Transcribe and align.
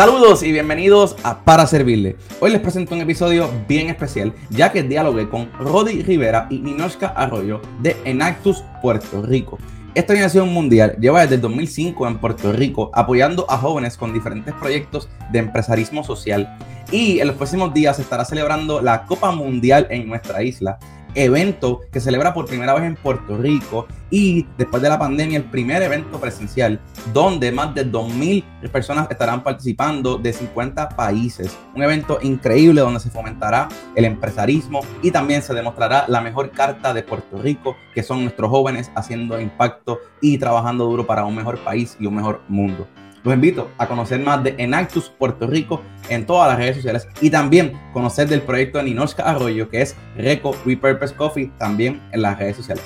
Saludos 0.00 0.42
y 0.42 0.50
bienvenidos 0.50 1.14
a 1.24 1.44
Para 1.44 1.66
Servirle. 1.66 2.16
Hoy 2.40 2.52
les 2.52 2.62
presento 2.62 2.94
un 2.94 3.02
episodio 3.02 3.50
bien 3.68 3.90
especial, 3.90 4.32
ya 4.48 4.72
que 4.72 4.82
dialogué 4.82 5.28
con 5.28 5.52
Rodi 5.58 6.00
Rivera 6.00 6.46
y 6.48 6.58
Ninoshka 6.60 7.08
Arroyo 7.08 7.60
de 7.82 7.94
Enactus 8.06 8.64
Puerto 8.80 9.20
Rico. 9.20 9.58
Esta 9.94 10.14
organización 10.14 10.54
mundial 10.54 10.96
lleva 10.98 11.20
desde 11.20 11.34
el 11.34 11.42
2005 11.42 12.08
en 12.08 12.16
Puerto 12.16 12.50
Rico 12.50 12.90
apoyando 12.94 13.44
a 13.50 13.58
jóvenes 13.58 13.98
con 13.98 14.14
diferentes 14.14 14.54
proyectos 14.54 15.10
de 15.32 15.40
empresarismo 15.40 16.02
social 16.02 16.56
y 16.90 17.20
en 17.20 17.26
los 17.26 17.36
próximos 17.36 17.74
días 17.74 17.96
se 17.96 18.02
estará 18.02 18.24
celebrando 18.24 18.80
la 18.80 19.04
Copa 19.04 19.32
Mundial 19.32 19.86
en 19.90 20.08
nuestra 20.08 20.42
isla 20.42 20.78
evento 21.14 21.80
que 21.92 22.00
celebra 22.00 22.34
por 22.34 22.46
primera 22.46 22.74
vez 22.74 22.84
en 22.84 22.96
Puerto 22.96 23.36
Rico 23.36 23.86
y 24.10 24.46
después 24.58 24.82
de 24.82 24.88
la 24.88 24.98
pandemia 24.98 25.38
el 25.38 25.44
primer 25.44 25.82
evento 25.82 26.20
presencial 26.20 26.80
donde 27.12 27.52
más 27.52 27.74
de 27.74 27.90
2.000 27.90 28.44
personas 28.70 29.10
estarán 29.10 29.42
participando 29.42 30.18
de 30.18 30.32
50 30.32 30.90
países. 30.90 31.56
Un 31.74 31.82
evento 31.82 32.18
increíble 32.22 32.80
donde 32.80 33.00
se 33.00 33.10
fomentará 33.10 33.68
el 33.94 34.04
empresarismo 34.04 34.80
y 35.02 35.10
también 35.10 35.42
se 35.42 35.54
demostrará 35.54 36.04
la 36.08 36.20
mejor 36.20 36.50
carta 36.50 36.92
de 36.92 37.02
Puerto 37.02 37.38
Rico, 37.38 37.76
que 37.94 38.02
son 38.02 38.22
nuestros 38.22 38.50
jóvenes 38.50 38.90
haciendo 38.94 39.40
impacto 39.40 40.00
y 40.20 40.38
trabajando 40.38 40.84
duro 40.84 41.06
para 41.06 41.24
un 41.24 41.34
mejor 41.34 41.58
país 41.58 41.96
y 42.00 42.06
un 42.06 42.16
mejor 42.16 42.40
mundo. 42.48 42.86
Los 43.22 43.34
invito 43.34 43.70
a 43.78 43.86
conocer 43.86 44.20
más 44.20 44.42
de 44.42 44.54
Enactus 44.58 45.10
Puerto 45.10 45.46
Rico 45.46 45.82
en 46.08 46.26
todas 46.26 46.48
las 46.48 46.58
redes 46.58 46.76
sociales 46.76 47.08
y 47.20 47.30
también 47.30 47.72
conocer 47.92 48.28
del 48.28 48.42
proyecto 48.42 48.78
de 48.78 48.84
Ninoshka 48.84 49.22
Arroyo, 49.24 49.68
que 49.68 49.82
es 49.82 49.96
Reco 50.16 50.56
Repurpose 50.64 51.14
Coffee, 51.14 51.52
también 51.58 52.00
en 52.12 52.22
las 52.22 52.38
redes 52.38 52.56
sociales. 52.56 52.82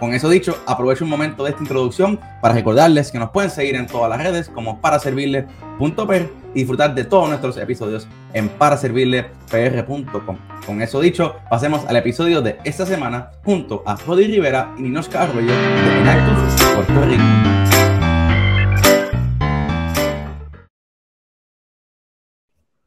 Con 0.00 0.12
eso 0.12 0.28
dicho, 0.28 0.58
aprovecho 0.66 1.04
un 1.04 1.10
momento 1.10 1.44
de 1.44 1.50
esta 1.50 1.62
introducción 1.62 2.18
para 2.42 2.54
recordarles 2.54 3.12
que 3.12 3.18
nos 3.18 3.30
pueden 3.30 3.50
seguir 3.50 3.76
en 3.76 3.86
todas 3.86 4.10
las 4.10 4.22
redes 4.22 4.48
como 4.48 4.80
paraservirle.per 4.80 6.30
y 6.52 6.58
disfrutar 6.60 6.94
de 6.94 7.04
todos 7.04 7.28
nuestros 7.28 7.56
episodios 7.56 8.08
en 8.32 8.48
paraservirlepr.com. 8.48 10.36
Con 10.66 10.82
eso 10.82 11.00
dicho, 11.00 11.36
pasemos 11.48 11.84
al 11.86 11.96
episodio 11.96 12.42
de 12.42 12.58
esta 12.64 12.86
semana 12.86 13.30
junto 13.44 13.82
a 13.86 13.96
Rodi 13.96 14.26
Rivera 14.26 14.74
y 14.78 14.82
Ninoshka 14.82 15.22
Arroyo 15.22 15.52
de 15.52 16.00
Enactus 16.00 16.62
Puerto 16.74 17.04
Rico. 17.06 17.63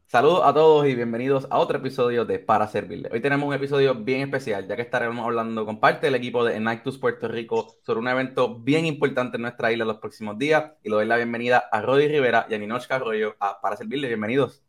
Saludos 0.09 0.43
a 0.45 0.53
todos 0.53 0.87
y 0.87 0.95
bienvenidos 0.95 1.47
a 1.49 1.57
otro 1.57 1.79
episodio 1.79 2.23
de 2.23 2.39
Para 2.39 2.65
Servirle. 2.67 3.09
Hoy 3.11 3.19
tenemos 3.19 3.45
un 3.45 3.53
episodio 3.53 3.93
bien 3.93 4.21
especial, 4.21 4.65
ya 4.65 4.77
que 4.77 4.81
estaremos 4.81 5.25
hablando 5.25 5.65
con 5.65 5.81
parte 5.81 6.07
del 6.07 6.15
equipo 6.15 6.45
de 6.45 6.55
Enactus 6.55 6.97
Puerto 6.97 7.27
Rico 7.27 7.75
sobre 7.85 7.99
un 7.99 8.07
evento 8.07 8.57
bien 8.57 8.85
importante 8.85 9.35
en 9.35 9.41
nuestra 9.41 9.69
isla 9.69 9.83
los 9.83 9.97
próximos 9.97 10.37
días. 10.37 10.71
Y 10.81 10.87
le 10.87 10.95
doy 10.95 11.07
la 11.07 11.17
bienvenida 11.17 11.61
a 11.73 11.81
Rodi 11.81 12.07
Rivera 12.07 12.47
y 12.49 12.53
a 12.53 12.57
Ninochka 12.57 12.95
Arroyo 12.95 13.35
a 13.41 13.59
Para 13.59 13.75
Servirle. 13.75 14.07
Bienvenidos. 14.07 14.63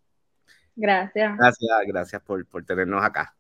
Gracias. 0.75 1.37
Gracias, 1.39 1.79
gracias 1.87 2.23
por, 2.23 2.45
por 2.45 2.65
tenernos 2.65 3.05
acá. 3.05 3.37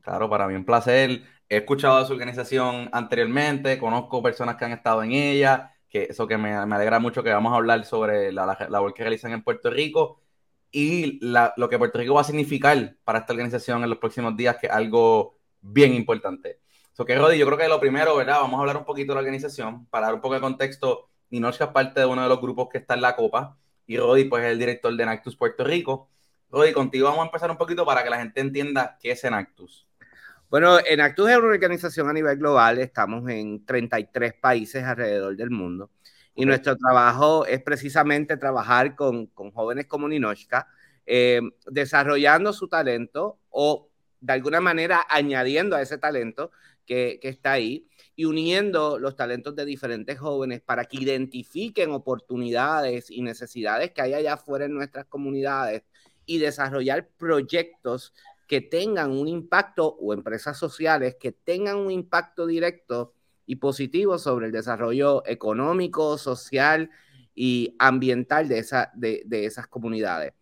Claro, 0.00 0.30
para 0.30 0.48
mí 0.48 0.54
un 0.54 0.64
placer. 0.64 1.22
He 1.50 1.58
escuchado 1.58 2.00
de 2.00 2.06
su 2.06 2.14
organización 2.14 2.88
anteriormente, 2.92 3.78
conozco 3.78 4.22
personas 4.22 4.56
que 4.56 4.64
han 4.64 4.72
estado 4.72 5.02
en 5.02 5.12
ella, 5.12 5.74
que 5.90 6.04
eso 6.04 6.26
que 6.26 6.38
me, 6.38 6.64
me 6.64 6.76
alegra 6.76 6.98
mucho 6.98 7.22
que 7.22 7.30
vamos 7.30 7.52
a 7.52 7.56
hablar 7.56 7.84
sobre 7.84 8.32
la, 8.32 8.46
la 8.46 8.68
labor 8.70 8.94
que 8.94 9.02
realizan 9.02 9.32
en 9.32 9.42
Puerto 9.42 9.68
Rico 9.68 10.21
y 10.72 11.20
lo 11.22 11.68
que 11.68 11.78
Puerto 11.78 11.98
Rico 11.98 12.14
va 12.14 12.22
a 12.22 12.24
significar 12.24 12.96
para 13.04 13.20
esta 13.20 13.32
organización 13.34 13.84
en 13.84 13.90
los 13.90 13.98
próximos 13.98 14.34
días, 14.36 14.56
que 14.56 14.66
es 14.66 14.72
algo 14.72 15.38
bien 15.60 15.92
importante. 15.92 16.60
So 16.94 17.04
que 17.04 17.16
Rodi, 17.16 17.38
yo 17.38 17.46
creo 17.46 17.58
que 17.58 17.68
lo 17.68 17.78
primero, 17.78 18.16
¿verdad? 18.16 18.40
Vamos 18.40 18.58
a 18.58 18.60
hablar 18.60 18.76
un 18.78 18.84
poquito 18.84 19.12
de 19.12 19.16
la 19.16 19.20
organización 19.20 19.86
para 19.86 20.06
dar 20.06 20.14
un 20.14 20.20
poco 20.20 20.34
de 20.34 20.40
contexto. 20.40 21.10
Ninochka 21.30 21.66
es 21.66 21.70
parte 21.70 22.00
de 22.00 22.06
uno 22.06 22.22
de 22.22 22.28
los 22.28 22.40
grupos 22.40 22.68
que 22.70 22.78
está 22.78 22.94
en 22.94 23.02
la 23.02 23.14
Copa 23.14 23.56
y 23.86 23.98
Rodi, 23.98 24.24
pues, 24.24 24.44
es 24.44 24.52
el 24.52 24.58
director 24.58 24.94
de 24.94 25.02
Enactus 25.02 25.36
Puerto 25.36 25.62
Rico. 25.64 26.10
Rodi, 26.50 26.72
contigo 26.72 27.06
vamos 27.06 27.22
a 27.22 27.26
empezar 27.26 27.50
un 27.50 27.56
poquito 27.58 27.84
para 27.84 28.02
que 28.02 28.10
la 28.10 28.18
gente 28.18 28.40
entienda 28.40 28.98
qué 29.00 29.12
es 29.12 29.24
Enactus. 29.24 29.86
Bueno, 30.50 30.78
Enactus 30.84 31.30
es 31.30 31.36
una 31.38 31.46
organización 31.46 32.10
a 32.10 32.12
nivel 32.12 32.36
global, 32.38 32.78
estamos 32.78 33.28
en 33.30 33.64
33 33.64 34.34
países 34.34 34.84
alrededor 34.84 35.34
del 35.34 35.50
mundo. 35.50 35.90
Y 36.34 36.46
nuestro 36.46 36.76
trabajo 36.76 37.44
es 37.46 37.62
precisamente 37.62 38.36
trabajar 38.36 38.96
con, 38.96 39.26
con 39.26 39.50
jóvenes 39.50 39.86
como 39.86 40.08
Ninochka, 40.08 40.66
eh, 41.06 41.40
desarrollando 41.66 42.52
su 42.52 42.68
talento 42.68 43.38
o 43.50 43.88
de 44.20 44.32
alguna 44.32 44.60
manera 44.60 45.04
añadiendo 45.08 45.76
a 45.76 45.82
ese 45.82 45.98
talento 45.98 46.52
que, 46.86 47.18
que, 47.20 47.28
está 47.28 47.52
ahí 47.52 47.88
y 48.14 48.24
uniendo 48.24 48.98
los 48.98 49.16
talentos 49.16 49.54
de 49.56 49.64
diferentes 49.64 50.18
jóvenes 50.18 50.60
para 50.60 50.84
que 50.84 50.98
identifiquen 50.98 51.90
oportunidades 51.90 53.10
y 53.10 53.22
necesidades 53.22 53.90
que 53.90 54.02
hay 54.02 54.14
allá 54.14 54.34
afuera 54.34 54.64
en 54.66 54.74
nuestras 54.74 55.06
comunidades 55.06 55.82
y 56.24 56.38
desarrollar 56.38 57.08
proyectos 57.18 58.14
que 58.46 58.60
tengan 58.60 59.10
un 59.12 59.28
impacto 59.28 59.96
o 60.00 60.12
empresas 60.12 60.58
sociales 60.58 61.16
que 61.18 61.32
tengan 61.32 61.78
un 61.78 61.90
impacto 61.90 62.46
directo 62.46 63.14
y 63.46 63.56
positivo 63.56 64.18
sobre 64.18 64.46
el 64.46 64.52
desarrollo 64.52 65.22
económico, 65.26 66.18
social 66.18 66.90
y 67.34 67.74
ambiental 67.78 68.48
de, 68.48 68.58
esa, 68.58 68.90
de, 68.94 69.22
de 69.26 69.46
esas 69.46 69.66
comunidades. 69.66 70.32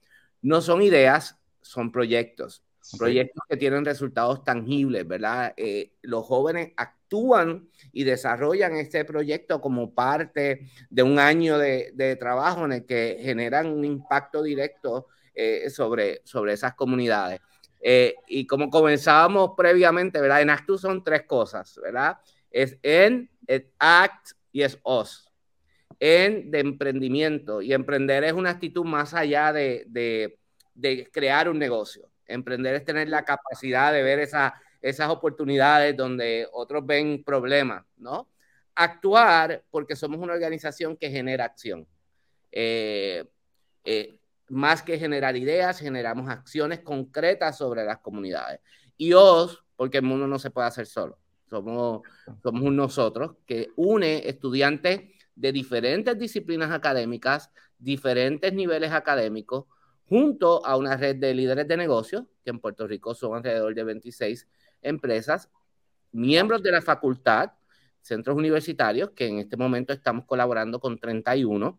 No 0.43 0.61
son 0.61 0.83
ideas, 0.83 1.39
son 1.61 1.93
proyectos. 1.93 2.63
Proyectos 2.99 3.43
que 3.49 3.57
tienen 3.57 3.85
resultados 3.85 4.43
tangibles, 4.43 5.07
¿verdad? 5.07 5.53
Eh, 5.57 5.93
los 6.03 6.25
jóvenes 6.25 6.73
actúan 6.77 7.69
y 7.93 8.05
desarrollan 8.05 8.75
este 8.77 9.05
proyecto 9.05 9.61
como 9.61 9.95
parte 9.95 10.67
de 10.89 11.03
un 11.03 11.19
año 11.19 11.59
de, 11.59 11.93
de 11.95 12.17
trabajo 12.17 12.65
en 12.65 12.73
el 12.73 12.87
que 12.87 13.19
generan 13.21 13.69
un 13.69 13.85
impacto 13.85 14.43
directo 14.43 15.07
eh, 15.35 15.69
sobre, 15.71 16.23
sobre 16.25 16.55
esas 16.55 16.75
comunidades. 16.75 17.41
Eh, 17.81 18.15
y 18.27 18.47
como 18.47 18.71
comenzábamos 18.71 19.53
previamente, 19.57 20.21
¿verdad? 20.21 20.43
En 20.43 20.51
Actus 20.51 20.81
son 20.81 21.05
tres 21.05 21.23
cosas, 21.25 21.79
¿verdad? 21.83 22.19
Es 22.51 22.79
en, 22.83 23.31
es 23.47 23.65
act 23.79 24.33
y 24.53 24.63
es 24.63 24.79
os. 24.83 25.31
En 25.99 26.51
de 26.51 26.61
emprendimiento. 26.61 27.63
Y 27.63 27.73
emprender 27.73 28.25
es 28.25 28.33
una 28.33 28.51
actitud 28.51 28.85
más 28.85 29.15
allá 29.15 29.53
de, 29.53 29.85
de, 29.89 31.11
crear 31.13 31.49
un 31.49 31.59
negocio. 31.59 32.11
Emprender 32.27 32.75
es 32.75 32.85
tener 32.85 33.09
la 33.09 33.25
capacidad 33.25 33.93
de 33.93 34.03
ver 34.03 34.21
esa, 34.21 34.55
esas 34.81 35.11
oportunidades 35.11 35.97
donde 35.97 36.49
otros 36.53 36.87
ven 36.87 37.23
problemas, 37.25 37.85
¿no? 37.97 38.29
Actuar 38.75 39.65
porque 39.71 39.97
somos 39.97 40.21
una 40.21 40.33
organización 40.33 40.97
que 40.97 41.11
genera 41.11 41.45
acción. 41.45 41.87
Eh, 42.53 43.25
eh, 43.85 44.19
más 44.51 44.83
que 44.83 44.99
generar 44.99 45.37
ideas, 45.37 45.79
generamos 45.79 46.29
acciones 46.29 46.81
concretas 46.81 47.57
sobre 47.57 47.85
las 47.85 47.99
comunidades. 47.99 48.61
Y 48.97 49.13
os, 49.13 49.65
porque 49.77 49.99
el 49.99 50.05
mundo 50.05 50.27
no 50.27 50.39
se 50.39 50.51
puede 50.51 50.69
hacer 50.69 50.87
solo. 50.87 51.20
Somos, 51.51 52.03
somos 52.43 52.63
un 52.63 52.77
nosotros 52.77 53.33
que 53.45 53.69
une 53.77 54.29
estudiantes 54.29 55.03
de 55.35 55.53
diferentes 55.53 56.19
disciplinas 56.19 56.71
académicas, 56.71 57.51
diferentes 57.79 58.53
niveles 58.53 58.93
académicos, 58.93 59.65
junto 60.11 60.65
a 60.67 60.77
una 60.77 60.97
red 60.97 61.17
de 61.17 61.35
líderes 61.35 61.69
de 61.69 61.77
negocios, 61.77 62.25
que 62.45 62.51
en 62.51 62.61
Puerto 62.61 62.87
Rico 62.87 63.15
son 63.15 63.37
alrededor 63.37 63.75
de 63.75 63.85
26 63.85 64.49
empresas, 64.83 65.51
miembros 66.13 66.63
de 66.63 66.73
la 66.73 66.83
facultad, 66.83 67.53
centros 68.01 68.37
universitarios, 68.37 69.11
que 69.11 69.27
en 69.27 69.39
este 69.39 69.57
momento 69.57 69.93
estamos 69.93 70.25
colaborando 70.25 70.81
con 70.81 70.99
31, 70.99 71.67
wow. 71.71 71.79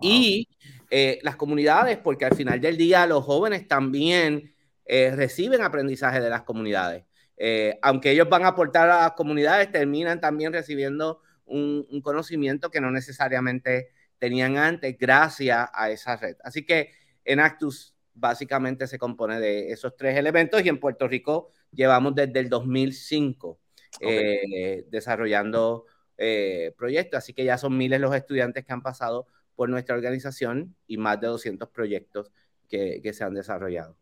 y 0.00 0.48
eh, 0.90 1.18
las 1.22 1.36
comunidades, 1.36 1.98
porque 1.98 2.24
al 2.24 2.34
final 2.34 2.60
del 2.60 2.76
día 2.76 3.06
los 3.06 3.24
jóvenes 3.24 3.66
también 3.66 4.54
eh, 4.84 5.10
reciben 5.14 5.62
aprendizaje 5.62 6.20
de 6.20 6.30
las 6.30 6.42
comunidades. 6.42 7.04
Eh, 7.44 7.76
aunque 7.82 8.12
ellos 8.12 8.28
van 8.28 8.44
a 8.44 8.48
aportar 8.50 8.88
a 8.88 9.00
las 9.00 9.12
comunidades, 9.14 9.72
terminan 9.72 10.20
también 10.20 10.52
recibiendo 10.52 11.22
un, 11.44 11.84
un, 11.90 12.00
conocimiento 12.00 12.70
que 12.70 12.80
no 12.80 12.92
necesariamente 12.92 13.90
tenían 14.16 14.56
antes 14.58 14.96
gracias 14.96 15.68
a 15.74 15.90
esa 15.90 16.14
red. 16.14 16.36
Así 16.44 16.64
que 16.64 16.92
Enactus 17.24 17.96
básicamente 18.14 18.86
se 18.86 18.96
compone 18.96 19.40
de 19.40 19.72
esos 19.72 19.96
tres 19.96 20.16
elementos 20.16 20.64
y 20.64 20.68
en 20.68 20.78
Puerto 20.78 21.08
Rico 21.08 21.50
llevamos 21.72 22.14
desde 22.14 22.38
el 22.38 22.48
2005 22.48 23.58
okay. 23.96 24.08
eh, 24.08 24.86
desarrollando 24.88 25.86
eh, 26.18 26.72
proyectos, 26.78 27.18
así 27.18 27.32
que 27.32 27.44
ya 27.44 27.58
son 27.58 27.76
miles 27.76 28.00
los 28.00 28.14
estudiantes 28.14 28.64
que 28.64 28.72
han 28.72 28.82
pasado 28.82 29.26
por 29.56 29.68
nuestra 29.68 29.96
organización 29.96 30.76
y 30.86 30.96
más 30.96 31.20
de 31.20 31.26
200 31.26 31.68
proyectos 31.70 32.30
que, 32.68 33.00
que 33.02 33.12
se 33.12 33.24
han 33.24 33.34
desarrollado. 33.34 33.96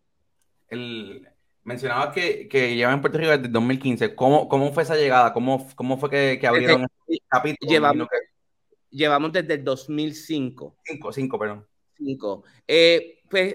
El, 0.68 1.26
Mencionabas 1.64 2.14
que, 2.14 2.48
que 2.48 2.74
llevan 2.74 2.94
en 2.94 3.00
Puerto 3.00 3.18
Rico 3.18 3.30
desde 3.30 3.48
2015. 3.48 4.14
¿Cómo, 4.14 4.48
cómo 4.48 4.72
fue 4.72 4.82
esa 4.82 4.96
llegada? 4.96 5.32
¿Cómo, 5.32 5.68
cómo 5.74 5.98
fue 5.98 6.10
que, 6.10 6.38
que 6.40 6.46
abrieron 6.46 6.86
este 7.06 7.24
capítulo? 7.28 7.70
Llevamos, 7.70 8.08
que... 8.08 8.18
llevamos 8.90 9.32
desde 9.32 9.54
el 9.54 9.64
2005. 9.64 10.76
5, 10.84 11.12
5, 11.12 11.38
perdón. 11.38 11.66
5. 11.96 12.44
Eh, 12.66 13.20
pues 13.28 13.54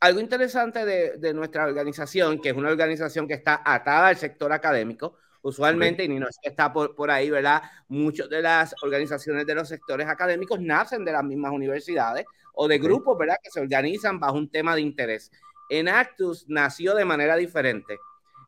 algo 0.00 0.20
interesante 0.20 0.84
de, 0.84 1.18
de, 1.18 1.34
nuestra 1.34 1.64
organización, 1.64 2.40
que 2.40 2.50
es 2.50 2.56
una 2.56 2.70
organización 2.70 3.28
que 3.28 3.34
está 3.34 3.62
atada 3.64 4.08
al 4.08 4.16
sector 4.16 4.52
académico, 4.52 5.16
Usualmente, 5.46 6.02
y 6.02 6.08
no 6.08 6.26
está 6.42 6.72
por, 6.72 6.96
por 6.96 7.08
ahí, 7.08 7.30
¿verdad? 7.30 7.62
Muchas 7.86 8.28
de 8.28 8.42
las 8.42 8.74
organizaciones 8.82 9.46
de 9.46 9.54
los 9.54 9.68
sectores 9.68 10.08
académicos 10.08 10.60
nacen 10.60 11.04
de 11.04 11.12
las 11.12 11.22
mismas 11.22 11.52
universidades 11.52 12.24
o 12.54 12.66
de 12.66 12.78
grupos, 12.78 13.16
¿verdad? 13.16 13.36
Que 13.40 13.52
se 13.52 13.60
organizan 13.60 14.18
bajo 14.18 14.36
un 14.36 14.50
tema 14.50 14.74
de 14.74 14.80
interés. 14.80 15.30
Enactus 15.68 16.44
nació 16.48 16.94
de 16.94 17.04
manera 17.04 17.36
diferente. 17.36 17.98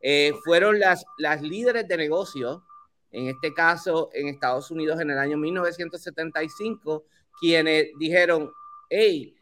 Eh, 0.01 0.33
fueron 0.45 0.79
las, 0.79 1.05
las 1.19 1.43
líderes 1.43 1.89
de 1.89 1.97
negocio, 1.97 2.65
en 3.11 3.29
este 3.29 3.53
caso 3.53 4.11
en 4.13 4.29
Estados 4.29 4.71
Unidos 4.71 5.01
en 5.01 5.11
el 5.11 5.19
año 5.19 5.37
1975, 5.37 7.05
quienes 7.41 7.89
dijeron, 7.99 8.51
hey, 8.89 9.35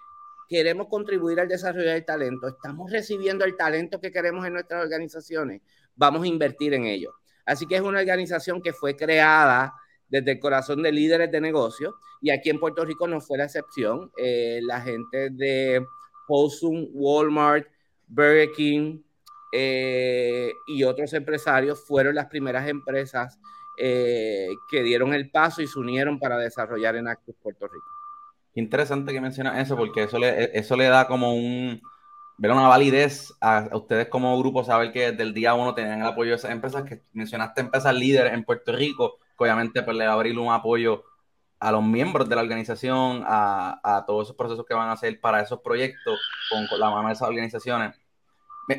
queremos 0.49 0.87
contribuir 0.88 1.40
al 1.40 1.49
desarrollo 1.49 1.90
del 1.90 2.05
talento, 2.05 2.49
estamos 2.49 2.90
recibiendo 2.90 3.44
el 3.44 3.56
talento 3.56 4.00
que 4.00 4.12
queremos 4.12 4.46
en 4.46 4.55
nuestras 4.55 4.84
organizaciones, 4.84 5.62
vamos 5.94 6.23
a 6.23 6.26
invertir 6.26 6.75
en 6.75 6.87
ello. 6.87 7.14
Así 7.44 7.67
que 7.67 7.76
es 7.76 7.81
una 7.81 8.00
organización 8.00 8.61
que 8.61 8.73
fue 8.73 8.96
creada 8.96 9.73
desde 10.08 10.32
el 10.32 10.40
corazón 10.40 10.82
de 10.82 10.93
líderes 10.93 11.31
de 11.31 11.40
negocio 11.40 11.96
y 12.20 12.31
aquí 12.31 12.50
en 12.50 12.58
Puerto 12.58 12.84
Rico 12.84 13.06
no 13.06 13.20
fue 13.20 13.38
la 13.38 13.44
excepción. 13.44 14.11
Eh, 14.17 14.61
la 14.62 14.81
gente 14.81 15.31
de 15.31 15.84
Wholesome, 16.28 16.88
Walmart, 16.93 17.67
Burger 18.06 18.52
King 18.52 19.00
eh, 19.52 20.52
y 20.67 20.84
otros 20.84 21.12
empresarios 21.12 21.84
fueron 21.87 22.14
las 22.14 22.26
primeras 22.26 22.69
empresas 22.69 23.38
eh, 23.78 24.49
que 24.70 24.82
dieron 24.82 25.12
el 25.12 25.31
paso 25.31 25.62
y 25.62 25.67
se 25.67 25.78
unieron 25.78 26.19
para 26.19 26.38
desarrollar 26.38 26.96
en 26.96 27.08
Actus 27.08 27.37
Puerto 27.43 27.67
Rico. 27.67 27.84
Interesante 28.55 29.12
que 29.12 29.20
mencionas 29.20 29.58
eso, 29.58 29.76
porque 29.76 30.05
eso 30.05 30.19
le, 30.76 30.84
da 30.87 31.06
como 31.06 31.34
un, 31.34 31.82
una 32.38 32.69
validez 32.69 33.34
a, 33.40 33.69
ustedes 33.73 34.08
como 34.08 34.38
grupo, 34.38 34.64
saber 34.64 34.93
que 34.93 35.11
desde 35.11 35.23
el 35.23 35.34
día 35.34 35.52
uno 35.52 35.75
tenían 35.75 36.00
el 36.00 36.06
apoyo 36.06 36.31
de 36.31 36.37
esas 36.37 36.52
empresas, 36.52 36.84
que 36.84 37.02
mencionaste 37.12 37.61
empresas 37.61 37.94
líderes 37.94 38.32
en 38.32 38.44
Puerto 38.44 38.73
Rico, 38.73 39.19
que 39.37 39.44
obviamente 39.44 39.82
pues, 39.82 39.94
le 39.94 40.06
va 40.06 40.12
a 40.12 40.14
abrir 40.14 40.38
un 40.38 40.50
apoyo 40.50 41.05
a 41.58 41.73
los 41.73 41.82
miembros 41.82 42.29
de 42.29 42.37
la 42.37 42.43
organización, 42.43 43.23
a, 43.26 43.81
a, 43.82 44.05
todos 44.06 44.26
esos 44.26 44.37
procesos 44.37 44.67
que 44.67 44.75
van 44.75 44.88
a 44.88 44.93
hacer 44.93 45.20
para 45.20 45.41
esos 45.41 45.61
proyectos 45.61 46.19
con, 46.50 46.67
la 46.79 46.91
mano 46.91 47.08
de 47.08 47.14
esas 47.14 47.29
organizaciones. 47.29 47.97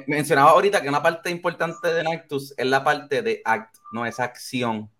mencionaba 0.07 0.51
ahorita 0.51 0.81
que 0.81 0.89
una 0.89 1.01
parte 1.01 1.29
importante 1.31 1.93
de 1.93 2.03
Nactus 2.03 2.53
es 2.57 2.65
la 2.65 2.83
parte 2.83 3.21
de 3.21 3.41
ACT, 3.43 3.77
no 3.91 4.05
esa 4.05 4.23
acción. 4.25 4.91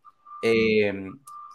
Eh, 0.42 0.94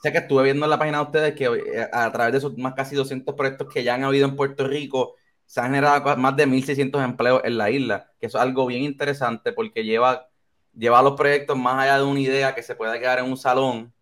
Sé 0.03 0.11
que 0.11 0.19
estuve 0.19 0.43
viendo 0.43 0.67
en 0.67 0.71
la 0.71 0.79
página 0.81 0.99
de 0.99 1.05
ustedes 1.05 1.35
que 1.37 1.45
eh, 1.45 1.89
a 1.93 2.11
través 2.11 2.33
de 2.33 2.39
esos 2.39 2.59
más 2.59 2.75
casi 2.75 2.97
200 2.97 3.37
proyectos 3.37 3.69
que 3.73 3.85
ya 3.85 3.95
han 3.95 4.03
habido 4.03 4.27
en 4.27 4.35
Puerto 4.35 4.67
Rico, 4.67 5.15
se 5.47 5.61
han 5.61 5.67
generado 5.67 6.17
más 6.17 6.35
de 6.37 6.47
1.600 6.49 7.05
empleos 7.05 7.41
en 7.45 7.57
la 7.57 7.71
isla, 7.71 8.11
que 8.19 8.27
eso 8.27 8.39
es 8.39 8.43
algo 8.43 8.67
bien 8.67 8.83
interesante 8.83 9.53
porque 9.53 9.85
lleva, 9.85 10.29
lleva 10.75 11.03
los 11.03 11.13
proyectos 11.15 11.57
más 11.57 11.79
allá 11.79 11.99
de 11.99 12.05
una 12.05 12.19
idea 12.19 12.55
que 12.55 12.65
se 12.65 12.75
puede 12.75 12.99
quedar 12.99 13.21
en 13.21 13.27
un 13.27 13.37
salón 13.37 13.95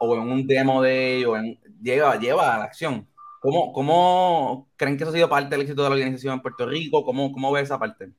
o 0.00 0.14
en 0.14 0.22
un 0.22 0.46
demo 0.46 0.82
de 0.82 1.18
ellos, 1.18 1.38
lleva, 1.82 2.18
lleva 2.18 2.54
a 2.54 2.58
la 2.58 2.64
acción. 2.64 3.06
¿Cómo, 3.38 3.72
¿Cómo 3.72 4.70
creen 4.76 4.96
que 4.96 5.04
eso 5.04 5.12
ha 5.12 5.14
sido 5.14 5.28
parte 5.28 5.50
del 5.50 5.62
éxito 5.62 5.82
de 5.82 5.88
la 5.90 5.94
organización 5.94 6.34
en 6.34 6.42
Puerto 6.42 6.66
Rico? 6.66 7.04
¿Cómo, 7.04 7.32
cómo 7.32 7.52
ve 7.52 7.60
esa 7.60 7.78
parte? 7.78 8.10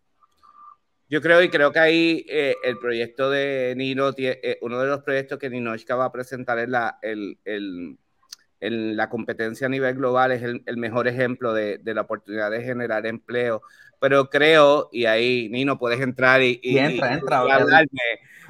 Yo 1.10 1.22
creo 1.22 1.42
y 1.42 1.50
creo 1.50 1.72
que 1.72 1.80
ahí 1.80 2.26
eh, 2.30 2.56
el 2.64 2.78
proyecto 2.78 3.30
de 3.30 3.74
Nino, 3.76 4.12
eh, 4.18 4.58
uno 4.62 4.80
de 4.80 4.88
los 4.88 5.02
proyectos 5.02 5.40
que 5.40 5.50
Ninochka 5.50 5.96
va 5.96 6.06
a 6.06 6.12
presentar 6.12 6.58
en 6.60 6.72
la, 6.72 7.00
el, 7.02 7.38
el, 7.44 8.96
la 8.96 9.10
competencia 9.10 9.68
a 9.68 9.70
nivel 9.70 9.96
global 9.96 10.32
es 10.32 10.44
el, 10.44 10.78
mejor 10.78 11.08
ejemplo 11.08 11.54
de, 11.54 11.80
de, 11.80 11.94
la 11.96 12.02
oportunidad 12.02 12.52
de 12.52 12.64
generar 12.64 13.06
empleo. 13.08 13.64
Pero 14.00 14.30
creo, 14.30 14.90
y 14.92 15.06
ahí 15.06 15.50
Nino 15.50 15.78
puedes 15.78 16.00
entrar 16.00 16.42
y, 16.42 16.60
y, 16.64 16.78
entra, 16.78 17.14
entra, 17.14 17.44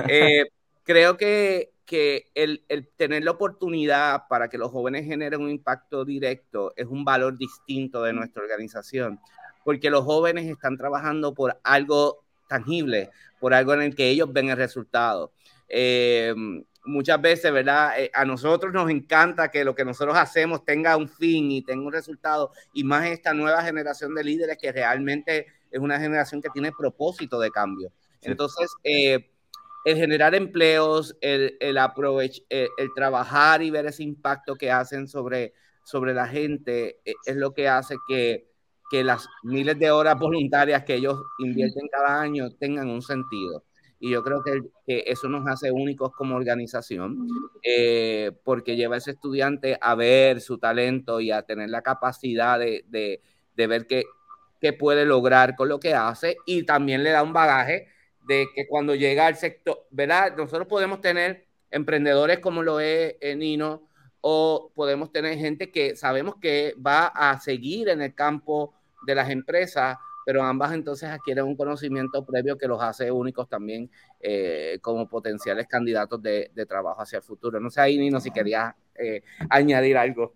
eh, 0.07 0.45
creo 0.83 1.17
que, 1.17 1.70
que 1.91 2.31
el, 2.35 2.63
el, 2.69 2.87
tener 2.87 3.21
la 3.25 3.31
oportunidad 3.31 4.29
para 4.29 4.47
que 4.47 4.57
los 4.57 4.71
jóvenes 4.71 5.05
generen 5.05 5.41
un 5.41 5.49
impacto 5.49 6.05
directo 6.05 6.71
es 6.77 6.85
un 6.85 7.03
valor 7.03 7.37
distinto 7.37 8.01
de 8.03 8.13
nuestra 8.13 8.41
organización, 8.41 9.19
porque 9.65 9.89
los 9.89 10.05
jóvenes 10.05 10.49
están 10.49 10.77
trabajando 10.77 11.33
por 11.33 11.59
algo 11.65 12.23
tangible, 12.47 13.09
por 13.41 13.53
algo 13.53 13.73
en 13.73 13.81
el 13.81 13.93
que 13.93 14.07
ellos 14.07 14.31
ven 14.31 14.47
el 14.47 14.55
resultado. 14.55 15.33
Eh, 15.67 16.33
muchas 16.85 17.21
veces, 17.21 17.51
¿verdad? 17.51 17.99
Eh, 17.99 18.09
a 18.13 18.23
nosotros 18.23 18.71
nos 18.71 18.89
encanta 18.89 19.51
que 19.51 19.65
lo 19.65 19.75
que 19.75 19.83
nosotros 19.83 20.15
hacemos 20.15 20.63
tenga 20.63 20.95
un 20.95 21.09
fin 21.09 21.51
y 21.51 21.61
tenga 21.61 21.85
un 21.85 21.91
resultado, 21.91 22.53
y 22.71 22.85
más 22.85 23.05
esta 23.07 23.33
nueva 23.33 23.63
generación 23.63 24.15
de 24.15 24.23
líderes 24.23 24.57
que 24.57 24.71
realmente 24.71 25.47
es 25.69 25.79
una 25.81 25.99
generación 25.99 26.41
que 26.41 26.47
tiene 26.53 26.71
propósito 26.71 27.37
de 27.37 27.51
cambio. 27.51 27.91
Entonces, 28.21 28.69
eh, 28.85 29.30
el 29.85 29.97
generar 29.97 30.35
empleos, 30.35 31.17
el, 31.21 31.57
el, 31.59 31.77
el, 31.77 32.93
trabajar 32.95 33.61
y 33.61 33.71
ver 33.71 33.87
ese 33.87 34.03
impacto 34.03 34.55
que 34.55 34.71
hacen 34.71 35.07
sobre, 35.07 35.53
sobre 35.83 36.13
la 36.13 36.27
gente 36.27 36.99
es 37.03 37.35
lo 37.35 37.53
que 37.53 37.67
hace 37.67 37.95
que 38.07 38.51
que 38.91 39.05
las 39.05 39.29
miles 39.43 39.79
de 39.79 39.89
horas 39.89 40.19
voluntarias 40.19 40.83
que 40.83 40.95
ellos 40.95 41.17
invierten 41.39 41.87
cada 41.89 42.21
año 42.21 42.51
tengan 42.51 42.89
un 42.89 43.01
sentido. 43.01 43.63
Y 43.99 44.09
yo 44.09 44.23
creo 44.23 44.43
que, 44.43 44.59
eso 45.05 45.29
nos 45.29 45.47
hace 45.47 45.71
únicos 45.71 46.11
como 46.11 46.35
organización, 46.35 47.27
eh, 47.63 48.31
porque 48.43 48.75
lleva 48.75 48.95
a 48.95 48.97
ese 48.97 49.11
estudiante 49.11 49.77
a 49.79 49.93
ver 49.95 50.41
su 50.41 50.57
talento 50.57 51.21
y 51.21 51.31
a 51.31 51.43
tener 51.43 51.69
la 51.69 51.83
capacidad 51.83 52.57
de, 52.57 52.83
de, 52.89 53.21
de 53.55 53.67
ver 53.67 53.85
qué, 53.85 54.03
qué 54.59 54.73
puede 54.73 55.05
lograr 55.05 55.55
con 55.55 55.69
lo 55.69 55.79
que 55.79 55.93
hace 55.93 56.35
y 56.47 56.63
también 56.63 57.03
le 57.03 57.11
da 57.11 57.21
un 57.21 57.31
bagaje 57.31 57.87
de 58.27 58.47
que 58.55 58.67
cuando 58.67 58.95
llega 58.95 59.27
al 59.27 59.35
sector, 59.35 59.85
¿verdad? 59.89 60.35
Nosotros 60.37 60.67
podemos 60.67 61.01
tener 61.01 61.45
emprendedores 61.71 62.39
como 62.39 62.61
lo 62.63 62.79
es 62.79 63.15
eh, 63.21 63.35
Nino 63.35 63.83
o 64.21 64.71
podemos 64.75 65.11
tener 65.11 65.37
gente 65.37 65.71
que 65.71 65.95
sabemos 65.95 66.35
que 66.35 66.75
va 66.85 67.07
a 67.07 67.39
seguir 67.39 67.89
en 67.89 68.01
el 68.01 68.13
campo 68.13 68.73
de 69.05 69.15
las 69.15 69.29
empresas, 69.31 69.97
pero 70.25 70.43
ambas 70.43 70.73
entonces 70.73 71.09
adquieren 71.09 71.45
un 71.45 71.55
conocimiento 71.55 72.23
previo 72.23 72.57
que 72.57 72.67
los 72.67 72.81
hace 72.81 73.11
únicos 73.11 73.49
también 73.49 73.89
eh, 74.19 74.77
como 74.81 75.09
potenciales 75.09 75.67
candidatos 75.67 76.21
de, 76.21 76.51
trabajo 76.69 77.01
hacia 77.01 77.17
el 77.17 77.23
futuro. 77.23 77.59
No 77.59 77.71
sé 77.71 77.81
ahí, 77.81 77.97
Nino, 77.97 78.19
si 78.19 78.29
querías 78.29 78.75
eh, 78.95 79.23
añadir 79.49 79.97
algo. 79.97 80.33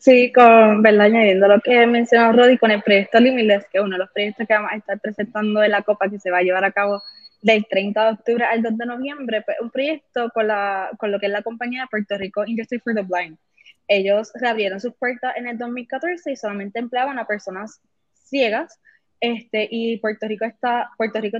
Sí, 0.00 0.32
con, 0.32 0.82
¿verdad? 0.82 1.06
añadiendo 1.06 1.48
lo 1.48 1.60
que 1.60 1.86
mencionó 1.86 2.32
Rodi 2.32 2.56
con 2.56 2.70
el 2.70 2.82
proyecto 2.82 3.20
Limitless, 3.20 3.66
que 3.70 3.78
es 3.78 3.84
uno 3.84 3.96
de 3.96 3.98
los 3.98 4.10
proyectos 4.10 4.46
que 4.46 4.54
vamos 4.54 4.72
a 4.72 4.76
estar 4.76 4.98
presentando 5.00 5.60
de 5.60 5.68
la 5.68 5.82
Copa 5.82 6.08
que 6.08 6.18
se 6.18 6.30
va 6.30 6.38
a 6.38 6.42
llevar 6.42 6.64
a 6.64 6.72
cabo 6.72 7.02
del 7.46 7.64
30 7.70 8.04
de 8.04 8.10
octubre 8.10 8.44
al 8.44 8.60
2 8.60 8.76
de 8.76 8.86
noviembre, 8.86 9.42
pues, 9.42 9.56
un 9.60 9.70
proyecto 9.70 10.30
con, 10.30 10.48
la, 10.48 10.90
con 10.98 11.12
lo 11.12 11.20
que 11.20 11.26
es 11.26 11.32
la 11.32 11.42
compañía 11.42 11.82
de 11.82 11.86
Puerto 11.86 12.18
Rico 12.18 12.44
Industry 12.44 12.80
for 12.80 12.92
the 12.92 13.02
Blind. 13.02 13.38
Ellos 13.86 14.32
reabrieron 14.34 14.80
sus 14.80 14.94
puertas 14.96 15.36
en 15.36 15.46
el 15.46 15.56
2014 15.56 16.32
y 16.32 16.36
solamente 16.36 16.80
empleaban 16.80 17.20
a 17.20 17.24
personas 17.24 17.80
ciegas, 18.14 18.80
este, 19.20 19.68
y 19.70 19.96
Puerto 19.98 20.26
Rico 20.26 20.44
está, 20.44 20.90
Puerto 20.96 21.20
Rico 21.20 21.38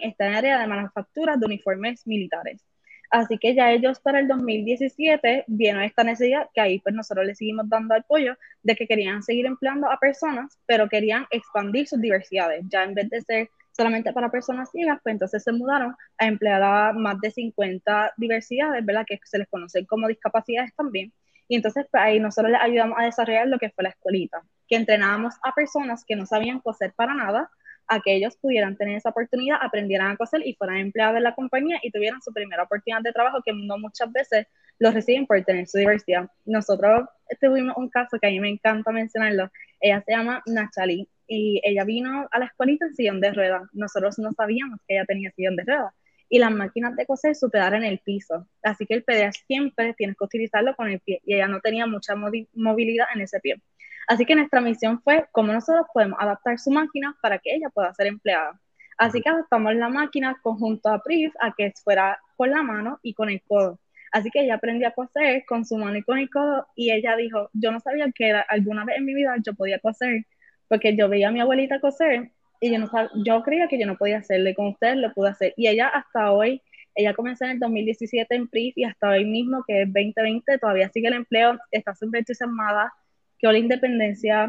está 0.00 0.28
en 0.28 0.34
área 0.34 0.60
de 0.60 0.66
manufacturas 0.68 1.40
de 1.40 1.46
uniformes 1.46 2.06
militares. 2.06 2.64
Así 3.10 3.36
que 3.36 3.56
ya 3.56 3.72
ellos 3.72 3.98
para 3.98 4.20
el 4.20 4.28
2017 4.28 5.44
vieron 5.48 5.82
esta 5.82 6.04
necesidad, 6.04 6.48
que 6.54 6.60
ahí 6.60 6.78
pues 6.78 6.94
nosotros 6.94 7.26
le 7.26 7.34
seguimos 7.34 7.68
dando 7.68 7.96
apoyo, 7.96 8.36
de 8.62 8.76
que 8.76 8.86
querían 8.86 9.24
seguir 9.24 9.46
empleando 9.46 9.90
a 9.90 9.98
personas, 9.98 10.56
pero 10.66 10.88
querían 10.88 11.26
expandir 11.30 11.88
sus 11.88 12.00
diversidades. 12.00 12.64
Ya 12.68 12.84
en 12.84 12.94
vez 12.94 13.10
de 13.10 13.20
ser 13.22 13.50
solamente 13.72 14.12
para 14.12 14.30
personas 14.30 14.70
ciegas, 14.70 15.00
pues 15.02 15.14
entonces 15.14 15.42
se 15.42 15.52
mudaron 15.52 15.94
a 16.18 16.26
emplear 16.26 16.62
a 16.62 16.92
más 16.92 17.18
de 17.20 17.30
50 17.30 18.14
diversidades, 18.16 18.84
¿verdad? 18.84 19.04
Que 19.06 19.18
se 19.24 19.38
les 19.38 19.48
conocen 19.48 19.84
como 19.86 20.08
discapacidades 20.08 20.74
también. 20.76 21.12
Y 21.48 21.56
entonces 21.56 21.86
pues, 21.90 22.02
ahí 22.02 22.20
nosotros 22.20 22.52
les 22.52 22.60
ayudamos 22.60 22.98
a 22.98 23.04
desarrollar 23.04 23.48
lo 23.48 23.58
que 23.58 23.70
fue 23.70 23.84
la 23.84 23.90
escuelita, 23.90 24.42
que 24.68 24.76
entrenábamos 24.76 25.34
a 25.42 25.52
personas 25.52 26.04
que 26.06 26.16
no 26.16 26.26
sabían 26.26 26.60
coser 26.60 26.92
para 26.94 27.14
nada, 27.14 27.50
a 27.88 28.00
que 28.00 28.14
ellos 28.14 28.36
pudieran 28.36 28.76
tener 28.76 28.96
esa 28.96 29.10
oportunidad, 29.10 29.58
aprendieran 29.60 30.12
a 30.12 30.16
coser 30.16 30.46
y 30.46 30.54
fueran 30.54 30.78
empleados 30.78 31.14
de 31.14 31.20
la 31.20 31.34
compañía 31.34 31.78
y 31.82 31.90
tuvieran 31.90 32.22
su 32.22 32.32
primera 32.32 32.62
oportunidad 32.62 33.02
de 33.02 33.12
trabajo, 33.12 33.42
que 33.44 33.52
no 33.52 33.76
muchas 33.78 34.10
veces 34.12 34.46
los 34.78 34.94
reciben 34.94 35.26
por 35.26 35.42
tener 35.44 35.66
su 35.66 35.78
diversidad. 35.78 36.30
Nosotros 36.44 37.08
tuvimos 37.40 37.76
un 37.76 37.88
caso 37.88 38.18
que 38.18 38.28
a 38.28 38.30
mí 38.30 38.40
me 38.40 38.48
encanta 38.48 38.92
mencionarlo. 38.92 39.50
Ella 39.80 40.02
se 40.06 40.12
llama 40.12 40.42
Nachali 40.46 41.08
y 41.34 41.60
ella 41.64 41.84
vino 41.84 42.28
a 42.30 42.38
la 42.38 42.44
escuelita 42.44 42.84
en 42.86 42.94
sillón 42.94 43.20
de 43.20 43.32
ruedas. 43.32 43.62
Nosotros 43.72 44.18
no 44.18 44.32
sabíamos 44.32 44.78
que 44.86 44.94
ella 44.94 45.06
tenía 45.06 45.30
sillón 45.30 45.56
de 45.56 45.64
ruedas 45.64 45.94
y 46.28 46.38
las 46.38 46.50
máquinas 46.50 46.94
de 46.94 47.06
coser 47.06 47.34
superar 47.34 47.72
en 47.74 47.84
el 47.84 48.00
piso. 48.00 48.46
Así 48.62 48.84
que 48.86 48.94
el 48.94 49.02
PDA 49.02 49.32
siempre 49.32 49.94
tienes 49.94 50.16
que 50.16 50.24
utilizarlo 50.24 50.76
con 50.76 50.88
el 50.88 51.00
pie 51.00 51.20
y 51.24 51.34
ella 51.34 51.48
no 51.48 51.60
tenía 51.60 51.86
mucha 51.86 52.14
movilidad 52.14 53.06
en 53.14 53.22
ese 53.22 53.40
pie. 53.40 53.62
Así 54.08 54.26
que 54.26 54.34
nuestra 54.34 54.60
misión 54.60 55.00
fue 55.02 55.26
cómo 55.32 55.52
nosotros 55.52 55.86
podemos 55.94 56.18
adaptar 56.20 56.58
su 56.58 56.70
máquina 56.70 57.16
para 57.22 57.38
que 57.38 57.54
ella 57.54 57.70
pueda 57.70 57.94
ser 57.94 58.08
empleada. 58.08 58.60
Así 58.98 59.22
que 59.22 59.30
adaptamos 59.30 59.74
la 59.74 59.88
máquina 59.88 60.38
conjunto 60.42 60.90
a 60.90 61.02
Priv 61.02 61.32
a 61.40 61.54
que 61.56 61.72
fuera 61.82 62.18
con 62.36 62.50
la 62.50 62.62
mano 62.62 62.98
y 63.02 63.14
con 63.14 63.30
el 63.30 63.42
codo. 63.42 63.80
Así 64.12 64.30
que 64.30 64.40
ella 64.40 64.56
aprendió 64.56 64.88
a 64.88 64.90
coser 64.90 65.44
con 65.46 65.64
su 65.64 65.78
mano 65.78 65.96
y 65.96 66.02
con 66.02 66.18
el 66.18 66.28
codo 66.28 66.66
y 66.76 66.92
ella 66.92 67.16
dijo, 67.16 67.48
yo 67.54 67.72
no 67.72 67.80
sabía 67.80 68.12
que 68.14 68.32
alguna 68.48 68.84
vez 68.84 68.98
en 68.98 69.06
mi 69.06 69.14
vida 69.14 69.36
yo 69.42 69.54
podía 69.54 69.78
coser, 69.78 70.26
porque 70.72 70.96
yo 70.96 71.06
veía 71.06 71.28
a 71.28 71.30
mi 71.30 71.38
abuelita 71.38 71.80
coser 71.80 72.30
y 72.58 72.72
yo, 72.72 72.78
no 72.78 72.88
yo 73.26 73.42
creía 73.42 73.68
que 73.68 73.78
yo 73.78 73.86
no 73.86 73.98
podía 73.98 74.16
hacerle, 74.16 74.54
con 74.54 74.68
ustedes 74.68 74.96
lo 74.96 75.12
pude 75.12 75.28
hacer. 75.28 75.52
Y 75.54 75.68
ella 75.68 75.88
hasta 75.88 76.32
hoy 76.32 76.62
Ella 76.94 77.12
comenzó 77.12 77.44
en 77.44 77.50
el 77.50 77.58
2017 77.58 78.34
en 78.34 78.48
PRIF 78.48 78.78
y 78.78 78.84
hasta 78.84 79.10
hoy 79.10 79.26
mismo, 79.26 79.64
que 79.66 79.82
es 79.82 79.92
2020, 79.92 80.56
todavía 80.56 80.88
sigue 80.88 81.08
el 81.08 81.14
empleo, 81.14 81.58
está 81.70 81.94
súper 81.94 82.20
entusiasmada, 82.20 82.90
que 83.38 83.48
la 83.48 83.58
independencia 83.58 84.48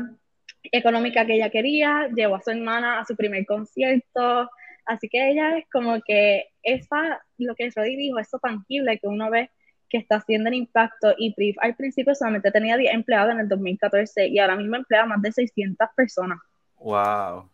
económica 0.71 1.25
que 1.25 1.35
ella 1.35 1.49
quería, 1.49 2.07
llevó 2.15 2.35
a 2.37 2.41
su 2.41 2.51
hermana 2.51 3.01
a 3.01 3.05
su 3.05 3.17
primer 3.17 3.45
concierto, 3.45 4.49
así 4.85 5.09
que 5.09 5.29
ella 5.29 5.57
es 5.57 5.65
como 5.69 5.99
que 6.07 6.45
esa, 6.61 7.21
lo 7.37 7.53
que 7.55 7.69
Roddy 7.75 7.97
dijo, 7.97 8.17
eso 8.17 8.39
tangible 8.39 8.97
que 8.97 9.07
uno 9.07 9.29
ve 9.29 9.49
que 9.93 9.99
está 9.99 10.15
haciendo 10.15 10.49
el 10.49 10.55
impacto 10.55 11.13
y 11.19 11.35
PRIF 11.35 11.55
al 11.61 11.75
principio 11.75 12.15
solamente 12.15 12.49
tenía 12.51 12.75
10 12.77 12.95
empleados 12.95 13.31
en 13.31 13.41
el 13.41 13.47
2014 13.47 14.27
y 14.27 14.39
ahora 14.39 14.55
mismo 14.55 14.75
emplea 14.75 15.05
más 15.05 15.21
de 15.21 15.31
600 15.31 15.87
personas. 15.95 16.39
¡Wow! 16.79 17.47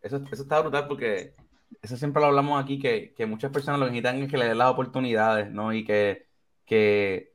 Eso, 0.00 0.22
eso 0.30 0.42
está 0.42 0.60
brutal 0.60 0.86
porque 0.86 1.34
eso 1.82 1.96
siempre 1.96 2.20
lo 2.20 2.28
hablamos 2.28 2.62
aquí, 2.62 2.78
que, 2.78 3.12
que 3.12 3.26
muchas 3.26 3.50
personas 3.50 3.80
lo 3.80 3.86
que 3.86 3.90
necesitan 3.90 4.22
es 4.22 4.30
que 4.30 4.38
le 4.38 4.46
den 4.46 4.58
las 4.58 4.70
oportunidades, 4.70 5.50
¿no? 5.50 5.72
Y 5.72 5.84
que, 5.84 6.28
que, 6.64 7.34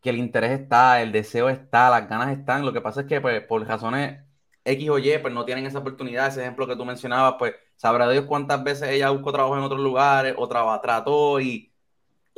que, 0.00 0.10
el 0.10 0.16
interés 0.16 0.58
está, 0.58 1.02
el 1.02 1.12
deseo 1.12 1.50
está, 1.50 1.90
las 1.90 2.08
ganas 2.08 2.38
están. 2.38 2.64
Lo 2.64 2.72
que 2.72 2.80
pasa 2.80 3.02
es 3.02 3.06
que 3.06 3.20
pues, 3.20 3.42
por 3.42 3.66
razones 3.66 4.18
X 4.64 4.88
o 4.88 4.98
Y, 4.98 5.18
pues 5.18 5.34
no 5.34 5.44
tienen 5.44 5.66
esa 5.66 5.80
oportunidad. 5.80 6.28
Ese 6.28 6.40
ejemplo 6.40 6.66
que 6.66 6.76
tú 6.76 6.86
mencionabas, 6.86 7.34
pues 7.38 7.54
sabrá 7.76 8.08
Dios 8.08 8.24
cuántas 8.24 8.64
veces 8.64 8.88
ella 8.88 9.10
buscó 9.10 9.30
trabajo 9.30 9.58
en 9.58 9.64
otros 9.64 9.80
lugares 9.80 10.34
o 10.38 10.48
trató 10.48 11.38
y 11.40 11.67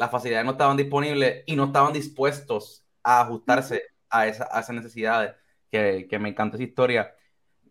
las 0.01 0.11
facilidades 0.11 0.47
no 0.47 0.53
estaban 0.53 0.79
disponibles 0.79 1.45
y 1.45 1.55
no 1.55 1.67
estaban 1.67 1.93
dispuestos 1.93 2.87
a 3.03 3.21
ajustarse 3.21 3.83
a, 4.09 4.27
esa, 4.27 4.49
a 4.51 4.61
esas 4.61 4.75
necesidades, 4.75 5.35
que, 5.71 6.07
que, 6.09 6.19
me 6.19 6.31
encanta 6.31 6.57
esa 6.57 6.65
historia. 6.65 7.15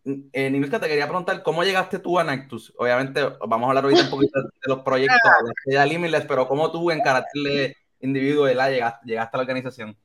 Eh, 0.06 0.70
te 0.70 0.88
quería 0.88 1.08
preguntar, 1.08 1.42
¿cómo 1.42 1.64
llegaste 1.64 1.98
tú 1.98 2.20
a 2.20 2.24
Nactus? 2.24 2.72
Obviamente, 2.78 3.22
vamos 3.48 3.66
a 3.66 3.70
hablar 3.70 3.84
ahorita 3.84 4.04
un 4.04 4.10
poquito 4.12 4.42
de 4.42 4.50
los 4.68 4.80
proyectos 4.84 5.20
de 5.66 5.86
Limitless, 5.88 6.26
pero 6.26 6.48
¿cómo 6.48 6.72
tú 6.72 6.92
en 6.92 7.02
carácter 7.02 7.42
de 7.42 7.76
individuo 8.00 8.48
llegaste, 8.48 9.08
llegaste 9.08 9.36
a 9.36 9.38
la 9.38 9.42
organización? 9.42 9.98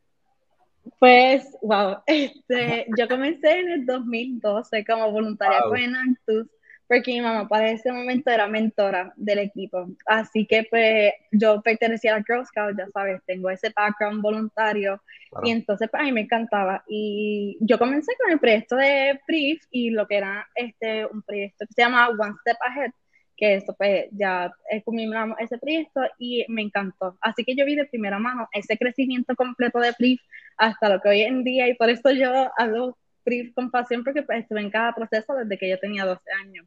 Pues, 0.98 1.46
wow, 1.60 1.98
este, 2.06 2.86
yo 2.98 3.06
comencé 3.06 3.60
en 3.60 3.70
el 3.70 3.86
2012 3.86 4.82
como 4.86 5.12
voluntaria 5.12 5.60
con 5.60 5.92
Nactus 5.92 6.46
porque 6.88 7.12
mi 7.12 7.20
mamá 7.20 7.48
para 7.48 7.70
ese 7.70 7.90
momento 7.92 8.30
era 8.30 8.46
mentora 8.46 9.12
del 9.16 9.38
equipo. 9.38 9.86
Así 10.06 10.46
que 10.46 10.64
pues 10.68 11.12
yo 11.32 11.62
pertenecía 11.62 12.14
al 12.14 12.24
Girl 12.24 12.46
Scout, 12.46 12.76
ya 12.76 12.86
sabes, 12.92 13.22
tengo 13.26 13.50
ese 13.50 13.72
background 13.74 14.22
voluntario 14.22 15.00
y 15.42 15.50
entonces 15.50 15.88
pues 15.90 16.02
a 16.02 16.04
mí 16.04 16.12
me 16.12 16.22
encantaba. 16.22 16.84
Y 16.86 17.56
yo 17.60 17.78
comencé 17.78 18.12
con 18.20 18.32
el 18.32 18.38
proyecto 18.38 18.76
de 18.76 19.20
PRIF 19.26 19.62
y 19.70 19.90
lo 19.90 20.06
que 20.06 20.16
era 20.16 20.46
este, 20.54 21.06
un 21.06 21.22
proyecto 21.22 21.66
que 21.66 21.72
se 21.74 21.82
llama 21.82 22.08
One 22.08 22.34
Step 22.40 22.58
Ahead, 22.60 22.90
que 23.36 23.54
eso 23.56 23.74
pues 23.76 24.06
ya 24.12 24.52
culminamos 24.84 25.38
ese 25.40 25.58
proyecto 25.58 26.02
y 26.18 26.44
me 26.48 26.62
encantó. 26.62 27.16
Así 27.20 27.44
que 27.44 27.56
yo 27.56 27.64
vi 27.64 27.76
de 27.76 27.86
primera 27.86 28.18
mano 28.18 28.48
ese 28.52 28.76
crecimiento 28.76 29.34
completo 29.34 29.80
de 29.80 29.92
PRIF 29.94 30.20
hasta 30.56 30.88
lo 30.88 31.00
que 31.00 31.08
hoy 31.08 31.22
en 31.22 31.44
día 31.44 31.66
y 31.68 31.74
por 31.74 31.90
eso 31.90 32.10
yo 32.10 32.50
hablo 32.56 32.96
con 33.54 33.70
pasión 33.70 34.04
porque 34.04 34.22
pues, 34.22 34.40
estuve 34.40 34.60
en 34.60 34.70
cada 34.70 34.94
proceso 34.94 35.34
desde 35.34 35.58
que 35.58 35.68
yo 35.68 35.78
tenía 35.78 36.04
12 36.04 36.20
años. 36.44 36.66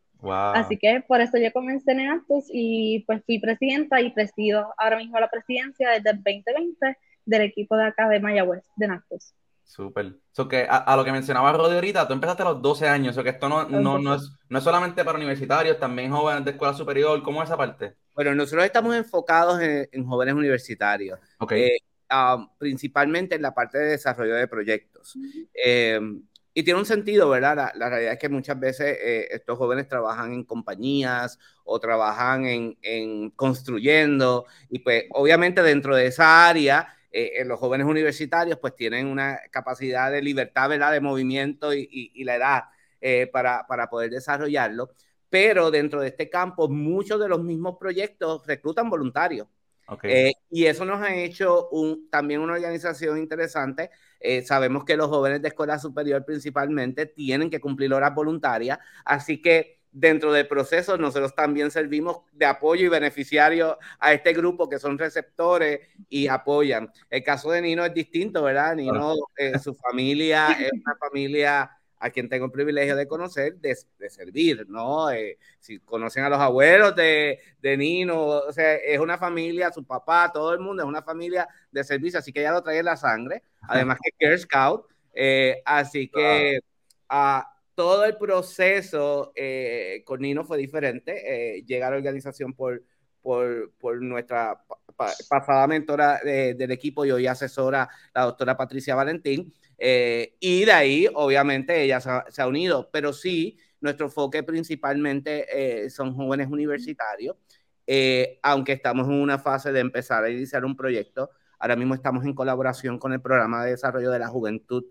Así 0.55 0.77
que 0.77 1.03
por 1.07 1.21
eso 1.21 1.37
yo 1.37 1.51
comencé 1.53 1.91
en 1.91 2.09
Actus 2.09 2.45
y 2.51 3.03
pues 3.05 3.23
fui 3.25 3.39
presidenta 3.39 4.01
y 4.01 4.11
presido 4.11 4.73
ahora 4.77 4.97
mismo 4.97 5.19
la 5.19 5.29
presidencia 5.29 5.91
desde 5.91 6.09
el 6.09 6.17
2020 6.17 6.97
del 7.25 7.41
equipo 7.41 7.75
de 7.77 7.85
acá 7.85 8.07
de 8.09 8.19
Mayagüez, 8.19 8.63
de 8.75 8.87
Nactus. 8.87 9.33
Súper. 9.67 10.15
So 10.31 10.47
que 10.47 10.65
a, 10.69 10.95
lo 10.95 11.03
que 11.03 11.11
mencionaba 11.11 11.51
Rodi 11.51 11.75
ahorita, 11.75 12.07
tú 12.07 12.13
empezaste 12.13 12.41
a 12.41 12.45
los 12.45 12.61
12 12.61 12.87
años, 12.87 13.17
o 13.17 13.23
que 13.23 13.31
esto 13.31 13.49
no, 13.49 13.67
no, 13.67 13.99
no, 13.99 14.15
es, 14.15 14.31
no 14.47 14.57
es 14.57 14.63
solamente 14.63 15.03
para 15.03 15.17
universitarios, 15.17 15.77
también 15.77 16.09
jóvenes 16.09 16.45
de 16.45 16.51
escuela 16.51 16.73
superior, 16.73 17.21
¿cómo 17.21 17.43
es 17.43 17.49
esa 17.49 17.57
parte? 17.57 17.95
Bueno, 18.15 18.33
nosotros 18.33 18.63
estamos 18.63 18.95
enfocados 18.95 19.59
en, 19.61 20.05
jóvenes 20.05 20.35
universitarios, 20.35 21.19
okay. 21.37 21.63
Eh, 21.63 21.77
ah, 22.09 22.49
principalmente 22.57 23.35
en 23.35 23.41
la 23.41 23.53
parte 23.53 23.77
de 23.77 23.85
desarrollo 23.87 24.35
de 24.35 24.47
proyectos. 24.47 25.17
Y 26.57 26.63
tiene 26.63 26.79
un 26.79 26.87
sentido, 26.87 27.29
¿verdad? 27.29 27.71
La, 27.75 27.87
realidad 27.87 28.13
es 28.13 28.17
que 28.17 28.29
muchas 28.29 28.59
veces 28.59 28.97
eh, 28.99 29.27
estos 29.29 29.59
jóvenes 29.59 29.87
trabajan 29.87 30.33
en 30.33 30.43
compañías 30.43 31.37
o 31.63 31.79
trabajan 31.79 32.45
en, 32.47 33.29
construyendo 33.35 34.47
y 34.67 34.79
pues 34.79 35.03
obviamente 35.11 35.61
dentro 35.61 35.95
de 35.95 36.07
esa 36.07 36.49
área 36.49 36.95
eh, 37.11 37.43
los 37.45 37.59
jóvenes 37.59 37.85
universitarios 37.85 38.57
pues 38.57 38.75
tienen 38.75 39.05
una 39.05 39.39
capacidad 39.51 40.11
de 40.11 40.23
libertad, 40.23 40.67
¿verdad? 40.67 40.93
De 40.93 40.99
movimiento 40.99 41.75
y, 41.75 42.23
la 42.23 42.37
edad 42.37 42.63
eh, 43.01 43.27
para, 43.31 43.67
para 43.67 43.87
poder 43.87 44.09
desarrollarlo. 44.09 44.89
Pero 45.29 45.69
dentro 45.69 46.01
de 46.01 46.07
este 46.07 46.27
campo 46.27 46.67
muchos 46.67 47.19
de 47.19 47.29
los 47.29 47.43
mismos 47.43 47.77
proyectos 47.79 48.47
reclutan 48.47 48.89
voluntarios. 48.89 49.47
Okay. 49.89 50.33
y 50.49 50.65
eso 50.65 50.83
nos 50.83 51.01
ha 51.01 51.15
hecho 51.15 51.69
un, 51.69 52.09
también 52.09 52.41
una 52.41 52.55
organización 52.55 53.19
interesante 53.19 53.89
eh, 54.19 54.41
sabemos 54.43 54.83
que 54.85 54.97
los 54.97 55.07
jóvenes 55.07 55.41
de 55.41 55.49
escuela 55.49 55.79
superior 55.79 56.25
principalmente 56.25 57.05
tienen 57.05 57.49
que 57.49 57.59
cumplir 57.59 57.93
horas 57.93 58.13
voluntarias, 58.13 58.79
así 59.05 59.41
que 59.41 59.77
dentro 59.91 60.31
del 60.31 60.47
proceso 60.47 60.97
nosotros 60.97 61.33
también 61.33 61.71
servimos 61.71 62.19
de 62.31 62.45
apoyo 62.45 62.85
y 62.85 62.89
beneficiario 62.89 63.77
a 63.99 64.13
este 64.13 64.33
grupo 64.33 64.69
que 64.69 64.79
son 64.79 64.97
receptores 64.97 65.81
y 66.09 66.27
apoyan. 66.27 66.91
El 67.09 67.23
caso 67.23 67.51
de 67.51 67.61
Nino 67.61 67.83
es 67.83 67.93
distinto, 67.93 68.43
¿verdad? 68.43 68.75
Nino, 68.75 69.15
eh, 69.37 69.57
su 69.57 69.73
familia 69.73 70.51
es 70.51 70.71
una 70.71 70.95
familia 70.97 71.71
a 71.99 72.09
quien 72.09 72.29
tengo 72.29 72.45
el 72.45 72.51
privilegio 72.51 72.95
de 72.95 73.07
conocer, 73.07 73.57
de, 73.57 73.75
servir, 74.09 74.67
¿no? 74.69 75.09
Eh, 75.11 75.37
si 75.59 75.79
conocen 75.79 76.23
a 76.23 76.29
los 76.29 76.39
abuelos 76.39 76.95
de, 76.95 77.39
de, 77.59 77.77
Nino, 77.77 78.19
o 78.19 78.51
sea, 78.51 78.75
es 78.75 78.99
una 78.99 79.17
familia, 79.17 79.71
su 79.71 79.83
papá, 79.83 80.31
todo 80.31 80.53
el 80.53 80.59
mundo 80.59 80.83
es 80.83 80.89
una 80.89 81.01
familia 81.01 81.47
de 81.71 81.83
servicio, 81.83 82.19
así 82.19 82.31
que 82.31 82.41
ya 82.41 82.51
lo 82.51 82.61
trae 82.61 82.79
en 82.79 82.85
la 82.85 82.97
sangre, 82.97 83.43
además 83.61 83.97
que 84.01 84.25
Girl 84.25 84.39
Scout, 84.39 84.85
eh, 85.13 85.61
así 85.65 86.09
que 86.09 86.59
ah, 87.09 87.51
todo 87.73 88.05
el 88.05 88.17
proceso 88.17 89.31
eh, 89.35 90.03
con 90.05 90.21
Nino 90.21 90.43
fue 90.43 90.57
diferente, 90.57 91.63
llega 91.65 91.87
a 91.87 91.91
la 91.91 91.97
organización 91.97 92.53
por, 92.53 92.83
por, 93.21 93.71
por 93.79 94.01
nuestra 94.01 94.63
pasada 95.29 95.67
mentora 95.67 96.19
del 96.23 96.71
equipo 96.71 97.05
y 97.05 97.11
hoy 97.11 97.27
asesora, 97.27 97.87
la 98.13 98.23
doctora 98.23 98.57
Patricia 98.57 98.95
Valentín, 98.95 99.53
eh, 99.77 100.35
y 100.39 100.65
de 100.65 100.71
ahí, 100.71 101.07
obviamente, 101.13 101.83
ella 101.83 101.99
se 102.01 102.41
ha, 102.41 102.47
unido, 102.47 102.89
pero 102.91 103.13
sí, 103.13 103.57
nuestro 103.79 104.07
enfoque 104.07 104.43
principalmente 104.43 105.45
eh, 105.85 105.89
son 105.89 106.15
jóvenes 106.15 106.47
universitarios, 106.49 107.35
eh, 107.85 108.39
aunque 108.41 108.73
estamos 108.73 109.07
en 109.07 109.13
una 109.13 109.39
fase 109.39 109.71
de 109.71 109.79
empezar 109.79 110.23
a 110.23 110.29
iniciar 110.29 110.65
un 110.65 110.75
proyecto. 110.75 111.29
Ahora 111.59 111.75
mismo 111.75 111.93
estamos 111.95 112.25
en 112.25 112.33
colaboración 112.33 112.97
con 112.99 113.13
el 113.13 113.21
programa 113.21 113.63
de 113.63 113.71
desarrollo 113.71 114.11
de 114.11 114.19
la 114.19 114.27
juventud 114.27 114.85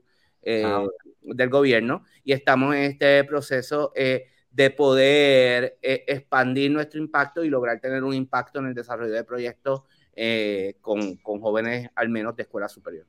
ah, 0.64 0.84
del 1.22 1.48
gobierno 1.48 2.04
y 2.24 2.32
estamos 2.32 2.74
en 2.74 2.82
este 2.82 3.22
proceso 3.24 3.92
de 3.94 4.70
poder 4.70 5.78
expandir 5.82 6.72
nuestro 6.72 6.98
impacto 6.98 7.44
y 7.44 7.50
lograr 7.50 7.78
tener 7.80 8.02
un 8.02 8.14
impacto 8.14 8.58
en 8.58 8.66
el 8.66 8.74
desarrollo 8.74 9.12
de 9.12 9.22
proyectos 9.22 9.82
con, 10.80 11.16
con 11.18 11.40
jóvenes 11.40 11.88
al 11.94 12.08
menos 12.08 12.34
de 12.34 12.42
escuela 12.42 12.68
superior. 12.68 13.06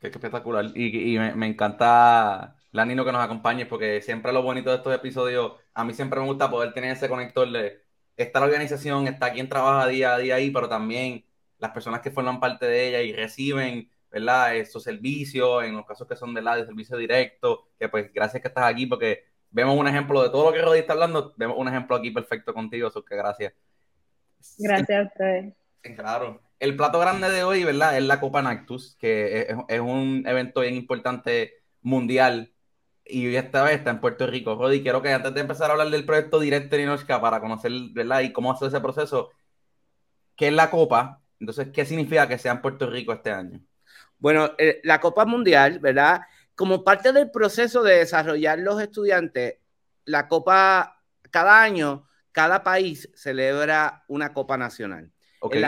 Qué, 0.00 0.06
espectacular. 0.08 0.66
Y, 0.74 1.18
me, 1.18 1.46
encanta 1.46 2.56
la 2.72 2.84
Nino 2.86 3.04
que 3.04 3.12
nos 3.12 3.22
acompañe, 3.22 3.66
porque 3.66 4.00
siempre 4.00 4.32
lo 4.32 4.42
bonito 4.42 4.70
de 4.70 4.76
estos 4.76 4.94
episodios, 4.94 5.52
a 5.74 5.84
mí 5.84 5.92
siempre 5.92 6.20
me 6.20 6.26
gusta 6.26 6.50
poder 6.50 6.72
tener 6.72 6.92
ese 6.92 7.08
conector 7.08 7.50
de 7.50 7.82
esta 8.16 8.40
la 8.40 8.46
organización, 8.46 9.06
está 9.08 9.32
quien 9.32 9.48
trabaja 9.48 9.86
día 9.88 10.14
a 10.14 10.18
día 10.18 10.36
ahí, 10.36 10.50
pero 10.50 10.68
también 10.68 11.24
las 11.58 11.72
personas 11.72 12.00
que 12.00 12.10
forman 12.10 12.40
parte 12.40 12.66
de 12.66 12.88
ella 12.88 13.02
y 13.02 13.12
reciben, 13.12 13.90
¿verdad? 14.10 14.56
Estos 14.56 14.82
servicios, 14.84 15.64
en 15.64 15.76
los 15.76 15.86
casos 15.86 16.08
que 16.08 16.16
son 16.16 16.34
de 16.34 16.42
la 16.42 16.56
de 16.56 16.66
servicio 16.66 16.96
directo, 16.96 17.68
que 17.78 17.88
pues 17.88 18.12
gracias 18.12 18.42
que 18.42 18.48
estás 18.48 18.64
aquí, 18.64 18.86
porque 18.86 19.24
vemos 19.50 19.78
un 19.78 19.88
ejemplo 19.88 20.22
de 20.22 20.30
todo 20.30 20.46
lo 20.46 20.52
que 20.52 20.62
Rodi 20.62 20.78
está 20.78 20.94
hablando, 20.94 21.34
vemos 21.36 21.56
un 21.58 21.68
ejemplo 21.68 21.96
aquí 21.96 22.10
perfecto 22.10 22.54
contigo, 22.54 22.88
eso 22.88 23.04
que 23.04 23.16
gracias. 23.16 23.52
Gracias 24.58 24.98
a 24.98 25.02
ustedes. 25.02 25.54
Claro 25.82 26.49
el 26.60 26.76
plato 26.76 27.00
grande 27.00 27.30
de 27.30 27.42
hoy, 27.42 27.64
¿verdad? 27.64 27.96
Es 27.96 28.04
la 28.04 28.20
Copa 28.20 28.42
Nactus, 28.42 28.96
que 29.00 29.48
es, 29.68 29.80
un 29.80 30.24
evento 30.26 30.60
bien 30.60 30.74
importante 30.74 31.54
mundial 31.80 32.52
y 33.04 33.34
esta 33.34 33.64
vez 33.64 33.78
está 33.78 33.90
en 33.90 34.00
Puerto 34.00 34.26
Rico. 34.26 34.54
Rodi, 34.54 34.82
quiero 34.82 35.02
que 35.02 35.10
antes 35.10 35.34
de 35.34 35.40
empezar 35.40 35.70
a 35.70 35.72
hablar 35.72 35.88
del 35.88 36.04
proyecto 36.04 36.38
Directo 36.38 36.76
Ninochka 36.76 37.20
para 37.20 37.40
conocer, 37.40 37.72
¿verdad? 37.92 38.20
Y 38.20 38.32
cómo 38.32 38.52
hacer 38.52 38.68
ese 38.68 38.80
proceso, 38.80 39.30
¿qué 40.36 40.48
es 40.48 40.52
la 40.52 40.70
Copa? 40.70 41.22
Entonces, 41.40 41.68
¿qué 41.72 41.86
significa 41.86 42.28
que 42.28 42.38
sea 42.38 42.52
en 42.52 42.60
Puerto 42.60 42.88
Rico 42.88 43.14
este 43.14 43.30
año? 43.30 43.60
Bueno, 44.18 44.50
eh, 44.58 44.80
la 44.84 45.00
Copa 45.00 45.24
Mundial, 45.24 45.78
¿verdad? 45.78 46.20
Como 46.54 46.84
parte 46.84 47.12
del 47.12 47.30
proceso 47.30 47.82
de 47.82 47.96
desarrollar 47.96 48.58
los 48.58 48.80
estudiantes, 48.82 49.56
la 50.04 50.28
Copa, 50.28 51.02
cada 51.30 51.62
año, 51.62 52.06
cada 52.32 52.62
país 52.62 53.10
celebra 53.14 54.04
una 54.08 54.34
Copa 54.34 54.58
Nacional. 54.58 55.10
Okay 55.40 55.64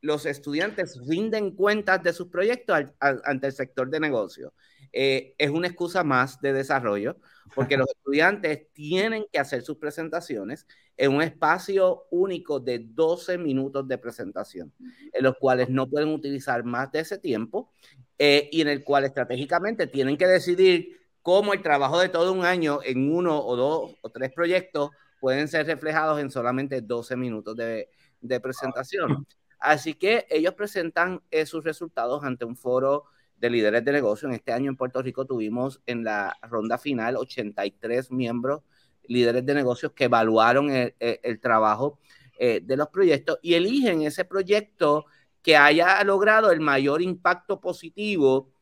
los 0.00 0.26
estudiantes 0.26 0.98
rinden 1.06 1.52
cuentas 1.52 2.02
de 2.02 2.12
sus 2.12 2.28
proyectos 2.28 2.86
ante 3.00 3.46
el 3.46 3.52
sector 3.52 3.90
de 3.90 4.00
negocio. 4.00 4.52
eh, 4.92 5.34
es 5.38 5.50
una 5.50 5.68
excusa 5.68 6.02
más 6.02 6.40
de 6.40 6.52
desarrollo, 6.52 7.16
porque 7.54 7.76
los 7.76 7.86
estudiantes 7.96 8.72
tienen 8.72 9.24
que 9.32 9.38
hacer 9.38 9.62
sus 9.62 9.76
presentaciones 9.76 10.66
en 10.96 11.14
un 11.14 11.22
espacio 11.22 12.06
único 12.10 12.60
de 12.60 12.80
12 12.80 13.38
minutos 13.38 13.86
de 13.86 13.98
presentación, 13.98 14.72
en 15.12 15.22
los 15.22 15.36
cuales 15.38 15.68
no 15.70 15.88
pueden 15.88 16.08
utilizar 16.08 16.64
más 16.64 16.90
de 16.92 17.00
ese 17.00 17.18
tiempo 17.18 17.72
eh, 18.18 18.48
y 18.52 18.60
en 18.62 18.68
el 18.68 18.84
cual 18.84 19.04
estratégicamente 19.04 19.86
tienen 19.86 20.16
que 20.16 20.26
decidir 20.26 21.00
cómo 21.22 21.52
el 21.54 21.62
trabajo 21.62 21.98
de 22.00 22.08
todo 22.08 22.32
un 22.32 22.44
año 22.44 22.80
en 22.84 23.12
uno 23.14 23.38
o 23.38 23.56
dos 23.56 23.94
o 24.02 24.10
tres 24.10 24.32
proyectos 24.32 24.90
pueden 25.20 25.48
ser 25.48 25.66
reflejados 25.66 26.20
en 26.20 26.30
solamente 26.30 26.80
12 26.80 27.16
minutos 27.16 27.54
de, 27.56 27.90
de 28.20 28.40
presentación. 28.40 29.26
Así 29.60 29.94
que 29.94 30.26
ellos 30.30 30.54
presentan 30.54 31.22
eh, 31.30 31.46
sus 31.46 31.62
resultados 31.62 32.24
ante 32.24 32.44
un 32.44 32.56
foro 32.56 33.04
de 33.36 33.50
líderes 33.50 33.84
de 33.84 33.92
negocio. 33.92 34.28
En 34.28 34.34
este 34.34 34.52
año 34.52 34.70
en 34.70 34.76
Puerto 34.76 35.02
Rico 35.02 35.26
tuvimos 35.26 35.80
en 35.86 36.04
la 36.04 36.36
ronda 36.42 36.78
final 36.78 37.16
83 37.16 38.10
miembros 38.10 38.62
líderes 39.04 39.44
de 39.44 39.54
negocios 39.54 39.92
que 39.92 40.04
evaluaron 40.04 40.70
el, 40.70 41.40
trabajo 41.40 41.98
eh, 42.38 42.60
de 42.62 42.76
los 42.76 42.88
proyectos 42.88 43.38
y 43.42 43.54
eligen 43.54 44.02
ese 44.02 44.24
proyecto 44.24 45.06
que 45.42 45.56
haya 45.56 46.02
logrado 46.04 46.52
el 46.52 46.60
mayor 46.60 47.02
impacto 47.02 47.60
positivo 47.60 48.52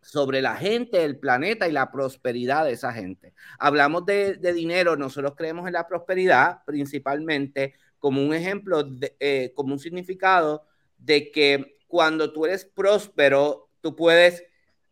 sobre 0.00 0.40
la 0.40 0.56
gente, 0.56 1.04
el 1.04 1.18
planeta 1.18 1.68
y 1.68 1.72
la 1.72 1.90
prosperidad 1.90 2.64
de 2.64 2.72
esa 2.72 2.92
gente. 2.92 3.34
Hablamos 3.58 4.06
de, 4.06 4.36
dinero, 4.54 4.96
nosotros 4.96 5.34
creemos 5.36 5.66
en 5.66 5.74
la 5.74 5.86
prosperidad 5.86 6.64
principalmente 6.64 7.74
como 7.98 8.24
un 8.24 8.34
ejemplo, 8.34 8.84
eh, 9.20 9.52
como 9.54 9.74
un 9.74 9.78
significado 9.78 10.64
de 10.98 11.30
que 11.30 11.78
cuando 11.86 12.32
tú 12.32 12.46
eres 12.46 12.64
próspero, 12.64 13.68
tú 13.80 13.96
puedes 13.96 14.44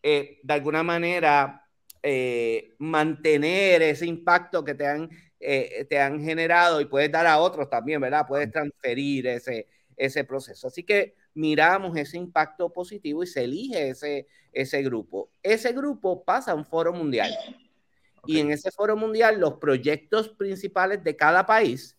eh, 0.03 0.39
de 0.43 0.55
alguna 0.55 0.83
manera 0.83 1.67
eh, 2.03 2.75
mantener 2.79 3.83
ese 3.83 4.07
impacto 4.07 4.65
que 4.65 4.75
te 4.75 4.87
han, 4.87 5.11
eh, 5.41 5.85
te 5.91 5.99
han 5.99 6.23
generado 6.23 6.81
y 6.81 6.85
puedes 6.85 7.11
dar 7.11 7.27
a 7.27 7.39
otros 7.39 7.69
también, 7.69 8.01
¿verdad? 8.01 8.27
Puedes 8.27 8.51
transferir 8.51 9.27
ese, 9.27 9.67
ese 9.97 10.25
proceso. 10.25 10.69
Así 10.69 10.85
que 10.85 11.15
miramos 11.35 11.97
ese 11.97 12.17
impacto 12.17 12.73
positivo 12.73 13.23
y 13.23 13.27
se 13.27 13.45
elige 13.45 13.91
ese, 13.91 14.27
ese 14.53 14.83
grupo. 14.83 15.31
Ese 15.43 15.73
grupo 15.73 16.25
pasa 16.25 16.53
a 16.53 16.55
un 16.55 16.65
foro 16.65 16.93
mundial. 16.93 17.31
Y 18.25 18.41
en 18.41 18.51
ese 18.51 18.71
foro 18.71 18.97
mundial, 18.97 19.39
los 19.41 19.55
proyectos 19.55 20.29
principales 20.29 21.03
de 21.03 21.17
cada 21.17 21.47
país 21.47 21.96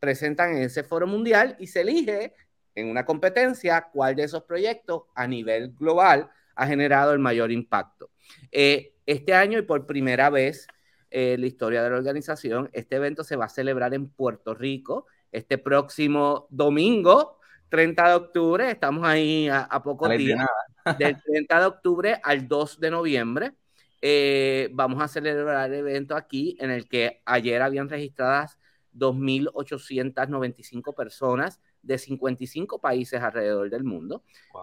presentan 0.00 0.56
en 0.56 0.62
ese 0.62 0.82
foro 0.82 1.06
mundial 1.06 1.54
y 1.60 1.68
se 1.68 1.82
elige 1.82 2.34
en 2.74 2.88
una 2.88 3.04
competencia 3.04 3.88
cuál 3.92 4.16
de 4.16 4.24
esos 4.24 4.42
proyectos 4.44 5.02
a 5.14 5.26
nivel 5.26 5.72
global 5.72 6.30
ha 6.56 6.66
generado 6.66 7.12
el 7.12 7.18
mayor 7.18 7.52
impacto. 7.52 8.10
Eh, 8.50 8.94
este 9.06 9.34
año 9.34 9.58
y 9.58 9.62
por 9.62 9.86
primera 9.86 10.30
vez 10.30 10.66
en 11.10 11.40
la 11.40 11.46
historia 11.46 11.82
de 11.82 11.90
la 11.90 11.96
organización, 11.96 12.70
este 12.72 12.96
evento 12.96 13.24
se 13.24 13.36
va 13.36 13.46
a 13.46 13.48
celebrar 13.48 13.94
en 13.94 14.08
Puerto 14.08 14.54
Rico 14.54 15.06
este 15.32 15.58
próximo 15.58 16.46
domingo, 16.50 17.38
30 17.68 18.08
de 18.08 18.14
octubre. 18.14 18.70
Estamos 18.70 19.06
ahí 19.06 19.48
a, 19.48 19.82
poco 19.82 20.08
días. 20.08 20.46
Del 20.98 21.20
30 21.22 21.60
de 21.60 21.66
octubre 21.66 22.20
al 22.22 22.48
2 22.48 22.80
de 22.80 22.90
noviembre. 22.90 23.52
Eh, 24.00 24.70
vamos 24.72 25.02
a 25.02 25.08
celebrar 25.08 25.70
el 25.70 25.80
evento 25.80 26.16
aquí 26.16 26.56
en 26.58 26.70
el 26.70 26.88
que 26.88 27.20
ayer 27.26 27.60
habían 27.60 27.88
registradas 27.88 28.58
2.895 28.94 30.94
personas 30.94 31.60
de 31.82 31.98
55 31.98 32.80
países 32.80 33.22
alrededor 33.22 33.70
del 33.70 33.84
mundo, 33.84 34.22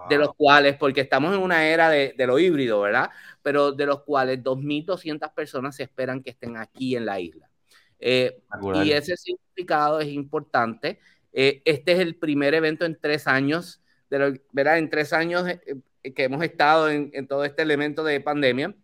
de 0.10 0.18
los 0.18 0.34
cuales, 0.36 0.76
porque 0.78 1.02
estamos 1.02 1.36
en 1.36 1.42
una 1.42 1.68
era 1.68 1.90
de, 1.90 2.14
lo 2.26 2.40
híbrido, 2.40 2.82
¿verdad? 2.82 3.10
Pero 3.42 3.72
de 3.72 3.86
los 3.86 4.04
cuales 4.04 4.44
2.200 4.44 5.34
personas 5.34 5.76
se 5.76 5.84
esperan 5.84 6.22
que 6.22 6.32
estén 6.32 6.58
aquí 6.58 6.96
en 6.96 7.06
la 7.06 7.20
isla. 7.20 7.50
Eh, 8.00 8.44
y 8.84 8.92
ese 8.92 9.18
significado 9.18 10.00
es 10.00 10.10
importante. 10.10 11.00
Eh, 11.34 11.62
este 11.66 11.94
es 11.94 12.00
el 12.00 12.16
primer 12.16 12.54
evento 12.54 12.86
en 12.86 12.98
tres 13.00 13.28
años, 13.28 13.82
de 14.10 14.40
¿verdad? 14.52 14.78
En 14.78 14.90
tres 14.90 15.14
años 15.14 15.48
eh, 15.48 16.14
que 16.14 16.24
hemos 16.24 16.44
estado 16.44 16.90
en, 16.90 17.10
en 17.14 17.28
todo 17.28 17.44
este 17.44 17.64
elemento 17.64 18.04
de 18.04 18.22
pandemia. 18.22 18.76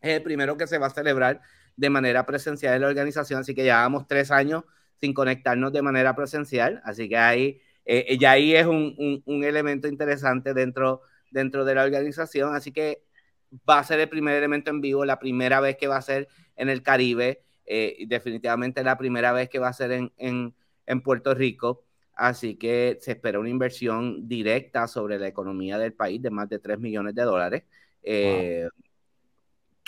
Es 0.00 0.16
el 0.16 0.22
primero 0.22 0.56
que 0.56 0.66
se 0.66 0.78
va 0.78 0.86
a 0.86 0.90
celebrar 0.90 1.40
de 1.80 1.90
manera 1.90 2.26
presencial 2.26 2.74
en 2.74 2.82
la 2.82 2.88
organización, 2.88 3.40
así 3.40 3.54
que 3.54 3.62
llevamos 3.62 4.06
tres 4.06 4.30
años 4.30 4.64
sin 5.00 5.14
conectarnos 5.14 5.72
de 5.72 5.80
manera 5.80 6.14
presencial, 6.14 6.82
así 6.84 7.08
que 7.08 7.16
ahí, 7.16 7.60
eh, 7.86 8.18
ya 8.18 8.32
ahí 8.32 8.54
es 8.54 8.66
un, 8.66 9.22
un, 9.24 9.44
elemento 9.44 9.88
interesante 9.88 10.52
dentro, 10.52 11.00
dentro 11.30 11.64
de 11.64 11.74
la 11.74 11.84
organización, 11.84 12.54
así 12.54 12.70
que 12.70 13.02
va 13.68 13.78
a 13.78 13.84
ser 13.84 13.98
el 13.98 14.10
primer 14.10 14.36
elemento 14.36 14.70
en 14.70 14.82
vivo, 14.82 15.06
la 15.06 15.18
primera 15.18 15.60
vez 15.60 15.76
que 15.78 15.88
va 15.88 15.96
a 15.96 16.02
ser 16.02 16.28
en 16.56 16.68
el 16.68 16.82
Caribe, 16.82 17.42
eh, 17.64 17.96
y 17.98 18.06
definitivamente 18.06 18.84
la 18.84 18.98
primera 18.98 19.32
vez 19.32 19.48
que 19.48 19.58
va 19.58 19.68
a 19.68 19.72
ser 19.72 19.92
en, 19.92 20.12
en, 20.18 20.54
en 20.86 21.00
Puerto 21.02 21.34
Rico. 21.34 21.84
Así 22.14 22.56
que 22.56 22.98
se 23.00 23.12
espera 23.12 23.40
una 23.40 23.48
inversión 23.48 24.28
directa 24.28 24.86
sobre 24.86 25.18
la 25.18 25.28
economía 25.28 25.78
del 25.78 25.94
país 25.94 26.20
de 26.20 26.30
más 26.30 26.50
de 26.50 26.58
3 26.58 26.78
millones 26.78 27.14
de 27.14 27.22
dólares, 27.22 27.64
eh, 28.02 28.68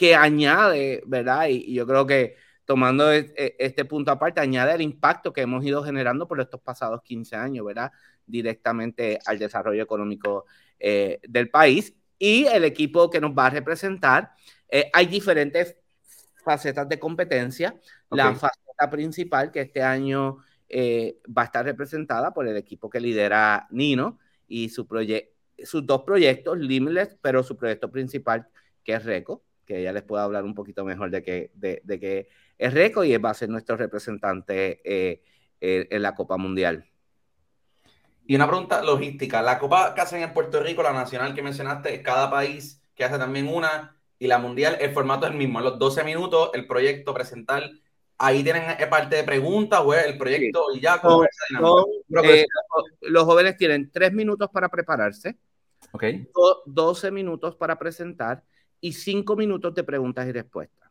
que 0.03 0.17
añade, 0.17 1.01
¿verdad? 1.07 1.47
y, 1.49 1.73
yo 1.73 1.87
creo 1.87 2.05
que 2.05 2.35
tomando 2.65 3.13
e, 3.13 3.33
e, 3.37 3.55
este 3.61 3.85
punto 3.85 4.11
aparte, 4.11 4.41
añade 4.41 4.75
el 4.75 4.81
impacto 4.81 5.33
que 5.33 5.43
hemos 5.43 5.65
ido 5.65 5.85
generando 5.85 6.27
por 6.27 6.41
estos 6.41 6.61
pasados 6.61 7.03
15 7.05 7.37
años, 7.37 7.65
¿verdad? 7.65 7.93
Directamente 8.27 9.21
al 9.25 9.39
desarrollo 9.39 9.81
económico 9.81 10.47
eh, 10.81 11.21
del 11.23 11.51
país. 11.51 11.95
Y 12.19 12.47
el 12.47 12.65
equipo 12.65 13.11
que 13.11 13.21
nos 13.21 13.31
va 13.31 13.47
a 13.47 13.51
representar, 13.51 14.33
eh, 14.69 14.91
hay 14.93 15.07
diferentes 15.07 15.77
facetas 16.45 16.89
de 16.89 16.99
competencia. 16.99 17.79
La 18.11 18.35
faceta 18.35 18.91
principal, 18.91 19.53
que 19.53 19.61
este 19.61 19.85
año 19.85 20.39
eh, 20.69 21.21
va 21.29 21.43
a 21.43 21.45
estar 21.45 21.65
representada 21.65 22.35
por 22.35 22.49
el 22.49 22.57
equipo 22.57 22.91
que 22.91 22.99
lidera 22.99 23.69
Nino 23.71 24.19
y 24.49 24.69
su 24.69 24.85
sus 25.63 25.87
dos 25.87 26.03
proyectos, 26.03 26.59
Limitless, 26.59 27.17
pero 27.23 27.45
su 27.45 27.57
proyecto 27.57 27.89
principal, 27.89 28.49
que 28.83 28.95
es 28.95 29.05
RECO, 29.05 29.45
que 29.73 29.81
ella 29.81 29.93
les 29.93 30.03
pueda 30.03 30.25
hablar 30.25 30.45
un 30.45 30.55
poquito 30.55 30.85
mejor 30.85 31.11
de 31.11 31.23
que, 31.23 31.51
de, 31.55 31.81
de 31.85 31.99
que 31.99 32.29
es 32.59 32.75
récord 32.75 33.07
y 33.07 33.17
va 33.17 33.31
a 33.31 33.35
ser 33.35 33.49
nuestro 33.49 33.77
representante 33.77 34.81
eh, 34.85 35.23
eh, 35.61 35.89
en 35.91 36.03
la 36.03 36.15
Copa 36.15 36.37
Mundial. 36.37 36.85
Y 38.27 38.37
una 38.37 38.47
pregunta 38.47 38.83
logística. 38.83 39.41
La 39.41 39.59
Copa 39.59 39.95
que 39.95 40.03
hacen 40.03 40.23
en 40.23 40.35
Puerto 40.35 40.63
Rico, 40.63 40.83
la 40.83 40.93
nacional 40.93 41.35
que 41.35 41.43
mencionaste, 41.43 42.03
cada 42.03 42.31
país 42.31 42.83
que 42.95 43.05
hace 43.05 43.19
también 43.19 43.49
una, 43.49 43.97
y 44.19 44.27
la 44.27 44.39
mundial, 44.39 44.77
el 44.79 44.93
formato 44.93 45.25
es 45.27 45.33
el 45.33 45.39
mismo. 45.39 45.59
En 45.59 45.65
los 45.65 45.79
12 45.79 46.05
minutos, 46.05 46.51
el 46.53 46.67
proyecto 46.67 47.15
presentar, 47.15 47.69
ahí 48.19 48.45
tienen 48.45 48.63
eh, 48.79 48.87
parte 48.89 49.17
de 49.17 49.25
preguntas, 49.25 49.81
o 49.83 49.95
el 49.95 50.19
proyecto 50.19 50.67
y 50.75 50.81
ya. 50.81 51.01
los 53.01 53.25
jóvenes 53.25 53.57
tienen 53.57 53.91
3 53.91 54.13
minutos 54.13 54.51
para 54.53 54.69
prepararse, 54.69 55.39
okay. 55.93 56.29
12 56.67 57.11
minutos 57.11 57.57
para 57.57 57.79
presentar 57.79 58.45
y 58.83 58.93
5 58.93 59.35
minutos 59.37 59.75
de 59.75 59.85
preguntas 59.85 60.29
y 60.29 60.33
respuestas. 60.33 60.91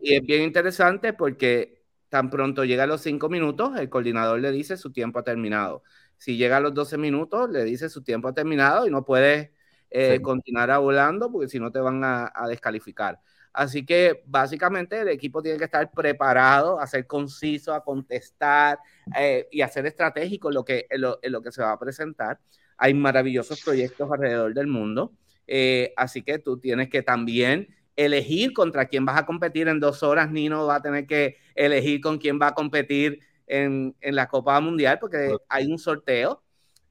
Y 0.00 0.14
es 0.14 0.22
bien 0.22 0.42
interesante 0.42 1.12
porque 1.12 1.82
tan 2.08 2.30
pronto 2.30 2.64
llega 2.64 2.84
a 2.84 2.86
los 2.86 3.02
cinco 3.02 3.28
minutos, 3.28 3.78
el 3.78 3.88
coordinador 3.88 4.40
le 4.40 4.50
dice 4.50 4.76
su 4.76 4.92
tiempo 4.92 5.18
ha 5.18 5.24
terminado. 5.24 5.82
Si 6.16 6.36
llega 6.36 6.56
a 6.56 6.60
los 6.60 6.74
12 6.74 6.98
minutos, 6.98 7.50
le 7.50 7.64
dice 7.64 7.88
su 7.88 8.02
tiempo 8.02 8.28
ha 8.28 8.34
terminado 8.34 8.86
y 8.86 8.90
no 8.90 9.04
puedes 9.04 9.50
eh, 9.90 10.20
continuar 10.20 10.76
volando 10.80 11.30
porque 11.30 11.48
si 11.48 11.60
no 11.60 11.70
te 11.70 11.80
van 11.80 12.02
a, 12.02 12.32
descalificar. 12.48 13.20
Así 13.52 13.84
que 13.84 14.22
básicamente 14.26 15.00
el 15.00 15.08
equipo 15.08 15.42
tiene 15.42 15.58
que 15.58 15.64
estar 15.64 15.90
preparado 15.90 16.80
a 16.80 16.86
ser 16.86 17.06
conciso, 17.06 17.74
a 17.74 17.82
contestar 17.82 18.78
eh, 19.18 19.48
y 19.50 19.62
a 19.62 19.68
ser 19.68 19.86
estratégico 19.86 20.48
en 20.48 20.54
lo, 20.54 20.64
que, 20.64 20.86
lo, 20.92 21.42
que 21.42 21.52
se 21.52 21.62
va 21.62 21.72
a 21.72 21.78
presentar. 21.78 22.38
Hay 22.76 22.94
maravillosos 22.94 23.62
proyectos 23.62 24.10
alrededor 24.10 24.54
del 24.54 24.66
mundo. 24.66 25.12
Eh, 25.48 25.94
así 25.96 26.22
que 26.22 26.38
tú 26.38 26.60
tienes 26.60 26.90
que 26.90 27.02
también 27.02 27.74
elegir 27.96 28.52
contra 28.52 28.86
quién 28.86 29.04
vas 29.04 29.18
a 29.18 29.26
competir 29.26 29.66
en 29.66 29.80
dos 29.80 30.02
horas. 30.04 30.30
Nino 30.30 30.66
va 30.66 30.76
a 30.76 30.82
tener 30.82 31.06
que 31.06 31.38
elegir 31.54 32.00
con 32.00 32.18
quién 32.18 32.38
va 32.40 32.48
a 32.48 32.54
competir 32.54 33.20
en, 33.46 33.96
la 34.00 34.28
Copa 34.28 34.60
Mundial 34.60 34.98
porque 35.00 35.34
hay 35.48 35.66
un 35.66 35.78
sorteo. 35.78 36.42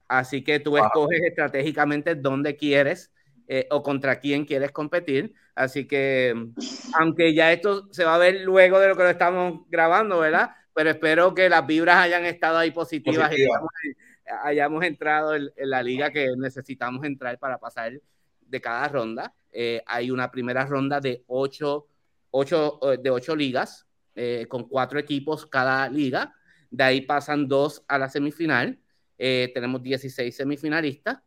Así 0.10 0.43
que 0.43 0.60
tú 0.60 0.78
escoges 0.78 1.22
estratégicamente 1.22 2.15
dónde 2.15 2.56
quieres 2.56 3.12
eh, 3.48 3.67
o 3.72 3.84
contra 3.84 4.20
quién 4.20 4.43
quieres 4.43 4.72
competir. 4.72 5.34
Así 5.56 5.88
que, 5.88 6.34
aunque 7.00 7.34
ya 7.34 7.52
esto 7.52 7.88
se 7.91 8.04
va 8.04 8.15
a 8.15 8.20
ver 8.20 8.41
luego 8.41 8.80
de 8.80 8.89
lo 8.89 8.98
que 8.98 9.04
lo 9.04 9.10
estamos 9.10 9.62
grabando, 9.70 10.20
¿verdad? 10.20 10.52
Pero 10.74 10.91
espero 10.91 11.34
que 11.34 11.50
las 11.50 11.65
vibras 11.65 11.98
hayan 11.98 12.26
estado 12.26 12.58
ahí 12.58 12.72
positivas 12.72 13.32
y 13.36 13.48
hayamos, 14.43 14.84
entrado 14.84 15.36
en, 15.36 15.52
la 15.56 15.82
liga 15.82 16.12
que 16.12 16.28
necesitamos 16.38 17.04
entrar 17.06 17.39
para 17.39 17.58
pasar 17.58 17.93
de 18.47 18.62
cada 18.62 18.88
ronda. 18.88 19.33
Eh, 19.51 19.81
hay 19.86 20.12
una 20.12 20.29
primera 20.31 20.65
ronda 20.65 20.99
de 20.99 21.23
ocho, 21.27 21.88
eh, 22.33 22.97
de 23.01 23.10
ocho 23.10 23.36
ligas, 23.36 23.88
eh, 24.15 24.45
con 24.49 24.67
cuatro 24.67 24.99
equipos 24.99 25.45
cada 25.45 25.89
liga. 25.89 26.33
De 26.69 26.83
ahí 26.83 27.01
pasan 27.01 27.47
dos 27.47 27.83
a 27.88 27.97
la 27.97 28.10
semifinal. 28.10 28.79
tenemos 29.17 29.81
16 29.81 30.36
semifinalistas 30.36 31.17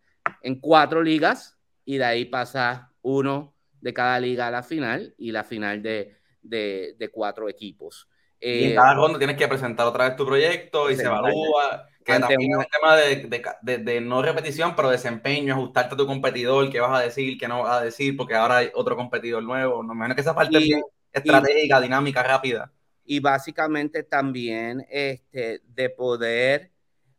en 0.42 0.60
cuatro 0.60 1.02
ligas 1.02 1.58
y 1.84 1.98
de 1.98 2.04
ahí 2.04 2.24
pasa 2.24 2.92
uno 3.02 3.54
de 3.80 3.92
cada 3.92 4.20
liga 4.20 4.46
a 4.46 4.50
la 4.50 4.62
final 4.62 5.12
y 5.18 5.32
la 5.32 5.42
final 5.42 5.82
de, 5.82 6.16
de, 6.40 7.10
cuatro 7.12 7.48
equipos. 7.48 8.08
y 8.38 8.66
en 8.66 8.76
cada 8.76 8.94
ronda 8.94 9.18
tienes 9.18 9.36
que 9.36 9.48
presentar 9.48 9.88
otra 9.88 10.08
vez 10.08 10.16
tu 10.16 10.24
proyecto 10.24 10.88
y 10.88 10.94
se 10.94 11.02
evalúa. 11.02 11.89
Que 12.04 12.18
también 12.18 12.52
es 12.52 12.58
un 12.58 12.64
tema 12.64 12.96
de, 12.96 13.44
de, 13.62 13.78
de, 13.78 14.00
no 14.00 14.22
repetición, 14.22 14.74
pero 14.74 14.90
desempeño, 14.90 15.54
ajustarte 15.54 15.94
a 15.94 15.98
tu 15.98 16.06
competidor, 16.06 16.70
qué 16.70 16.80
vas 16.80 16.98
a 16.98 17.02
decir, 17.02 17.36
qué 17.38 17.46
no 17.46 17.62
vas 17.62 17.80
a 17.80 17.84
decir, 17.84 18.16
porque 18.16 18.34
ahora 18.34 18.58
hay 18.58 18.70
otro 18.74 18.96
competidor 18.96 19.42
nuevo. 19.42 19.82
No 19.82 19.94
menos 19.94 20.14
que 20.14 20.22
esa 20.22 20.34
parte 20.34 20.56
es 20.56 20.82
estratégica, 21.12 21.80
dinámica, 21.80 22.22
rápida. 22.22 22.72
Y 23.04 23.20
básicamente 23.20 24.02
también 24.02 24.86
este, 24.88 25.60
de 25.66 25.90
poder, 25.90 26.70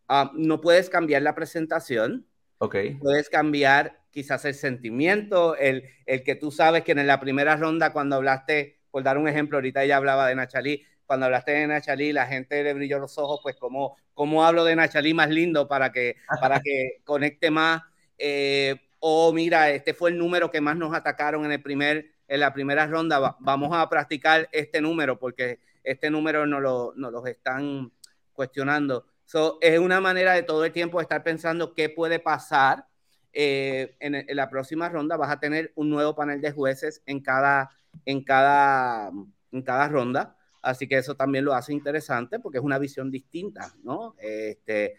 ah, 0.08 0.32
no 0.34 0.62
puedes 0.62 0.90
cambiar 0.90 1.22
la 1.22 1.36
presentación. 1.36 2.26
Ok. 2.58 2.76
Puedes 3.00 3.30
cambiar 3.30 4.02
quizás 4.12 4.46
el 4.46 4.56
sentimiento, 4.56 5.56
el, 5.58 5.84
el 6.06 6.24
que 6.24 6.36
tú 6.36 6.52
sabes 6.52 6.84
que 6.84 6.92
en 6.92 7.06
la 7.08 7.20
primera 7.20 7.56
ronda 7.56 7.94
cuando 7.94 8.16
hablaste, 8.18 8.80
por 8.90 9.04
dar 9.04 9.18
un 9.18 9.28
ejemplo, 9.28 9.58
ahorita 9.58 9.84
ella 9.84 9.98
hablaba 9.98 10.28
de 10.28 10.36
Nachalí, 10.36 10.86
cuando 11.06 11.26
hablaste 11.26 11.52
de 11.52 11.68
Nachalí, 11.68 12.14
la 12.14 12.28
gente 12.28 12.64
le 12.64 12.74
brilló 12.74 13.00
los 13.00 13.18
ojos, 13.18 13.40
pues 13.44 13.56
como, 13.58 13.98
como 14.14 14.46
hablo 14.46 14.64
de 14.64 14.76
Nachalí 14.76 15.14
más 15.14 15.30
lindo 15.30 15.68
para 15.68 15.92
que, 15.92 16.16
para 16.40 16.60
que 16.60 16.98
conecte 17.04 17.52
más. 17.52 17.82
Eh, 18.18 18.76
o 19.00 19.34
mira, 19.34 19.70
este 19.72 19.94
fue 19.94 20.12
el 20.12 20.18
número 20.18 20.52
que 20.52 20.62
más 20.62 20.78
nos 20.78 20.94
atacaron 20.94 21.44
en, 21.46 21.52
el 21.52 21.62
primer, 21.62 22.12
en 22.28 22.40
la 22.40 22.54
primera 22.54 22.86
ronda, 22.86 23.36
vamos 23.40 23.70
a 23.74 23.90
practicar 23.90 24.48
este 24.52 24.80
número 24.80 25.18
porque 25.18 25.60
este 25.84 26.10
número 26.10 26.46
no 26.46 26.60
lo, 26.60 26.94
no 26.96 27.10
los 27.10 27.26
están 27.28 27.92
cuestionando. 28.34 29.06
So, 29.26 29.58
es 29.62 29.80
una 29.80 30.02
manera 30.02 30.34
de 30.34 30.44
todo 30.44 30.66
el 30.66 30.72
tiempo 30.72 31.02
estar 31.02 31.24
pensando 31.24 31.74
qué 31.74 31.90
puede 31.90 32.20
pasar. 32.20 32.86
Eh, 33.34 33.96
en, 34.00 34.16
en, 34.16 34.36
la 34.36 34.50
próxima 34.50 34.90
ronda 34.90 35.16
vas 35.16 35.32
a 35.32 35.40
tener 35.40 35.72
un 35.76 35.90
nuevo 35.90 36.14
panel 36.14 36.42
de 36.42 36.52
jueces 36.52 37.02
en 37.06 37.22
cada, 37.22 37.72
en 38.06 38.24
cada, 38.24 39.12
en 39.52 39.62
cada 39.62 39.88
ronda. 39.88 40.36
Así 40.62 40.88
que 40.88 40.98
eso 40.98 41.16
también 41.16 41.46
lo 41.46 41.54
hace 41.54 41.74
interesante 41.74 42.40
porque 42.40 42.60
es 42.60 42.64
una 42.64 42.78
visión 42.78 43.10
distinta, 43.10 43.74
¿no? 43.84 44.16
Este, 44.20 44.96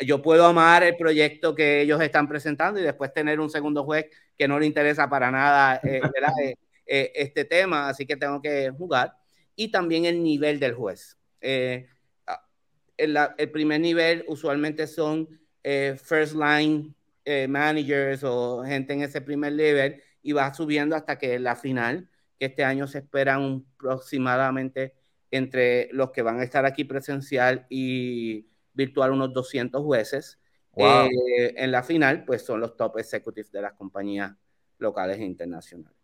yo 0.00 0.20
puedo 0.22 0.44
amar 0.44 0.82
el 0.82 0.96
proyecto 0.96 1.54
que 1.54 1.82
ellos 1.82 2.00
están 2.00 2.28
presentando 2.28 2.80
y 2.80 2.82
después 2.82 3.12
tener 3.12 3.38
un 3.38 3.50
segundo 3.50 3.84
juez 3.84 4.06
que 4.36 4.48
no 4.48 4.58
le 4.58 4.66
interesa 4.66 5.08
para 5.08 5.30
nada 5.30 5.80
eh, 5.84 6.00
eh, 6.42 6.54
eh, 6.86 7.12
este 7.14 7.44
tema, 7.44 7.88
así 7.88 8.06
que 8.06 8.16
tengo 8.16 8.40
que 8.42 8.70
jugar. 8.70 9.14
Y 9.56 9.70
también 9.70 10.04
el 10.04 10.22
nivel 10.22 10.58
del 10.58 10.74
juez. 10.74 11.16
el, 11.40 11.86
el, 12.96 13.50
primer 13.50 13.80
nivel 13.80 14.24
usualmente 14.26 14.86
son 14.86 15.28
first 15.62 16.34
line 16.34 16.92
managers 17.48 18.22
o 18.24 18.64
gente 18.64 18.92
en 18.94 19.02
ese 19.02 19.20
primer 19.20 19.52
nivel 19.52 20.02
y 20.22 20.32
va 20.32 20.52
subiendo 20.52 20.96
hasta 20.96 21.18
que 21.18 21.38
la 21.38 21.54
final, 21.54 22.08
que 22.38 22.46
este 22.46 22.64
año 22.64 22.88
se 22.88 22.98
esperan 22.98 23.64
aproximadamente 23.76 24.94
entre 25.36 25.88
los 25.92 26.10
que 26.10 26.22
van 26.22 26.40
a 26.40 26.44
estar 26.44 26.64
aquí 26.64 26.84
presencial 26.84 27.66
y 27.68 28.46
virtual 28.72 29.12
unos 29.12 29.32
200 29.32 29.82
jueces. 29.82 30.38
Eh, 30.76 31.54
en 31.56 31.70
la 31.70 31.82
final, 31.82 32.24
pues 32.24 32.44
son 32.44 32.60
los 32.60 32.76
top 32.76 32.98
executives 32.98 33.50
de 33.52 33.62
las 33.62 33.74
compañías 33.74 34.32
locales 34.78 35.18
e 35.18 35.24
internacionales. 35.24 35.96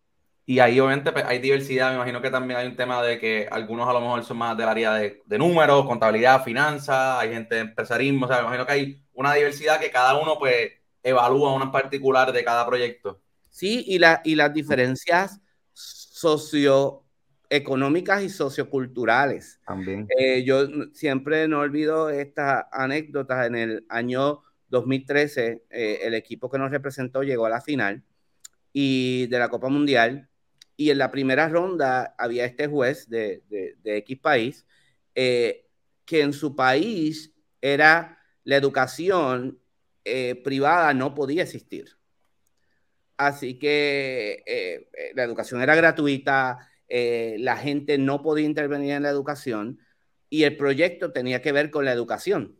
Y 0.45 0.59
ahí 0.59 0.79
obviamente 0.79 1.11
pues, 1.11 1.23
hay 1.25 1.39
diversidad, 1.39 1.89
me 1.89 1.95
imagino 1.95 2.21
que 2.21 2.29
también 2.29 2.59
hay 2.59 2.67
un 2.67 2.75
tema 2.75 3.01
de 3.03 3.19
que 3.19 3.47
algunos 3.49 3.87
a 3.87 3.93
lo 3.93 4.01
mejor 4.01 4.23
son 4.23 4.37
más 4.37 4.57
del 4.57 4.67
área 4.67 4.95
de, 4.95 5.21
de 5.25 5.37
números, 5.37 5.85
contabilidad, 5.85 6.43
finanzas, 6.43 7.19
hay 7.19 7.31
gente 7.31 7.55
de 7.55 7.61
empresarismo, 7.61 8.25
o 8.25 8.27
sea, 8.27 8.37
me 8.37 8.43
imagino 8.43 8.65
que 8.65 8.71
hay 8.73 9.03
una 9.13 9.33
diversidad 9.33 9.79
que 9.79 9.91
cada 9.91 10.19
uno 10.19 10.37
pues 10.39 10.71
evalúa 11.03 11.53
una 11.53 11.71
particular 11.71 12.31
de 12.33 12.43
cada 12.43 12.65
proyecto. 12.65 13.21
Sí, 13.49 13.83
y, 13.87 13.99
la, 13.99 14.21
y 14.23 14.35
las 14.35 14.53
diferencias 14.53 15.39
socio 15.73 17.05
económicas 17.51 18.23
y 18.23 18.29
socioculturales. 18.29 19.59
También. 19.67 20.07
Eh, 20.17 20.45
yo 20.45 20.67
siempre 20.93 21.49
no 21.49 21.59
olvido 21.59 22.09
estas 22.09 22.63
anécdotas. 22.71 23.45
En 23.45 23.55
el 23.55 23.85
año 23.89 24.41
2013, 24.69 25.65
eh, 25.69 25.99
el 26.03 26.13
equipo 26.13 26.49
que 26.49 26.57
nos 26.57 26.71
representó 26.71 27.23
llegó 27.23 27.45
a 27.45 27.49
la 27.49 27.59
final 27.59 28.03
y 28.71 29.27
de 29.27 29.37
la 29.37 29.49
Copa 29.49 29.67
Mundial. 29.67 30.29
Y 30.77 30.91
en 30.91 30.97
la 30.97 31.11
primera 31.11 31.49
ronda 31.49 32.15
había 32.17 32.45
este 32.45 32.67
juez 32.67 33.09
de, 33.09 33.43
de, 33.49 33.97
X 33.97 34.17
país 34.19 34.65
eh, 35.13 35.67
que 36.05 36.21
en 36.21 36.31
su 36.31 36.55
país 36.55 37.33
era 37.59 38.17
la 38.45 38.55
educación 38.55 39.59
privada 40.43 40.93
no 40.93 41.13
podía 41.13 41.43
existir. 41.43 41.97
Así 43.17 43.59
que 43.59 44.87
la 45.13 45.23
educación 45.23 45.61
era 45.61 45.75
gratuita, 45.75 46.70
eh, 46.93 47.37
la 47.39 47.55
gente 47.55 47.97
no 47.97 48.21
podía 48.21 48.45
intervenir 48.45 48.91
en 48.91 49.03
la 49.03 49.09
educación 49.09 49.79
y 50.29 50.43
el 50.43 50.57
proyecto 50.57 51.13
tenía 51.13 51.41
que 51.41 51.53
ver 51.53 51.71
con 51.71 51.85
la 51.85 51.93
educación. 51.93 52.57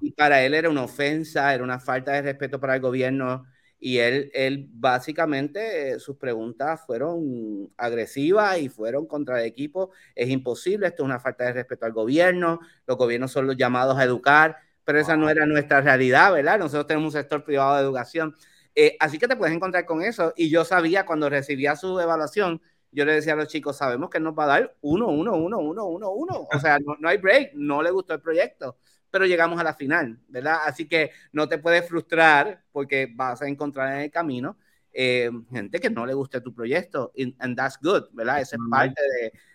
Y 0.00 0.12
para 0.12 0.44
él 0.44 0.54
era 0.54 0.70
una 0.70 0.84
ofensa, 0.84 1.52
era 1.52 1.64
una 1.64 1.80
falta 1.80 2.12
de 2.12 2.22
respeto 2.22 2.60
para 2.60 2.76
el 2.76 2.80
gobierno 2.80 3.44
y 3.80 3.98
él, 3.98 4.30
él 4.34 4.68
básicamente 4.70 5.98
sus 5.98 6.16
preguntas 6.16 6.80
fueron 6.86 7.68
agresivas 7.76 8.60
y 8.60 8.68
fueron 8.68 9.04
contra 9.06 9.40
el 9.40 9.46
equipo. 9.46 9.90
Es 10.14 10.30
imposible, 10.30 10.86
esto 10.86 11.02
es 11.02 11.06
una 11.06 11.18
falta 11.18 11.42
de 11.42 11.54
respeto 11.54 11.86
al 11.86 11.92
gobierno, 11.92 12.60
los 12.86 12.96
gobiernos 12.96 13.32
son 13.32 13.48
los 13.48 13.56
llamados 13.56 13.98
a 13.98 14.04
educar, 14.04 14.58
pero 14.84 15.00
esa 15.00 15.16
no 15.16 15.28
era 15.28 15.44
nuestra 15.44 15.80
realidad, 15.80 16.32
¿verdad? 16.32 16.60
Nosotros 16.60 16.86
tenemos 16.86 17.12
un 17.12 17.20
sector 17.20 17.42
privado 17.42 17.74
de 17.74 17.82
educación. 17.82 18.36
Eh, 18.76 18.96
así 19.00 19.18
que 19.18 19.26
te 19.26 19.34
puedes 19.34 19.56
encontrar 19.56 19.84
con 19.84 20.02
eso. 20.02 20.32
Y 20.36 20.50
yo 20.50 20.64
sabía 20.64 21.04
cuando 21.04 21.28
recibía 21.28 21.74
su 21.74 21.98
evaluación, 21.98 22.62
yo 22.90 23.04
le 23.04 23.14
decía 23.14 23.34
a 23.34 23.36
los 23.36 23.48
chicos, 23.48 23.76
sabemos 23.76 24.10
que 24.10 24.20
nos 24.20 24.36
va 24.38 24.44
a 24.44 24.46
dar 24.46 24.76
uno, 24.80 25.08
uno, 25.08 25.34
uno, 25.36 25.58
uno, 25.58 25.84
uno, 25.86 26.10
uno. 26.10 26.48
O 26.52 26.58
sea, 26.58 26.78
no, 26.78 27.08
hay 27.08 27.18
break, 27.18 27.52
no 27.54 27.82
le 27.82 27.90
gustó 27.90 28.14
el 28.14 28.20
proyecto, 28.20 28.78
pero 29.10 29.26
llegamos 29.26 29.60
a 29.60 29.64
la 29.64 29.74
final, 29.74 30.18
¿verdad? 30.28 30.58
Así 30.64 30.88
que 30.88 31.10
no 31.32 31.48
te 31.48 31.58
puedes 31.58 31.86
frustrar 31.86 32.64
porque 32.72 33.08
vas 33.14 33.42
a 33.42 33.48
encontrar 33.48 33.94
en 33.94 34.00
el 34.02 34.10
camino 34.10 34.56
eh, 34.92 35.30
gente 35.52 35.80
que 35.80 35.90
no 35.90 36.06
le 36.06 36.14
guste 36.14 36.40
tu 36.40 36.54
proyecto, 36.54 37.12
and 37.38 37.56
that's 37.56 37.78
good, 37.80 38.04
¿verdad? 38.12 38.40
Esa 38.40 38.56
es 38.56 38.62
parte 38.70 39.02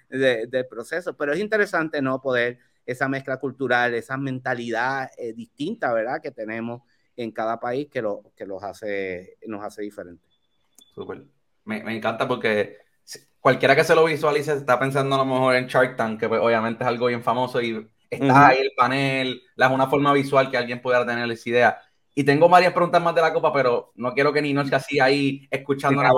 de, 0.09 0.47
del 0.47 0.67
proceso, 0.67 1.17
pero 1.17 1.33
es 1.33 1.39
interesante 1.39 2.01
no 2.01 2.21
poder 2.21 2.59
esa 2.85 3.07
mezcla 3.07 3.37
cultural, 3.37 3.93
esa 3.93 4.15
mentalidad 4.15 5.09
eh, 5.17 5.33
distinta, 5.33 5.91
¿verdad? 5.91 6.21
Que 6.21 6.31
tenemos 6.31 6.83
en 7.15 7.31
cada 7.31 7.59
país 7.59 7.87
que, 7.89 8.01
lo, 8.01 8.31
que 8.35 8.45
los 8.45 8.63
hace, 8.63 9.37
nos 9.47 9.63
hace 9.63 9.81
diferentes. 9.81 10.29
Súper. 10.93 11.23
Me, 11.65 11.83
me 11.83 11.95
encanta 11.95 12.27
porque 12.27 12.82
cualquiera 13.43 13.75
que 13.75 13.83
se 13.83 13.93
lo 13.93 14.05
visualice 14.05 14.53
está 14.53 14.79
pensando 14.79 15.15
a 15.15 15.17
lo 15.17 15.25
mejor 15.25 15.55
en 15.55 15.67
Shark 15.67 15.97
Tank, 15.97 16.17
que 16.17 16.29
pues, 16.29 16.39
obviamente 16.39 16.81
es 16.81 16.87
algo 16.87 17.07
bien 17.07 17.21
famoso 17.21 17.61
y 17.61 17.85
está 18.09 18.47
ahí 18.47 18.59
el 18.59 18.71
panel, 18.73 19.43
la, 19.55 19.67
una 19.67 19.87
forma 19.87 20.13
visual 20.13 20.49
que 20.49 20.55
alguien 20.55 20.81
pudiera 20.81 21.05
tener 21.05 21.29
esa 21.29 21.49
idea. 21.49 21.81
Y 22.15 22.23
tengo 22.23 22.47
varias 22.47 22.71
preguntas 22.71 23.03
más 23.03 23.13
de 23.13 23.19
la 23.19 23.33
copa, 23.33 23.51
pero 23.51 23.91
no 23.95 24.13
quiero 24.13 24.31
que 24.31 24.41
ni 24.41 24.53
noche 24.53 24.73
así 24.73 24.97
ahí 24.97 25.45
escuchando 25.51 26.01
la 26.01 26.13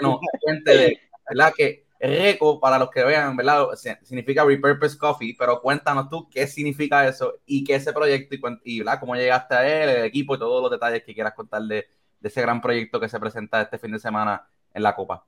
no, 0.00 0.20
gente 0.46 0.70
de, 0.70 1.00
¿verdad? 1.28 1.52
Que 1.56 1.86
RECO, 1.98 2.60
para 2.60 2.78
los 2.78 2.88
que 2.88 3.02
vean, 3.02 3.36
¿verdad? 3.36 3.66
Significa 4.04 4.44
Repurpose 4.44 4.96
Coffee, 4.96 5.34
pero 5.36 5.60
cuéntanos 5.60 6.08
tú 6.08 6.28
qué 6.30 6.46
significa 6.46 7.04
eso 7.04 7.40
y 7.46 7.64
qué 7.64 7.74
es 7.74 7.82
ese 7.82 7.92
proyecto 7.92 8.36
y, 8.62 8.80
y 8.80 8.84
cómo 9.00 9.16
llegaste 9.16 9.54
a 9.56 9.66
él, 9.66 9.88
el 9.88 10.04
equipo 10.04 10.36
y 10.36 10.38
todos 10.38 10.62
los 10.62 10.70
detalles 10.70 11.02
que 11.02 11.14
quieras 11.14 11.34
contar 11.34 11.62
de, 11.62 11.88
de 12.20 12.28
ese 12.28 12.40
gran 12.40 12.60
proyecto 12.60 13.00
que 13.00 13.08
se 13.08 13.18
presenta 13.18 13.60
este 13.60 13.76
fin 13.76 13.90
de 13.90 13.98
semana 13.98 14.48
en 14.72 14.84
la 14.84 14.94
copa. 14.94 15.26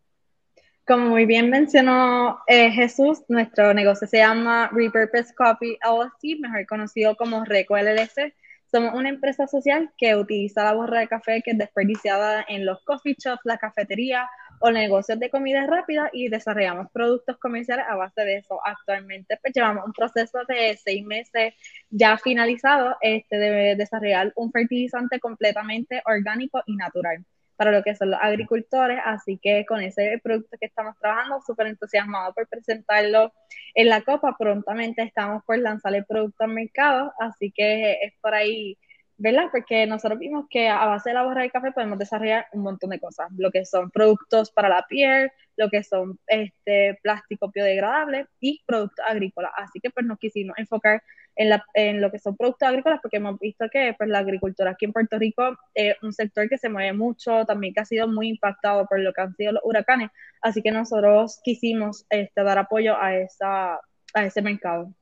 Como 0.84 1.10
muy 1.10 1.26
bien 1.26 1.48
mencionó 1.48 2.40
eh, 2.48 2.70
Jesús, 2.72 3.22
nuestro 3.28 3.72
negocio 3.72 4.08
se 4.08 4.16
llama 4.18 4.68
Repurpose 4.72 5.32
Coffee 5.32 5.78
LLC, 5.80 6.40
mejor 6.40 6.66
conocido 6.66 7.14
como 7.16 7.44
RECO 7.44 7.76
LLC. 7.76 8.34
Somos 8.66 8.92
una 8.94 9.08
empresa 9.08 9.46
social 9.46 9.92
que 9.96 10.16
utiliza 10.16 10.64
la 10.64 10.72
borra 10.72 10.98
de 11.00 11.06
café 11.06 11.40
que 11.42 11.52
es 11.52 11.58
desperdiciada 11.58 12.44
en 12.48 12.66
los 12.66 12.82
coffee 12.84 13.14
shops, 13.16 13.42
la 13.44 13.58
cafetería 13.58 14.28
o 14.58 14.72
negocios 14.72 15.20
de 15.20 15.30
comida 15.30 15.64
rápida 15.68 16.10
y 16.12 16.28
desarrollamos 16.28 16.90
productos 16.90 17.38
comerciales 17.38 17.84
a 17.88 17.94
base 17.94 18.22
de 18.22 18.38
eso. 18.38 18.58
Actualmente 18.64 19.38
pues, 19.40 19.54
llevamos 19.54 19.86
un 19.86 19.92
proceso 19.92 20.40
de 20.48 20.76
seis 20.82 21.04
meses 21.04 21.54
ya 21.90 22.18
finalizado 22.18 22.96
este, 23.02 23.36
de 23.38 23.76
desarrollar 23.76 24.32
un 24.34 24.50
fertilizante 24.50 25.20
completamente 25.20 26.02
orgánico 26.06 26.60
y 26.66 26.74
natural 26.74 27.24
para 27.62 27.78
lo 27.78 27.84
que 27.84 27.94
son 27.94 28.10
los 28.10 28.18
agricultores, 28.20 28.98
así 29.04 29.38
que 29.40 29.64
con 29.64 29.80
ese 29.80 30.20
producto 30.20 30.56
que 30.58 30.66
estamos 30.66 30.96
trabajando, 30.98 31.40
súper 31.46 31.68
entusiasmado 31.68 32.34
por 32.34 32.48
presentarlo 32.48 33.32
en 33.74 33.88
la 33.88 34.00
Copa, 34.00 34.34
prontamente 34.36 35.02
estamos 35.02 35.44
por 35.44 35.58
lanzar 35.58 35.94
el 35.94 36.04
producto 36.04 36.42
al 36.42 36.50
mercado, 36.50 37.12
así 37.20 37.52
que 37.52 37.92
es 38.02 38.14
por 38.20 38.34
ahí 38.34 38.76
¿verdad? 39.16 39.48
Porque 39.52 39.86
nosotros 39.86 40.18
vimos 40.18 40.46
que 40.50 40.68
a 40.68 40.86
base 40.86 41.10
de 41.10 41.14
la 41.14 41.22
borra 41.22 41.42
de 41.42 41.50
café 41.50 41.72
podemos 41.72 41.98
desarrollar 41.98 42.46
un 42.52 42.62
montón 42.62 42.90
de 42.90 42.98
cosas, 42.98 43.28
lo 43.36 43.50
que 43.50 43.64
son 43.64 43.90
productos 43.90 44.50
para 44.50 44.68
la 44.68 44.84
piel, 44.88 45.30
lo 45.56 45.68
que 45.68 45.82
son 45.82 46.18
este, 46.26 46.98
plástico 47.02 47.50
biodegradable 47.54 48.26
y 48.40 48.62
productos 48.66 49.04
agrícolas. 49.06 49.52
Así 49.56 49.80
que 49.80 49.90
pues 49.90 50.06
nos 50.06 50.18
quisimos 50.18 50.56
enfocar 50.58 51.02
en, 51.36 51.50
la, 51.50 51.64
en 51.74 52.00
lo 52.00 52.10
que 52.10 52.18
son 52.18 52.36
productos 52.36 52.68
agrícolas 52.68 53.00
porque 53.00 53.18
hemos 53.18 53.38
visto 53.38 53.66
que 53.70 53.94
pues 53.96 54.08
la 54.08 54.18
agricultura 54.18 54.72
aquí 54.72 54.86
en 54.86 54.92
Puerto 54.92 55.18
Rico 55.18 55.56
es 55.74 55.94
un 56.02 56.12
sector 56.12 56.48
que 56.48 56.58
se 56.58 56.68
mueve 56.68 56.92
mucho, 56.92 57.44
también 57.46 57.74
que 57.74 57.80
ha 57.80 57.84
sido 57.84 58.08
muy 58.08 58.28
impactado 58.28 58.86
por 58.86 59.00
lo 59.00 59.12
que 59.12 59.20
han 59.20 59.34
sido 59.36 59.52
los 59.52 59.62
huracanes. 59.64 60.10
Así 60.40 60.62
que 60.62 60.70
nosotros 60.70 61.40
quisimos 61.44 62.06
este, 62.10 62.42
dar 62.42 62.58
apoyo 62.58 62.96
a, 62.96 63.16
esa, 63.16 63.74
a 64.14 64.24
ese 64.24 64.42
mercado. 64.42 64.92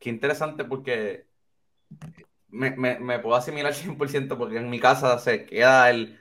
Qué 0.00 0.10
interesante 0.10 0.64
porque 0.64 1.26
me, 2.48 2.70
me, 2.72 2.98
me 2.98 3.18
puedo 3.18 3.36
asimilar 3.36 3.72
100% 3.74 4.36
porque 4.36 4.58
en 4.58 4.70
mi 4.70 4.80
casa 4.80 5.18
se 5.18 5.46
queda 5.46 5.90
el, 5.90 6.18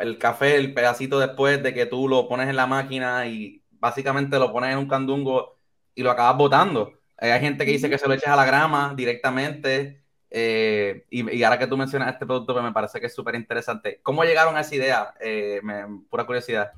el 0.00 0.18
café, 0.18 0.56
el 0.56 0.74
pedacito 0.74 1.18
después 1.18 1.62
de 1.62 1.74
que 1.74 1.86
tú 1.86 2.08
lo 2.08 2.28
pones 2.28 2.48
en 2.48 2.56
la 2.56 2.66
máquina 2.66 3.26
y 3.26 3.62
básicamente 3.70 4.38
lo 4.38 4.52
pones 4.52 4.72
en 4.72 4.78
un 4.78 4.88
candungo 4.88 5.58
y 5.94 6.02
lo 6.02 6.10
acabas 6.10 6.36
botando. 6.36 6.98
Hay 7.18 7.40
gente 7.40 7.64
que 7.64 7.72
dice 7.72 7.88
que 7.88 7.98
se 7.98 8.08
lo 8.08 8.14
echas 8.14 8.30
a 8.30 8.36
la 8.36 8.44
grama 8.44 8.94
directamente. 8.96 10.02
Eh, 10.30 11.04
y, 11.10 11.42
ahora 11.42 11.58
que 11.58 11.66
tú 11.66 11.76
mencionas 11.76 12.12
este 12.12 12.26
producto, 12.26 12.54
pues 12.54 12.64
me 12.64 12.72
parece 12.72 12.98
que 13.00 13.06
es 13.06 13.14
súper 13.14 13.34
interesante. 13.34 14.00
¿Cómo 14.02 14.24
llegaron 14.24 14.56
a 14.56 14.60
esa 14.60 14.74
idea? 14.74 15.14
Eh, 15.20 15.60
pura 16.10 16.24
curiosidad. 16.24 16.72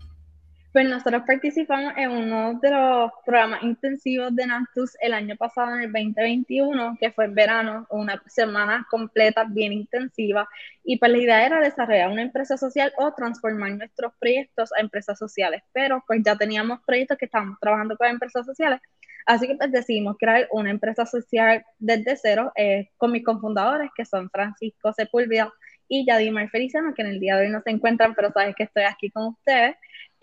Pues 0.75 0.89
nosotros 0.89 1.23
participamos 1.25 1.95
en 1.97 2.11
uno 2.11 2.59
de 2.61 2.69
los 2.69 3.13
programas 3.25 3.63
intensivos 3.63 4.35
de 4.35 4.45
Nactus 4.45 4.97
el 5.01 5.15
año 5.15 5.37
pasado, 5.37 5.77
en 5.77 5.83
el 5.83 5.93
2021, 5.93 6.97
que 6.99 7.13
fue 7.13 7.27
en 7.27 7.35
verano, 7.37 7.87
una 7.91 8.21
semana 8.27 8.85
completa 8.91 9.45
bien 9.49 9.73
intensiva. 9.73 10.49
Y 10.83 10.99
pues 10.99 11.13
la 11.13 11.19
idea 11.19 11.47
era 11.47 11.61
desarrollar 11.61 12.11
una 12.11 12.23
empresa 12.23 12.57
social 12.57 12.93
o 12.99 13.13
transformar 13.15 13.71
nuestros 13.71 14.15
proyectos 14.19 14.73
a 14.77 14.81
empresas 14.81 15.17
sociales. 15.17 15.63
Pero 15.73 16.03
pues 16.09 16.21
ya 16.25 16.35
teníamos 16.37 16.81
proyectos 16.85 17.19
que 17.19 17.27
estábamos 17.27 17.61
trabajando 17.61 17.97
con 17.97 18.09
empresas 18.09 18.45
sociales. 18.45 18.81
Así 19.27 19.47
que 19.47 19.55
pues 19.55 19.71
decidimos 19.71 20.17
crear 20.19 20.49
una 20.51 20.71
empresa 20.71 21.07
social 21.07 21.65
desde 21.79 22.17
cero 22.17 22.51
eh, 22.57 22.91
con 22.97 23.13
mis 23.13 23.25
cofundadores, 23.25 23.93
que 23.97 24.05
son 24.05 24.29
Francisco 24.29 24.93
Sepúlveda 24.93 25.53
y 25.87 26.05
Yadimar 26.05 26.51
Feliciano, 26.51 26.95
que 26.95 27.03
en 27.03 27.09
el 27.11 27.21
día 27.21 27.37
de 27.37 27.47
hoy 27.47 27.53
no 27.53 27.63
se 27.63 27.71
encuentran, 27.71 28.17
pero 28.17 28.33
sabes 28.33 28.57
que 28.57 28.65
estoy 28.65 28.83
aquí 28.83 29.11
con 29.11 29.29
ustedes. 29.29 29.77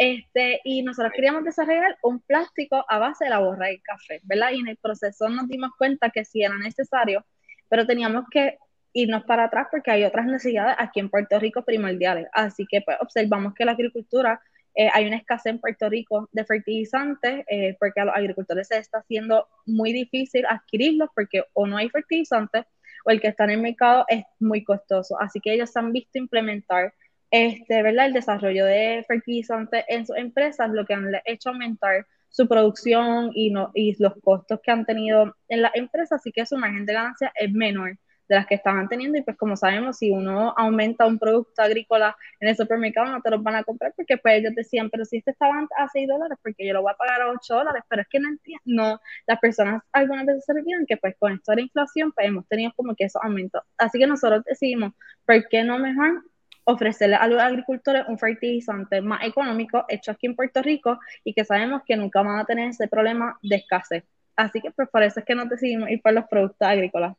Este, 0.03 0.61
y 0.63 0.81
nosotros 0.81 1.13
queríamos 1.13 1.43
desarrollar 1.43 1.95
un 2.01 2.21
plástico 2.21 2.83
a 2.89 2.97
base 2.97 3.25
de 3.25 3.29
la 3.29 3.37
borra 3.37 3.67
del 3.67 3.83
café, 3.83 4.19
¿verdad? 4.23 4.49
Y 4.51 4.59
en 4.59 4.69
el 4.69 4.77
proceso 4.77 5.29
nos 5.29 5.47
dimos 5.47 5.69
cuenta 5.77 6.09
que 6.09 6.25
sí 6.25 6.41
era 6.41 6.57
necesario, 6.57 7.23
pero 7.69 7.85
teníamos 7.85 8.25
que 8.31 8.57
irnos 8.93 9.23
para 9.25 9.43
atrás 9.43 9.67
porque 9.69 9.91
hay 9.91 10.03
otras 10.03 10.25
necesidades 10.25 10.75
aquí 10.79 11.01
en 11.01 11.11
Puerto 11.11 11.37
Rico 11.37 11.63
primordiales. 11.63 12.25
Así 12.33 12.65
que 12.67 12.81
pues, 12.81 12.97
observamos 12.99 13.53
que 13.53 13.63
la 13.63 13.73
agricultura, 13.73 14.41
eh, 14.73 14.89
hay 14.91 15.05
una 15.05 15.17
escasez 15.17 15.51
en 15.51 15.59
Puerto 15.59 15.87
Rico 15.87 16.27
de 16.31 16.45
fertilizantes 16.45 17.45
eh, 17.47 17.77
porque 17.79 18.01
a 18.01 18.05
los 18.05 18.15
agricultores 18.15 18.69
se 18.69 18.79
está 18.79 18.97
haciendo 18.97 19.47
muy 19.67 19.93
difícil 19.93 20.47
adquirirlos 20.49 21.09
porque 21.13 21.43
o 21.53 21.67
no 21.67 21.77
hay 21.77 21.89
fertilizantes 21.89 22.65
o 23.05 23.11
el 23.11 23.21
que 23.21 23.27
está 23.27 23.43
en 23.43 23.51
el 23.51 23.61
mercado 23.61 24.05
es 24.07 24.23
muy 24.39 24.63
costoso. 24.63 25.15
Así 25.21 25.39
que 25.39 25.53
ellos 25.53 25.77
han 25.77 25.91
visto 25.91 26.17
implementar 26.17 26.91
este, 27.31 27.81
¿verdad? 27.81 28.07
el 28.07 28.13
desarrollo 28.13 28.65
de 28.65 29.05
fertilizantes 29.07 29.85
en 29.87 30.05
sus 30.05 30.17
empresas, 30.17 30.69
lo 30.71 30.85
que 30.85 30.93
han 30.93 31.11
hecho 31.25 31.49
aumentar 31.49 32.05
su 32.29 32.47
producción 32.47 33.31
y, 33.33 33.51
no, 33.51 33.71
y 33.73 34.01
los 34.01 34.13
costos 34.23 34.59
que 34.63 34.71
han 34.71 34.85
tenido 34.85 35.35
en 35.49 35.61
la 35.61 35.71
empresa, 35.73 36.15
así 36.15 36.31
que 36.31 36.45
su 36.45 36.57
margen 36.57 36.85
de 36.85 36.93
ganancia 36.93 37.31
es 37.35 37.51
menor 37.51 37.97
de 38.31 38.37
las 38.37 38.47
que 38.47 38.55
estaban 38.55 38.87
teniendo. 38.87 39.17
Y 39.17 39.23
pues 39.23 39.37
como 39.37 39.57
sabemos, 39.57 39.97
si 39.97 40.09
uno 40.11 40.53
aumenta 40.57 41.05
un 41.05 41.19
producto 41.19 41.61
agrícola 41.61 42.15
en 42.39 42.47
el 42.47 42.55
supermercado 42.55 43.11
no 43.11 43.21
te 43.21 43.29
los 43.29 43.43
van 43.43 43.55
a 43.55 43.63
comprar 43.63 43.93
porque 43.95 44.17
pues 44.17 44.39
ellos 44.39 44.55
decían, 44.55 44.89
pero 44.89 45.03
si 45.03 45.17
este 45.17 45.31
estaba 45.31 45.55
a 45.77 45.87
6 45.89 46.07
dólares, 46.07 46.37
porque 46.41 46.65
yo 46.65 46.73
lo 46.73 46.81
voy 46.81 46.93
a 46.93 46.95
pagar 46.95 47.21
a 47.21 47.29
8 47.29 47.55
dólares, 47.55 47.83
pero 47.89 48.01
es 48.01 48.07
que 48.07 48.19
no 48.19 48.29
entiendo, 48.29 48.61
no, 48.65 49.01
las 49.27 49.39
personas 49.39 49.83
algunas 49.91 50.25
veces 50.25 50.45
se 50.45 50.53
olvidan 50.53 50.85
que 50.85 50.97
pues 50.97 51.15
con 51.19 51.33
esto 51.33 51.51
de 51.51 51.57
la 51.57 51.61
inflación 51.63 52.11
pues 52.13 52.27
hemos 52.27 52.47
tenido 52.47 52.71
como 52.75 52.95
que 52.95 53.05
esos 53.05 53.21
aumentos, 53.21 53.61
así 53.77 53.99
que 53.99 54.07
nosotros 54.07 54.43
decidimos, 54.45 54.93
¿por 55.25 55.47
qué 55.49 55.63
no 55.63 55.77
mejor 55.79 56.23
ofrecerle 56.63 57.15
a 57.15 57.27
los 57.27 57.41
agricultores 57.41 58.05
un 58.07 58.17
fertilizante 58.17 59.01
más 59.01 59.23
económico 59.23 59.85
hecho 59.87 60.11
aquí 60.11 60.27
en 60.27 60.35
Puerto 60.35 60.61
Rico 60.61 60.99
y 61.23 61.33
que 61.33 61.45
sabemos 61.45 61.81
que 61.85 61.95
nunca 61.95 62.21
van 62.21 62.39
a 62.39 62.45
tener 62.45 62.69
ese 62.69 62.87
problema 62.87 63.37
de 63.41 63.55
escasez. 63.57 64.03
Así 64.35 64.61
que 64.61 64.71
pues 64.71 64.89
por 64.89 65.03
eso 65.03 65.19
es 65.19 65.25
que 65.25 65.35
nos 65.35 65.49
decidimos 65.49 65.89
ir 65.89 66.01
por 66.01 66.13
los 66.13 66.25
productos 66.25 66.67
agrícolas. 66.67 67.15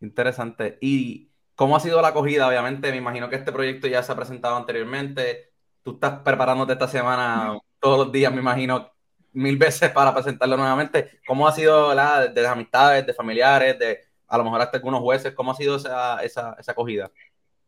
Interesante. 0.00 0.78
¿Y 0.80 1.30
cómo 1.54 1.76
ha 1.76 1.80
sido 1.80 2.00
la 2.00 2.08
acogida? 2.08 2.46
Obviamente, 2.46 2.90
me 2.90 2.98
imagino 2.98 3.28
que 3.28 3.36
este 3.36 3.52
proyecto 3.52 3.86
ya 3.86 4.02
se 4.02 4.12
ha 4.12 4.16
presentado 4.16 4.56
anteriormente. 4.56 5.50
Tú 5.82 5.92
estás 5.92 6.20
preparándote 6.20 6.74
esta 6.74 6.88
semana 6.88 7.58
todos 7.80 8.06
los 8.06 8.12
días, 8.12 8.32
me 8.32 8.40
imagino, 8.40 8.90
mil 9.32 9.56
veces 9.56 9.90
para 9.90 10.14
presentarlo 10.14 10.56
nuevamente. 10.56 11.20
¿Cómo 11.26 11.46
ha 11.46 11.52
sido 11.52 11.94
la 11.94 12.28
de 12.28 12.42
las 12.42 12.52
amistades, 12.52 13.06
de 13.06 13.14
familiares, 13.14 13.78
de 13.78 14.00
a 14.28 14.38
lo 14.38 14.44
mejor 14.44 14.60
hasta 14.62 14.78
algunos 14.78 15.00
jueces? 15.00 15.34
¿Cómo 15.34 15.52
ha 15.52 15.54
sido 15.54 15.76
esa, 15.76 16.22
esa, 16.22 16.56
esa 16.58 16.72
acogida? 16.72 17.10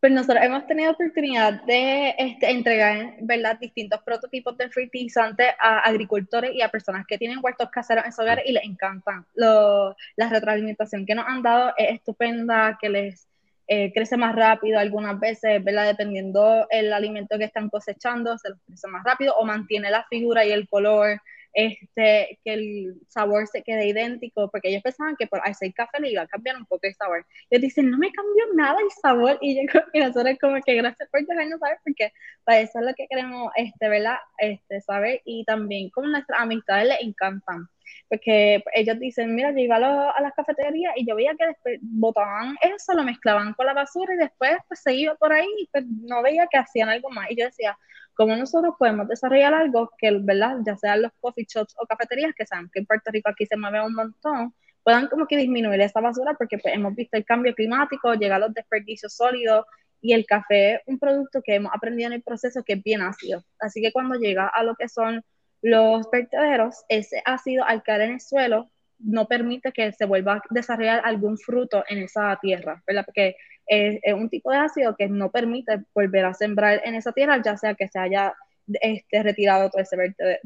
Pues 0.07 0.15
nosotros 0.15 0.45
hemos 0.45 0.65
tenido 0.69 0.93
oportunidad 0.93 1.65
de 1.65 2.15
este, 2.17 2.49
entregar 2.49 3.15
¿verdad? 3.23 3.59
distintos 3.59 4.01
prototipos 4.05 4.57
de 4.57 4.71
fertilizantes 4.71 5.49
a 5.59 5.81
agricultores 5.81 6.53
y 6.55 6.63
a 6.63 6.69
personas 6.69 7.05
que 7.09 7.19
tienen 7.19 7.41
huertos 7.43 7.71
caseros 7.71 8.05
en 8.05 8.13
su 8.13 8.23
hogar 8.23 8.41
y 8.47 8.53
les 8.53 8.63
encantan. 8.63 9.27
Lo, 9.35 9.97
la 10.15 10.29
retroalimentación 10.29 11.07
que 11.07 11.17
nos 11.17 11.27
han 11.27 11.43
dado 11.43 11.73
es 11.77 11.97
estupenda, 11.97 12.79
que 12.81 12.89
les 12.89 13.27
eh, 13.67 13.93
crece 13.93 14.17
más 14.17 14.37
rápido 14.37 14.79
algunas 14.79 15.19
veces, 15.19 15.65
¿verdad? 15.65 15.87
dependiendo 15.87 16.69
el 16.71 16.93
alimento 16.93 17.37
que 17.37 17.47
están 17.47 17.69
cosechando, 17.69 18.39
se 18.39 18.51
los 18.51 18.61
crece 18.65 18.87
más 18.87 19.03
rápido 19.03 19.35
o 19.35 19.45
mantiene 19.45 19.91
la 19.91 20.05
figura 20.05 20.45
y 20.45 20.53
el 20.53 20.69
color 20.69 21.21
este, 21.57 22.39
que 22.45 22.53
el 22.53 23.01
sabor 23.09 23.47
se 23.47 23.63
quede 23.63 23.89
idéntico, 23.89 24.51
porque 24.51 24.69
ellos 24.69 24.83
pensaban 24.83 25.17
que 25.17 25.27
por 25.27 25.41
hacer 25.43 25.73
café 25.73 25.99
le 26.01 26.11
iba 26.11 26.23
a 26.23 26.27
cambiar 26.27 26.57
un 26.57 26.67
poco 26.67 26.87
el 26.87 26.95
sabor. 26.95 27.25
Ellos 27.49 27.63
dicen, 27.63 27.91
no 27.91 27.97
me 27.97 28.13
cambió 28.13 28.45
nada 28.55 28.79
el 28.79 28.91
sabor, 29.03 29.39
y 29.41 29.57
yo 29.57 29.81
y 29.95 30.01
nosotros 30.01 30.37
como 30.39 30.61
que 30.61 30.75
gracias 30.75 31.09
por 31.11 31.25
dejarnos 31.27 31.59
saber, 31.59 31.79
porque 31.83 32.13
para 32.45 32.61
eso 32.61 32.79
es 32.79 32.85
lo 32.85 32.95
que 32.95 33.07
queremos, 33.09 33.51
este, 33.57 33.89
¿verdad? 33.89 34.17
Este, 34.39 34.83
saber, 34.83 35.23
y 35.25 35.45
también 35.45 35.89
como 35.91 36.09
nuestras 36.09 36.41
amistades 36.41 36.89
les 36.89 37.01
encantan 37.03 37.69
porque 38.09 38.63
ellos 38.75 38.99
dicen, 38.99 39.35
mira, 39.35 39.51
yo 39.53 39.59
iba 39.59 39.77
a, 39.77 40.21
las 40.21 40.35
cafeterías 40.35 40.93
y 40.97 41.07
yo 41.07 41.17
veía 41.17 41.35
que 41.37 41.47
después 41.47 41.79
botaban 41.83 42.57
eso, 42.63 42.95
lo 42.95 43.03
mezclaban 43.03 43.55
con 43.55 43.67
la 43.67 43.75
basura 43.75 44.15
y 44.15 44.19
después 44.19 44.57
pues 44.69 44.81
se 44.81 44.95
iba 44.95 45.15
por 45.15 45.33
ahí 45.33 45.49
y 45.61 45.69
pues 45.73 45.85
no 45.87 46.23
veía 46.23 46.47
que 46.51 46.59
hacían 46.59 46.89
algo 46.89 47.11
más. 47.11 47.31
Y 47.31 47.37
yo 47.37 47.47
decía, 47.47 47.77
¿cómo 48.17 48.35
nosotros 48.35 48.75
podemos 48.79 49.07
desarrollar 49.09 49.55
algo 49.55 49.91
que, 49.99 50.11
¿verdad? 50.21 50.57
Ya 50.67 50.77
sean 50.77 51.03
los 51.03 51.13
coffee 51.21 51.47
shops 51.49 51.75
o 51.79 51.87
cafeterías, 51.87 52.33
que 52.37 52.47
saben 52.47 52.71
que 52.73 52.81
en 52.81 52.87
Puerto 52.87 53.11
Rico 53.13 53.29
aquí 53.29 53.47
se 53.47 53.57
mueve 53.57 53.85
un 53.85 53.95
montón, 53.95 54.55
puedan 54.83 55.09
como 55.09 55.27
que 55.27 55.37
disminuir 55.37 55.81
esa 55.81 56.01
basura 56.01 56.35
porque 56.35 56.59
pues, 56.59 56.75
hemos 56.75 56.95
visto 56.95 57.17
el 57.17 57.25
cambio 57.25 57.55
climático, 57.55 58.15
llega 58.15 58.39
los 58.39 58.55
desperdicios 58.55 59.15
sólidos 59.15 59.67
y 60.01 60.13
el 60.13 60.25
café 60.27 60.75
es 60.75 60.81
un 60.87 60.99
producto 60.99 61.43
que 61.43 61.57
hemos 61.57 61.73
aprendido 61.75 62.09
en 62.09 62.15
el 62.15 62.23
proceso 62.23 62.63
que 62.65 62.75
es 62.75 62.83
bien 62.83 63.03
ácido. 63.03 63.45
Así 63.59 63.83
que 63.83 63.93
cuando 63.93 64.15
llega 64.17 64.47
a 64.47 64.63
lo 64.63 64.75
que 64.77 64.89
son 64.89 65.23
los 65.63 66.09
vertederos, 66.11 66.85
ese 66.89 67.23
ácido 67.25 67.65
al 67.65 67.83
caer 67.83 68.03
en 68.03 68.13
el 68.13 68.21
suelo 68.21 68.71
no 68.99 69.27
permite 69.27 69.73
que 69.73 69.93
se 69.93 70.05
vuelva 70.07 70.35
a 70.35 70.43
desarrollar 70.51 71.03
algún 71.05 71.39
fruto 71.39 71.85
en 71.89 71.99
esa 71.99 72.39
tierra, 72.41 72.83
¿verdad? 72.87 73.05
Porque 73.05 73.37
es, 73.67 74.01
un 74.15 74.29
tipo 74.29 74.51
de 74.51 74.59
ácido 74.59 74.97
que 74.97 75.09
no 75.09 75.31
permite 75.31 75.85
volver 75.95 76.25
a 76.25 76.35
sembrar 76.35 76.81
en 76.85 76.95
esa 76.95 77.13
tierra, 77.13 77.41
ya 77.45 77.57
sea 77.57 77.75
que 77.75 77.89
se 77.89 77.99
haya 77.99 78.35
este, 78.81 79.23
retirado 79.23 79.71
todo 79.71 79.83
ese 79.83 79.97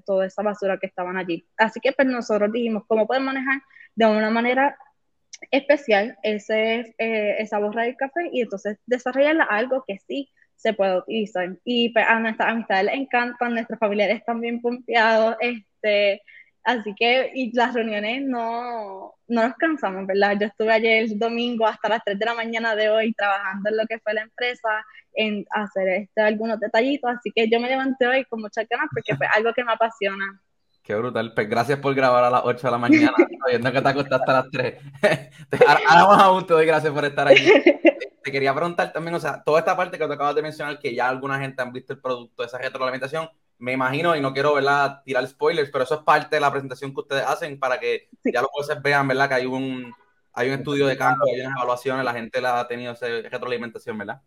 toda 0.05 0.27
esa 0.27 0.43
basura 0.43 0.79
que 0.79 0.87
estaban 0.87 1.17
allí. 1.17 1.47
Así 1.57 1.81
que 1.81 1.93
pues 1.93 2.09
nosotros 2.09 2.53
dijimos, 2.53 2.85
¿cómo 2.87 3.07
podemos 3.07 3.33
manejar 3.35 3.63
de 3.95 4.07
una 4.07 4.31
manera 4.31 4.77
especial 5.51 6.19
ese, 6.23 6.95
eh, 6.99 7.37
esa 7.39 7.59
borra 7.59 7.85
del 7.85 7.97
café 7.97 8.29
y 8.33 8.43
entonces 8.43 8.79
desarrollarla 8.87 9.45
algo 9.45 9.85
que 9.87 9.99
sí 10.07 10.31
se 10.57 10.75
puede 10.75 10.99
utilizar. 10.99 11.57
Y 11.65 11.89
pues, 11.91 12.05
a 12.07 12.19
nuestras 12.21 12.51
amistades 12.51 12.85
les 12.85 12.95
encantan, 12.95 13.55
nuestros 13.55 13.79
familiares 13.79 14.19
están 14.19 14.41
bien 14.41 14.61
pompeados, 14.61 15.37
este, 15.41 16.23
Así 16.71 16.95
que, 16.95 17.33
y 17.35 17.53
las 17.53 17.75
reuniones 17.75 18.23
no, 18.23 19.15
no 19.27 19.43
nos 19.43 19.55
cansamos, 19.57 20.07
¿verdad? 20.07 20.37
Yo 20.41 20.47
estuve 20.47 20.73
ayer 20.73 21.03
el 21.03 21.19
domingo 21.19 21.67
hasta 21.67 21.89
las 21.89 22.05
3 22.05 22.17
de 22.17 22.25
la 22.25 22.35
mañana 22.35 22.77
de 22.77 22.89
hoy 22.89 23.13
trabajando 23.13 23.71
en 23.71 23.77
lo 23.77 23.87
que 23.89 23.99
fue 23.99 24.15
la 24.15 24.23
empresa, 24.23 24.69
en 25.15 25.45
hacer 25.51 25.89
este, 25.89 26.21
algunos 26.21 26.61
detallitos, 26.61 27.11
así 27.11 27.33
que 27.35 27.51
yo 27.51 27.59
me 27.59 27.69
levanté 27.69 28.07
hoy 28.07 28.25
con 28.27 28.41
muchas 28.41 28.69
ganas 28.71 28.87
porque 28.93 29.17
fue 29.17 29.27
algo 29.35 29.53
que 29.53 29.65
me 29.65 29.73
apasiona. 29.73 30.41
Qué 30.81 30.95
brutal. 30.95 31.33
Pues 31.35 31.49
gracias 31.49 31.81
por 31.81 31.93
grabar 31.93 32.23
a 32.23 32.31
las 32.31 32.43
8 32.45 32.65
de 32.65 32.71
la 32.71 32.79
mañana, 32.79 33.13
sabiendo 33.45 33.73
que 33.73 33.83
te 33.83 33.89
acostaste 33.89 34.31
a 34.31 34.35
las 34.35 34.51
3. 34.53 34.75
ahora 35.89 36.07
más 36.07 36.23
aún 36.23 36.47
te 36.47 36.55
doy 36.55 36.67
gracias 36.67 36.93
por 36.93 37.05
estar 37.05 37.27
aquí. 37.27 37.47
Te 38.23 38.31
quería 38.31 38.55
preguntar 38.55 38.93
también, 38.93 39.15
o 39.15 39.19
sea, 39.19 39.43
toda 39.43 39.61
esta 39.61 39.75
parte 39.75 39.97
que 39.97 40.07
te 40.07 40.13
acabas 40.13 40.35
de 40.35 40.43
mencionar, 40.43 40.79
que 40.79 40.95
ya 40.95 41.09
alguna 41.09 41.41
gente 41.41 41.63
han 41.63 41.73
visto 41.73 41.95
el 41.95 42.03
producto, 42.03 42.45
esa 42.45 42.59
retroalimentación, 42.59 43.31
me 43.61 43.73
imagino, 43.73 44.17
y 44.17 44.21
no 44.21 44.33
quiero 44.33 44.55
¿verdad? 44.55 45.03
tirar 45.05 45.27
spoilers, 45.27 45.71
pero 45.71 45.85
eso 45.85 45.97
es 45.97 46.01
parte 46.01 46.37
de 46.37 46.41
la 46.41 46.51
presentación 46.51 46.93
que 46.93 47.01
ustedes 47.01 47.25
hacen 47.25 47.59
para 47.59 47.79
que 47.79 48.09
ya 48.25 48.41
los 48.41 48.51
jueces 48.51 48.81
vean 48.83 49.07
¿verdad? 49.07 49.29
que 49.29 49.35
hay 49.35 49.47
un, 49.47 49.95
hay 50.33 50.49
un 50.49 50.55
estudio 50.55 50.87
de 50.87 50.97
campo, 50.97 51.25
hay 51.27 51.41
unas 51.41 51.57
evaluaciones, 51.57 52.05
la 52.05 52.15
gente 52.15 52.41
la 52.41 52.61
ha 52.61 52.69
tenido 52.69 52.93
esa 52.93 53.07
retroalimentación, 53.07 53.99
¿verdad? 53.99 54.21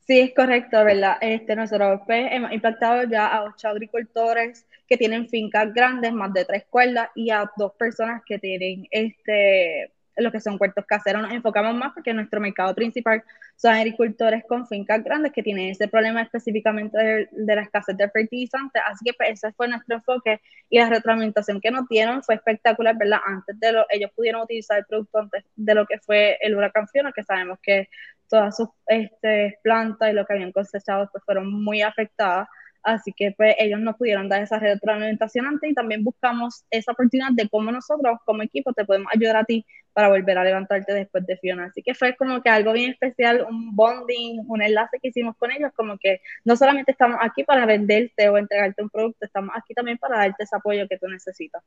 Sí, 0.00 0.20
es 0.20 0.34
correcto, 0.34 0.82
¿verdad? 0.84 1.18
Este, 1.20 1.54
nosotros 1.54 2.00
pues, 2.06 2.28
hemos 2.32 2.50
impactado 2.50 3.04
ya 3.04 3.26
a 3.26 3.44
ocho 3.44 3.68
agricultores 3.68 4.66
que 4.88 4.96
tienen 4.96 5.28
fincas 5.28 5.72
grandes, 5.74 6.12
más 6.12 6.32
de 6.32 6.46
tres 6.46 6.64
cuerdas, 6.70 7.10
y 7.14 7.30
a 7.30 7.50
dos 7.56 7.72
personas 7.74 8.22
que 8.24 8.38
tienen 8.38 8.88
este, 8.90 9.92
lo 10.18 10.32
que 10.32 10.40
son 10.40 10.58
puertos 10.58 10.84
caseros 10.86 11.22
nos 11.22 11.32
enfocamos 11.32 11.74
más 11.74 11.92
porque 11.92 12.12
nuestro 12.12 12.40
mercado 12.40 12.74
principal 12.74 13.22
son 13.58 13.74
agricultores 13.74 14.44
con 14.48 14.68
fincas 14.68 15.02
grandes 15.02 15.32
que 15.32 15.42
tienen 15.42 15.70
ese 15.70 15.88
problema 15.88 16.22
específicamente 16.22 17.28
de, 17.32 17.56
la 17.56 17.62
escasez 17.62 17.96
de 17.96 18.08
fertilizantes, 18.08 18.80
así 18.86 19.04
que 19.04 19.12
pues, 19.14 19.30
ese 19.30 19.52
fue 19.52 19.66
nuestro 19.66 19.96
enfoque 19.96 20.40
y 20.70 20.78
la 20.78 20.88
retroalimentación 20.88 21.60
que 21.60 21.72
nos 21.72 21.88
dieron 21.88 22.22
fue 22.22 22.36
espectacular, 22.36 22.96
¿verdad? 22.96 23.18
Antes 23.26 23.58
de 23.58 23.72
lo, 23.72 23.84
ellos 23.90 24.12
pudieron 24.14 24.42
utilizar 24.42 24.78
el 24.78 24.84
producto 24.84 25.18
antes 25.18 25.44
de 25.56 25.74
lo 25.74 25.86
que 25.86 25.98
fue 25.98 26.38
el 26.40 26.54
huracán 26.54 26.86
Fiona, 26.86 27.12
que 27.12 27.24
sabemos 27.24 27.58
que 27.60 27.88
todas 28.28 28.56
sus 28.56 28.68
este, 28.86 29.58
plantas 29.62 30.10
y 30.10 30.12
lo 30.12 30.24
que 30.24 30.34
habían 30.34 30.52
cosechado 30.52 31.08
pues, 31.10 31.24
fueron 31.24 31.52
muy 31.52 31.82
afectadas, 31.82 32.46
Así 32.82 33.12
que 33.12 33.32
pues 33.36 33.54
ellos 33.58 33.80
nos 33.80 33.96
pudieron 33.96 34.28
dar 34.28 34.42
esa 34.42 34.58
retroalimentación 34.58 35.46
antes 35.46 35.70
y 35.70 35.74
también 35.74 36.04
buscamos 36.04 36.64
esa 36.70 36.92
oportunidad 36.92 37.32
de 37.32 37.48
cómo 37.48 37.70
nosotros 37.72 38.18
como 38.24 38.42
equipo 38.42 38.72
te 38.72 38.84
podemos 38.84 39.10
ayudar 39.14 39.36
a 39.36 39.44
ti 39.44 39.66
para 39.92 40.08
volver 40.08 40.38
a 40.38 40.44
levantarte 40.44 40.92
después 40.92 41.26
de 41.26 41.36
Fiona. 41.38 41.66
Así 41.66 41.82
que 41.82 41.94
fue 41.94 42.14
como 42.16 42.40
que 42.40 42.48
algo 42.48 42.72
bien 42.72 42.92
especial, 42.92 43.44
un 43.48 43.74
bonding, 43.74 44.44
un 44.46 44.62
enlace 44.62 44.98
que 45.02 45.08
hicimos 45.08 45.36
con 45.36 45.50
ellos, 45.50 45.72
como 45.74 45.98
que 45.98 46.20
no 46.44 46.56
solamente 46.56 46.92
estamos 46.92 47.18
aquí 47.20 47.42
para 47.42 47.66
venderte 47.66 48.28
o 48.28 48.38
entregarte 48.38 48.82
un 48.82 48.90
producto, 48.90 49.26
estamos 49.26 49.50
aquí 49.56 49.74
también 49.74 49.98
para 49.98 50.18
darte 50.18 50.44
ese 50.44 50.56
apoyo 50.56 50.86
que 50.88 50.98
tú 50.98 51.08
necesitas. 51.08 51.62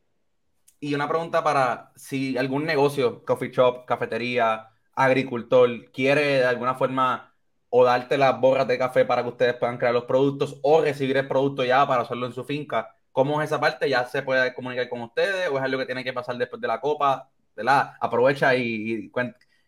Y 0.79 0.95
una 0.95 1.07
pregunta 1.07 1.43
para 1.43 1.91
si 1.95 2.37
algún 2.37 2.65
negocio, 2.65 3.23
coffee 3.25 3.51
shop, 3.51 3.85
cafetería, 3.85 4.69
agricultor, 4.93 5.91
quiere 5.91 6.39
de 6.39 6.45
alguna 6.45 6.75
forma 6.75 7.30
o 7.71 7.83
darte 7.83 8.19
las 8.19 8.39
borras 8.39 8.67
de 8.67 8.77
café 8.77 9.05
para 9.05 9.23
que 9.23 9.29
ustedes 9.29 9.55
puedan 9.55 9.79
crear 9.79 9.93
los 9.93 10.05
productos 10.05 10.59
o 10.61 10.81
recibir 10.81 11.17
el 11.17 11.27
producto 11.27 11.65
ya 11.65 11.87
para 11.87 12.03
hacerlo 12.03 12.27
en 12.27 12.33
su 12.33 12.43
finca. 12.43 12.95
¿Cómo 13.11 13.41
es 13.41 13.47
esa 13.47 13.59
parte? 13.59 13.89
¿Ya 13.89 14.05
se 14.05 14.21
puede 14.21 14.53
comunicar 14.53 14.87
con 14.87 15.01
ustedes 15.01 15.49
o 15.49 15.57
es 15.57 15.63
algo 15.63 15.79
que 15.79 15.87
tiene 15.87 16.03
que 16.03 16.13
pasar 16.13 16.37
después 16.37 16.61
de 16.61 16.67
la 16.67 16.79
copa? 16.79 17.27
¿verdad? 17.55 17.93
Aprovecha 17.99 18.55
y, 18.55 19.11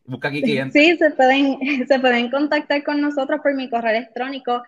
busca 0.06 0.28
aquí 0.28 0.42
clientes. 0.42 0.74
Sí, 0.74 0.98
se 0.98 1.12
pueden, 1.12 1.60
se 1.88 2.00
pueden 2.00 2.32
contactar 2.32 2.84
con 2.84 3.00
nosotros 3.02 3.40
por 3.42 3.54
mi 3.54 3.70
correo 3.70 3.92
electrónico 3.92 4.64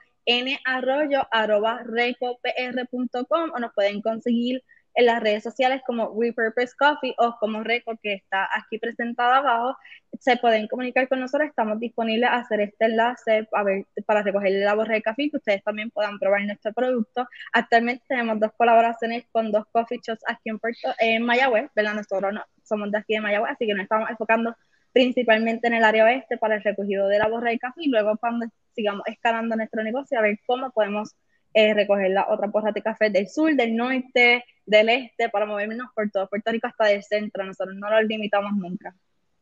narroyo.recopr.com 0.66 3.52
o 3.54 3.60
nos 3.60 3.74
pueden 3.74 4.02
conseguir 4.02 4.64
en 4.96 5.06
las 5.06 5.22
redes 5.22 5.44
sociales 5.44 5.84
como 5.86 6.20
Repurpose 6.20 6.74
Coffee 6.78 7.14
o 7.18 7.38
como 7.40 7.64
Record, 7.64 8.00
que 8.02 8.14
está 8.14 8.50
aquí 8.56 8.80
presentada 8.80 9.38
abajo, 9.38 9.78
se 10.20 10.38
pueden 10.38 10.68
comunicar 10.68 11.08
con 11.08 11.20
nosotros. 11.20 11.50
Estamos 11.50 11.80
disponibles 11.80 12.30
a 12.30 12.38
hacer 12.38 12.62
este 12.62 12.86
enlace 12.86 13.48
a 13.52 13.64
ver, 13.64 13.86
para 14.06 14.22
recoger 14.24 14.52
la 14.54 14.74
borra 14.74 14.96
de 14.96 15.02
café, 15.02 15.30
que 15.30 15.38
ustedes 15.38 15.64
también 15.64 15.92
puedan 15.92 16.20
probar 16.20 16.44
nuestro 16.44 16.74
producto. 16.74 17.28
Actualmente 17.54 18.04
tenemos 18.08 18.40
dos 18.40 18.52
colaboraciones 18.58 19.26
con 19.32 19.52
dos 19.52 19.66
coffee 19.72 20.00
shops 20.02 20.24
aquí 20.28 20.50
en, 20.50 20.60
Puerto, 20.60 20.90
en 21.00 21.24
Mayagüez, 21.24 21.70
¿verdad? 21.76 21.96
Nosotros 21.96 22.34
no, 22.34 22.44
somos 22.64 22.92
de 22.92 22.98
aquí 22.98 23.14
de 23.14 23.22
Mayagüez, 23.22 23.52
así 23.52 23.66
que 23.66 23.74
nos 23.74 23.84
estamos 23.84 24.10
enfocando 24.10 24.56
principalmente 24.92 25.68
en 25.68 25.74
el 25.74 25.84
área 25.84 26.06
oeste 26.06 26.38
para 26.38 26.56
el 26.56 26.64
recogido 26.64 27.08
de 27.08 27.20
la 27.20 27.28
borra 27.28 27.50
de 27.50 27.60
café 27.60 27.82
y 27.82 27.90
luego 27.90 28.18
cuando 28.18 28.48
sigamos 28.74 29.04
escalando 29.08 29.56
nuestro 29.56 29.84
negocio 29.84 30.18
a 30.18 30.22
ver 30.22 30.40
cómo 30.46 30.72
podemos 30.72 31.16
eh, 31.54 31.74
recoger 31.74 32.12
la 32.12 32.28
otra 32.30 32.48
borra 32.48 32.72
de 32.72 32.82
café 32.82 33.10
del 33.10 33.28
sur, 33.30 33.54
del 33.56 33.76
norte, 33.76 34.44
del 34.66 34.90
este, 34.90 35.30
para 35.30 35.46
movernos 35.46 35.88
por 35.96 36.10
todo 36.12 36.28
Puerto 36.28 36.52
Rico 36.52 36.68
hasta 36.68 36.92
el 36.92 37.04
centro. 37.04 37.46
Nosotros 37.46 37.76
no 37.76 37.90
lo 37.90 38.02
limitamos 38.02 38.54
nunca. 38.54 38.96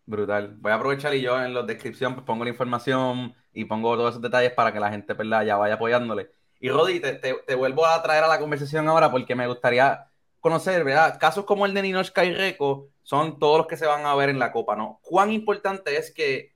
Brutal. 0.05 0.55
Voy 0.59 0.71
a 0.71 0.75
aprovechar 0.75 1.13
y 1.15 1.21
yo 1.21 1.41
en 1.41 1.53
la 1.53 1.63
descripción 1.63 2.13
pues, 2.13 2.25
pongo 2.25 2.43
la 2.43 2.49
información 2.49 3.33
y 3.53 3.65
pongo 3.65 3.95
todos 3.95 4.11
esos 4.11 4.21
detalles 4.21 4.51
para 4.51 4.73
que 4.73 4.79
la 4.79 4.91
gente 4.91 5.13
¿verdad? 5.13 5.45
ya 5.45 5.55
vaya 5.55 5.75
apoyándole. 5.75 6.31
Y 6.59 6.69
Rodi, 6.69 6.99
te, 6.99 7.13
te, 7.13 7.55
vuelvo 7.55 7.85
a 7.85 8.01
traer 8.01 8.23
a 8.23 8.27
la 8.27 8.39
conversación 8.39 8.87
ahora 8.87 9.11
porque 9.11 9.35
me 9.35 9.47
gustaría 9.47 10.07
conocer, 10.39 10.83
¿verdad? 10.83 11.17
Casos 11.19 11.45
como 11.45 11.65
el 11.65 11.73
de 11.73 11.81
Ninochka 11.81 12.25
y 12.25 12.33
Reco 12.33 12.89
son 13.01 13.39
todos 13.39 13.57
los 13.57 13.67
que 13.67 13.77
se 13.77 13.85
van 13.85 14.05
a 14.05 14.15
ver 14.15 14.29
en 14.29 14.39
la 14.39 14.51
Copa, 14.51 14.75
¿no? 14.75 14.99
¿Cuán 15.03 15.31
importante 15.31 15.97
es 15.97 16.13
que 16.13 16.53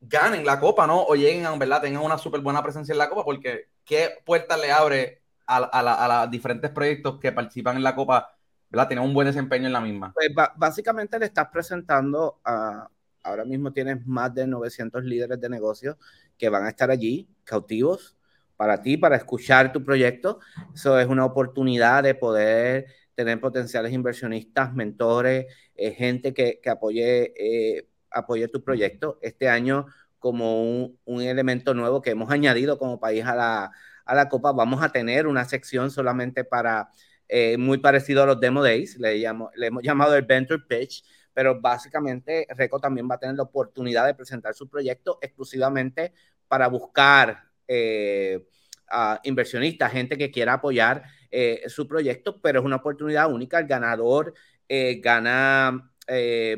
ganen 0.00 0.44
la 0.44 0.60
Copa, 0.60 0.86
¿no? 0.86 1.02
O 1.02 1.14
lleguen 1.14 1.46
a, 1.46 1.56
¿verdad? 1.56 1.82
Tengan 1.82 2.02
una 2.02 2.18
súper 2.18 2.40
buena 2.40 2.62
presencia 2.62 2.92
en 2.92 2.98
la 2.98 3.08
Copa 3.08 3.24
porque 3.24 3.68
¿qué 3.84 4.10
puertas 4.24 4.60
le 4.60 4.72
abre 4.72 5.22
a, 5.46 6.22
los 6.22 6.30
diferentes 6.30 6.70
proyectos 6.70 7.18
que 7.20 7.32
participan 7.32 7.76
en 7.76 7.82
la 7.82 7.94
Copa, 7.94 8.35
¿verdad? 8.70 8.88
Tienen 8.88 9.04
un 9.04 9.14
buen 9.14 9.26
desempeño 9.26 9.66
en 9.66 9.72
la 9.72 9.80
misma. 9.80 10.12
Pues 10.12 10.30
básicamente 10.56 11.18
le 11.18 11.26
estás 11.26 11.48
presentando 11.48 12.40
a, 12.44 12.88
ahora 13.22 13.44
mismo 13.44 13.72
tienes 13.72 14.06
más 14.06 14.34
de 14.34 14.46
900 14.46 15.04
líderes 15.04 15.40
de 15.40 15.48
negocios 15.48 15.96
que 16.38 16.48
van 16.48 16.64
a 16.64 16.68
estar 16.68 16.90
allí, 16.90 17.28
cautivos, 17.44 18.16
para 18.56 18.80
ti, 18.80 18.96
para 18.96 19.16
escuchar 19.16 19.72
tu 19.72 19.84
proyecto. 19.84 20.40
Eso 20.74 20.98
es 20.98 21.06
una 21.06 21.24
oportunidad 21.24 22.02
de 22.02 22.14
poder 22.14 22.86
tener 23.14 23.40
potenciales 23.40 23.92
inversionistas, 23.92 24.74
mentores, 24.74 25.46
eh, 25.74 25.92
gente 25.92 26.32
que, 26.34 26.60
que 26.62 26.70
apoye, 26.70 27.32
eh, 27.36 27.88
apoye 28.10 28.48
tu 28.48 28.62
proyecto. 28.62 29.18
Este 29.22 29.48
año 29.48 29.86
como 30.18 30.62
un, 30.62 30.98
un, 31.04 31.22
elemento 31.22 31.74
nuevo 31.74 32.02
que 32.02 32.10
hemos 32.10 32.30
añadido 32.30 32.78
como 32.78 32.98
país 32.98 33.24
a 33.24 33.34
la, 33.34 33.70
a 34.04 34.14
la 34.14 34.28
Copa, 34.28 34.52
vamos 34.52 34.82
a 34.82 34.90
tener 34.90 35.26
una 35.26 35.44
sección 35.44 35.90
solamente 35.90 36.44
para, 36.44 36.90
eh, 37.28 37.56
muy 37.56 37.78
parecido 37.78 38.22
a 38.22 38.26
los 38.26 38.40
Demo 38.40 38.62
Days, 38.62 38.98
le, 38.98 39.16
llamo, 39.18 39.50
le 39.56 39.66
hemos 39.66 39.82
llamado 39.82 40.14
el 40.14 40.22
Venture 40.22 40.62
Pitch, 40.68 41.04
pero 41.32 41.60
básicamente 41.60 42.46
Reco 42.50 42.78
también 42.80 43.08
va 43.10 43.16
a 43.16 43.18
tener 43.18 43.36
la 43.36 43.42
oportunidad 43.42 44.06
de 44.06 44.14
presentar 44.14 44.54
su 44.54 44.68
proyecto 44.68 45.18
exclusivamente 45.20 46.12
para 46.48 46.68
buscar 46.68 47.44
eh, 47.66 48.46
a 48.88 49.20
inversionistas, 49.24 49.92
gente 49.92 50.16
que 50.16 50.30
quiera 50.30 50.54
apoyar 50.54 51.02
eh, 51.30 51.62
su 51.66 51.86
proyecto, 51.88 52.40
pero 52.40 52.60
es 52.60 52.64
una 52.64 52.76
oportunidad 52.76 53.30
única. 53.30 53.58
El 53.58 53.66
ganador 53.66 54.32
gana 54.68 55.92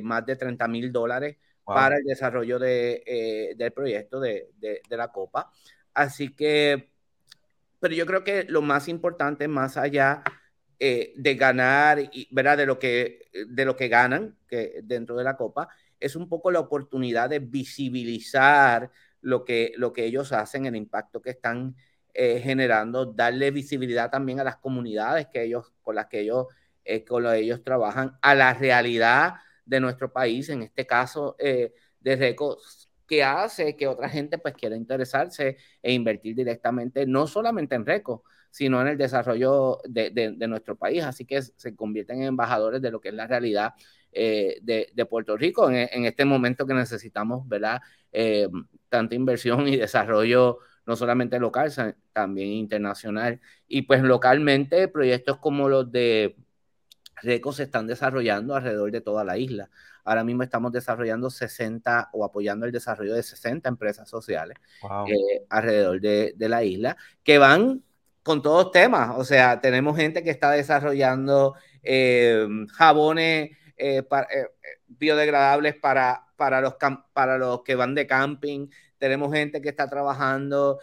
más 0.03 0.27
de 0.27 0.37
30 0.37 0.69
mil 0.69 0.93
dólares 0.93 1.37
para 1.65 1.97
el 1.97 2.05
desarrollo 2.05 2.59
de, 2.59 3.55
del 3.57 3.73
proyecto 3.73 4.21
de, 4.21 4.51
de, 4.59 4.83
de, 4.89 4.97
la 4.97 5.09
Copa. 5.09 5.51
Así 5.95 6.35
que 6.35 6.91
pero 7.81 7.95
yo 7.95 8.07
creo 8.07 8.25
que 8.25 8.45
lo 8.45 8.63
más 8.63 8.89
importante, 8.89 9.49
más 9.49 9.77
allá 9.77 10.23
eh, 10.79 11.13
de 11.17 11.35
ganar, 11.35 11.99
y, 12.01 12.29
¿verdad? 12.31 12.57
De 12.57 12.67
lo, 12.67 12.79
que, 12.79 13.29
de 13.47 13.65
lo 13.65 13.77
que 13.77 13.89
ganan 13.89 14.37
que 14.49 14.81
dentro 14.85 15.17
de 15.17 15.25
la 15.25 15.37
Copa, 15.37 15.69
es 16.01 16.17
un 16.17 16.29
poco 16.29 16.51
la 16.51 16.61
oportunidad 16.61 17.29
de 17.31 17.41
visibilizar 17.41 18.91
lo 19.21 19.45
que, 19.45 19.73
lo 19.77 19.93
que 19.93 20.05
ellos 20.05 20.33
hacen, 20.33 20.67
el 20.67 20.77
impacto 20.77 21.21
que 21.21 21.31
están 21.31 21.77
eh, 22.15 22.41
generando, 22.41 23.07
darle 23.07 23.51
visibilidad 23.51 24.11
también 24.11 24.41
a 24.41 24.45
las 24.45 24.57
comunidades 24.57 25.27
que 25.29 25.43
ellos, 25.43 25.73
con 25.83 25.97
las 25.97 26.07
que 26.07 26.21
ellos, 26.21 26.47
eh, 26.85 27.05
con 27.05 27.23
las 27.25 27.35
que 27.35 27.41
ellos 27.41 27.65
trabajan, 27.65 28.17
a 28.23 28.35
la 28.35 28.55
realidad 28.55 29.35
de 29.65 29.81
nuestro 29.81 30.13
país, 30.13 30.49
en 30.49 30.63
este 30.63 30.87
caso 30.87 31.37
de 31.39 32.17
Recos 32.17 32.89
que 33.09 33.25
hace 33.25 33.75
que 33.75 33.89
otra 33.89 34.09
gente 34.09 34.39
pues 34.39 34.55
quiera 34.55 34.77
interesarse 34.77 35.57
e 35.83 35.93
invertir 35.93 36.37
directamente, 36.37 37.07
no 37.07 37.27
solamente 37.27 37.75
en 37.75 37.87
RECO, 37.87 38.23
sino 38.59 38.83
en 38.83 38.89
el 38.89 38.99
desarrollo 38.99 39.79
de, 39.85 40.35
nuestro 40.49 40.75
país. 40.75 41.05
Así 41.05 41.25
que 41.25 41.41
se 41.43 41.77
convierten 41.77 42.23
en 42.23 42.29
embajadores 42.29 42.83
de 42.83 42.91
lo 42.91 43.01
que 43.01 43.11
es 43.11 43.15
la 43.15 43.29
realidad 43.29 43.75
eh, 44.11 44.59
de, 44.63 45.07
Puerto 45.07 45.37
Rico 45.37 45.71
en, 45.71 46.05
este 46.05 46.25
momento 46.25 46.67
que 46.67 46.75
necesitamos, 46.75 47.49
¿verdad? 47.49 47.81
Eh, 48.11 48.49
tanta 48.89 49.15
inversión 49.15 49.69
y 49.69 49.77
desarrollo 49.77 50.59
no 50.87 50.97
solamente 50.97 51.39
local, 51.39 51.73
también 52.13 52.49
internacional. 52.49 53.41
Y 53.69 53.83
pues 53.83 54.03
localmente 54.03 54.89
proyectos 54.89 55.39
como 55.39 55.69
los 55.69 55.93
de 55.93 56.35
RECO 57.23 57.53
se 57.53 57.63
están 57.63 57.87
desarrollando 57.87 58.57
alrededor 58.57 58.91
de 58.91 59.03
toda 59.03 59.23
la 59.23 59.39
isla. 59.39 59.71
Ahora 60.03 60.25
mismo 60.25 60.43
estamos 60.43 60.73
desarrollando 60.73 61.31
60 61.31 62.11
o 62.13 62.25
apoyando 62.25 62.67
el 62.67 62.73
desarrollo 62.73 63.15
de 63.15 63.23
60 63.23 63.69
empresas 63.69 64.09
sociales 64.09 64.57
eh, 65.07 65.45
alrededor 65.49 66.01
de, 66.01 66.35
la 66.39 66.65
isla 66.65 66.97
que 67.23 67.39
van 67.39 67.85
con 68.29 68.43
todos 68.43 68.71
temas. 68.73 69.17
O 69.17 69.25
sea, 69.25 69.59
tenemos 69.59 69.97
gente 69.97 70.23
que 70.23 70.29
está 70.29 70.51
desarrollando 70.51 71.55
eh, 71.83 72.47
jabones 72.75 73.53
eh, 73.79 74.03
biodegradables 74.87 75.75
para, 75.77 76.27
para, 76.37 76.61
los, 76.61 76.75
para 77.15 77.39
los 77.39 77.63
que 77.63 77.75
van 77.75 77.95
de 77.95 78.07
camping. 78.07 78.69
Tenemos 78.99 79.33
gente 79.33 79.63
que 79.63 79.71
está 79.71 79.89
trabajando 79.89 80.79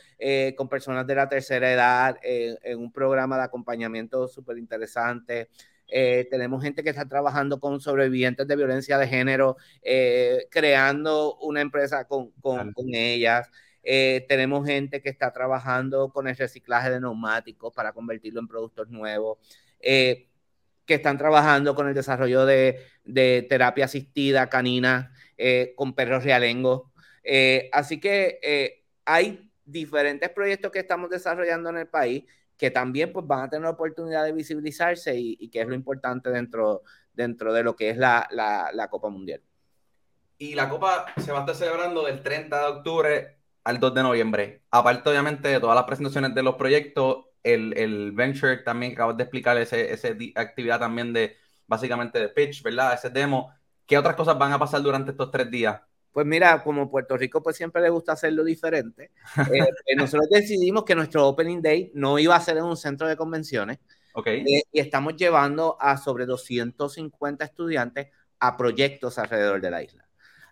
con 0.55 0.69
personas 0.69 1.05
de 1.05 1.15
la 1.15 1.29
tercera 1.29 1.71
edad 1.71 2.17
en 2.23 2.79
un 2.79 2.91
programa 2.91 3.38
de 3.38 3.43
acompañamiento 3.43 4.27
súper 4.27 4.58
interesante. 4.58 5.49
Eh, 5.88 6.27
tenemos 6.31 6.63
gente 6.63 6.84
que 6.84 6.89
está 6.89 7.05
trabajando 7.08 7.60
con 7.60 7.79
sobrevivientes 7.79 8.47
de 8.47 8.55
violencia 8.55 8.97
de 8.97 9.08
género, 9.08 9.57
eh, 9.82 10.47
creando 10.49 11.38
una 11.38 11.61
empresa 11.61 12.05
con, 12.05 12.32
con, 12.41 12.74
ellas. 12.93 13.49
Eh, 13.86 14.25
tenemos 14.27 14.65
gente 14.67 15.01
que 15.01 15.09
está 15.09 15.31
trabajando 15.31 16.09
con 16.09 16.27
el 16.27 16.36
reciclaje 16.36 16.89
de 16.89 16.99
neumáticos 16.99 17.73
para 17.73 17.93
convertirlo 17.93 18.41
en 18.41 18.47
productos 18.47 18.89
nuevos, 18.89 19.38
que 19.79 20.93
están 20.93 21.17
trabajando 21.17 21.75
con 21.75 21.88
el 21.88 21.93
desarrollo 21.93 22.45
de, 22.45 22.79
terapia 23.47 23.86
asistida 23.86 24.49
canina 24.49 25.13
con 25.75 25.93
perros 25.93 26.23
realengos. 26.23 26.83
así 27.71 27.99
que 27.99 28.83
hay 29.05 29.51
diferentes 29.63 30.29
proyectos 30.31 30.71
que 30.71 30.79
estamos 30.79 31.09
desarrollando 31.09 31.69
en 31.69 31.77
el 31.77 31.88
país 31.88 32.23
que 32.57 32.71
también 32.71 33.11
pues, 33.11 33.25
van 33.27 33.43
a 33.43 33.49
tener 33.49 33.63
la 33.63 33.71
oportunidad 33.71 34.23
de 34.23 34.31
visibilizarse 34.31 35.15
y, 35.15 35.49
que 35.49 35.61
es 35.61 35.67
lo 35.67 35.75
importante 35.75 36.29
dentro, 36.29 36.83
dentro 37.13 37.53
de 37.53 37.63
lo 37.63 37.75
que 37.75 37.89
es 37.89 37.97
la, 37.97 38.27
la, 38.31 38.88
Copa 38.89 39.09
Mundial. 39.09 39.41
Y 40.38 40.55
la 40.55 40.69
Copa 40.69 41.05
se 41.17 41.31
va 41.31 41.39
a 41.39 41.41
estar 41.41 41.55
celebrando 41.55 42.05
del 42.05 42.21
30 42.21 42.59
de 42.59 42.65
octubre 42.65 43.34
al 43.66 43.80
2 43.80 43.93
de 43.93 44.03
noviembre. 44.03 44.61
Aparte, 44.72 45.09
obviamente, 45.09 45.49
de 45.49 45.59
todas 45.59 45.76
las 45.76 45.84
presentaciones 45.84 46.34
de 46.34 46.43
los 46.43 46.55
proyectos, 46.55 47.26
el, 47.43 47.78
el 47.78 48.11
Venture 48.13 48.57
también 48.57 48.93
acabas 48.93 49.18
de 49.18 49.24
explicar 49.24 49.57
esa 49.57 49.78
ese 49.78 50.16
actividad 50.36 50.80
también 50.80 51.11
de 51.11 51.36
básicamente 51.68 52.20
de 52.20 52.30
pitch, 52.30 52.63
¿verdad? 52.63 52.93
Ese 52.93 53.09
demo. 53.09 53.53
¿Qué 53.86 53.97
otras 53.97 54.16
cosas 54.16 54.38
van 54.38 54.53
a 54.53 54.59
pasar 54.59 54.82
durante 54.82 55.11
estos 55.11 55.30
tres 55.30 55.49
días? 55.51 55.82
Pues 56.11 56.26
mira, 56.26 56.63
como 56.63 56.89
Puerto 56.89 57.18
Rico 57.18 57.43
pues 57.43 57.57
siempre 57.57 57.82
le 57.82 57.89
gusta 57.89 58.13
hacerlo 58.13 58.43
diferente, 58.43 59.11
eh, 59.53 59.68
eh, 59.86 59.95
nosotros 59.97 60.30
decidimos 60.30 60.86
que 60.86 60.95
nuestro 60.95 61.28
Opening 61.28 61.61
Day 61.61 61.91
no 61.93 62.18
iba 62.18 62.36
a 62.36 62.39
ser 62.39 62.57
en 62.57 62.63
un 62.63 62.78
centro 62.78 63.07
de 63.07 63.18
convenciones. 63.18 63.80
Okay. 64.13 64.39
Eh, 64.41 64.63
y 64.72 64.80
estamos 64.80 65.18
llevando 65.18 65.76
a 65.78 65.97
sobre 65.97 66.26
250 66.26 67.43
estudiantes 67.43 68.07
a 68.39 68.55
proyectos 68.55 69.18
alrededor 69.18 69.59
de 69.59 69.72
la 69.72 69.84
isla. 69.84 70.05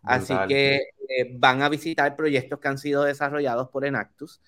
Así 0.03 0.33
que 0.47 0.81
van 1.35 1.61
a 1.61 1.69
visitar 1.69 2.15
proyectos 2.15 2.59
que 2.59 2.67
han 2.67 2.77
sido 2.77 3.03
desarrollados 3.03 3.69
por 3.69 3.85
Enactus. 3.85 4.41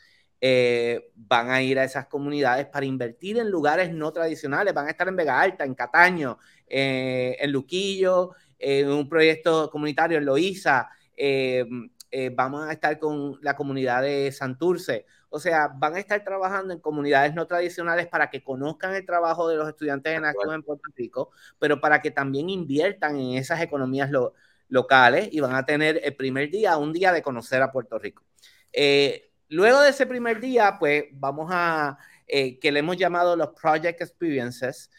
van 1.15 1.49
a 1.49 1.61
ir 1.61 1.79
a 1.79 1.83
esas 1.83 2.07
comunidades 2.07 2.67
para 2.67 2.85
invertir 2.85 3.37
en 3.37 3.49
lugares 3.49 3.91
no 3.91 4.11
tradicionales. 4.11 4.73
Van 4.73 4.87
a 4.87 4.91
estar 4.91 5.07
en 5.07 5.15
Vega 5.15 5.39
Alta, 5.39 5.63
en 5.63 5.73
Cataño, 5.73 6.37
en 6.67 7.51
Luquillo, 7.51 8.33
en 8.59 8.89
un 8.89 9.07
proyecto 9.09 9.69
comunitario 9.69 10.17
en 10.17 10.25
Loíza, 10.25 10.89
eh, 11.15 11.65
eh, 12.11 12.31
vamos 12.33 12.67
a 12.67 12.71
estar 12.71 12.97
con 12.99 13.37
la 13.41 13.55
comunidad 13.55 14.01
de 14.01 14.31
Santurce. 14.31 15.05
O 15.29 15.39
sea, 15.39 15.67
van 15.67 15.95
a 15.95 15.99
estar 15.99 16.23
trabajando 16.23 16.73
en 16.73 16.79
comunidades 16.79 17.33
no 17.35 17.45
tradicionales 17.45 18.07
para 18.07 18.29
que 18.29 18.43
conozcan 18.43 18.95
el 18.95 19.05
trabajo 19.05 19.49
de 19.49 19.57
los 19.57 19.67
estudiantes 19.67 20.17
en 20.17 20.23
actos 20.23 20.53
en 20.53 20.63
Puerto 20.63 20.89
Rico, 20.95 21.31
pero 21.59 21.81
para 21.81 22.01
que 22.01 22.11
también 22.11 22.49
inviertan 22.49 23.19
en 23.19 23.37
esas 23.37 23.61
economías 23.61 24.09
locales 24.67 25.29
y 25.31 25.39
van 25.39 25.55
a 25.55 25.65
tener 25.65 26.01
el 26.03 26.15
primer 26.15 26.49
día, 26.49 26.77
un 26.77 26.93
día 26.93 27.11
de 27.11 27.21
conocer 27.21 27.61
a 27.61 27.71
Puerto 27.71 27.99
Rico. 27.99 28.23
Eh, 28.73 29.31
luego 29.49 29.81
de 29.81 29.89
ese 29.89 30.05
primer 30.05 30.39
día, 30.39 30.77
pues 30.79 31.05
vamos 31.13 31.49
a, 31.51 31.97
que 32.27 32.71
le 32.71 32.79
hemos 32.79 32.97
llamado 32.97 33.35
los 33.35 33.49
Project 33.49 34.01
Experiences, 34.01 34.89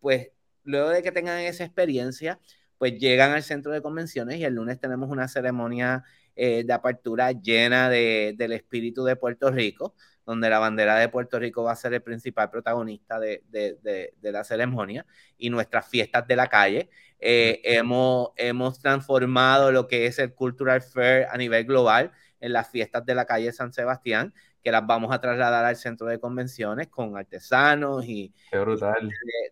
pues 0.00 0.30
luego 0.64 0.90
de 0.90 1.02
que 1.02 1.12
tengan 1.12 1.38
esa 1.40 1.64
experiencia, 1.64 2.40
pues 2.78 2.98
llegan 2.98 3.32
al 3.32 3.42
centro 3.42 3.72
de 3.72 3.82
convenciones 3.82 4.38
y 4.38 4.44
el 4.44 4.54
lunes 4.54 4.80
tenemos 4.80 5.10
una 5.10 5.28
ceremonia 5.28 6.04
eh, 6.36 6.62
de 6.64 6.72
apertura 6.72 7.32
llena 7.32 7.90
de, 7.90 8.34
del 8.38 8.52
espíritu 8.52 9.04
de 9.04 9.16
Puerto 9.16 9.50
Rico, 9.50 9.94
donde 10.28 10.50
la 10.50 10.58
bandera 10.58 10.96
de 10.96 11.08
Puerto 11.08 11.38
Rico 11.38 11.62
va 11.62 11.72
a 11.72 11.76
ser 11.76 11.94
el 11.94 12.02
principal 12.02 12.50
protagonista 12.50 13.18
de, 13.18 13.42
de, 13.48 14.12
de 14.14 14.32
la 14.32 14.44
ceremonia 14.44 15.06
y 15.38 15.48
nuestras 15.48 15.88
fiestas 15.88 16.28
de 16.28 16.36
la 16.36 16.48
calle. 16.48 16.90
Eh, 17.18 17.62
hemos, 17.64 18.32
hemos 18.36 18.78
transformado 18.78 19.72
lo 19.72 19.88
que 19.88 20.04
es 20.04 20.18
el 20.18 20.34
Cultural 20.34 20.82
Fair 20.82 21.28
a 21.30 21.38
nivel 21.38 21.64
global 21.64 22.12
en 22.40 22.52
las 22.52 22.68
fiestas 22.68 23.06
de 23.06 23.14
la 23.14 23.24
calle 23.24 23.50
San 23.52 23.72
Sebastián, 23.72 24.34
que 24.62 24.70
las 24.70 24.86
vamos 24.86 25.14
a 25.14 25.18
trasladar 25.18 25.64
al 25.64 25.76
centro 25.76 26.06
de 26.06 26.20
convenciones 26.20 26.88
con 26.88 27.16
artesanos 27.16 28.04
y 28.04 28.34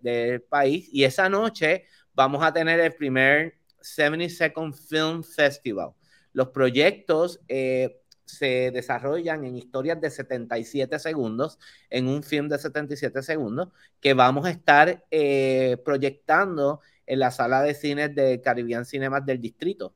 del 0.03 0.43
país. 0.43 0.91
Y 0.93 1.05
esa 1.05 1.31
noche 1.31 1.87
vamos 2.13 2.45
a 2.45 2.53
tener 2.53 2.81
el 2.81 2.93
primer 2.93 3.55
70 3.81 4.29
Second 4.29 4.75
Film 4.75 5.23
Festival. 5.23 5.93
Los 6.35 6.49
proyectos 6.49 7.41
eh, 7.49 8.03
se 8.27 8.71
desarrollan 8.73 9.45
en 9.45 9.57
historias 9.57 10.01
de 10.01 10.11
77 10.11 10.99
segundos, 10.99 11.59
en 11.89 12.09
un 12.09 12.23
film 12.23 12.49
de 12.49 12.59
77 12.59 13.23
segundos, 13.23 13.69
que 14.01 14.15
vamos 14.15 14.47
a 14.47 14.51
estar 14.51 15.05
eh, 15.11 15.79
proyectando 15.85 16.81
en 17.07 17.21
la 17.21 17.31
sala 17.31 17.63
de 17.63 17.75
cines 17.75 18.15
de 18.15 18.41
Caribbean 18.41 18.85
Cinemas 18.85 19.25
del 19.25 19.41
distrito, 19.41 19.95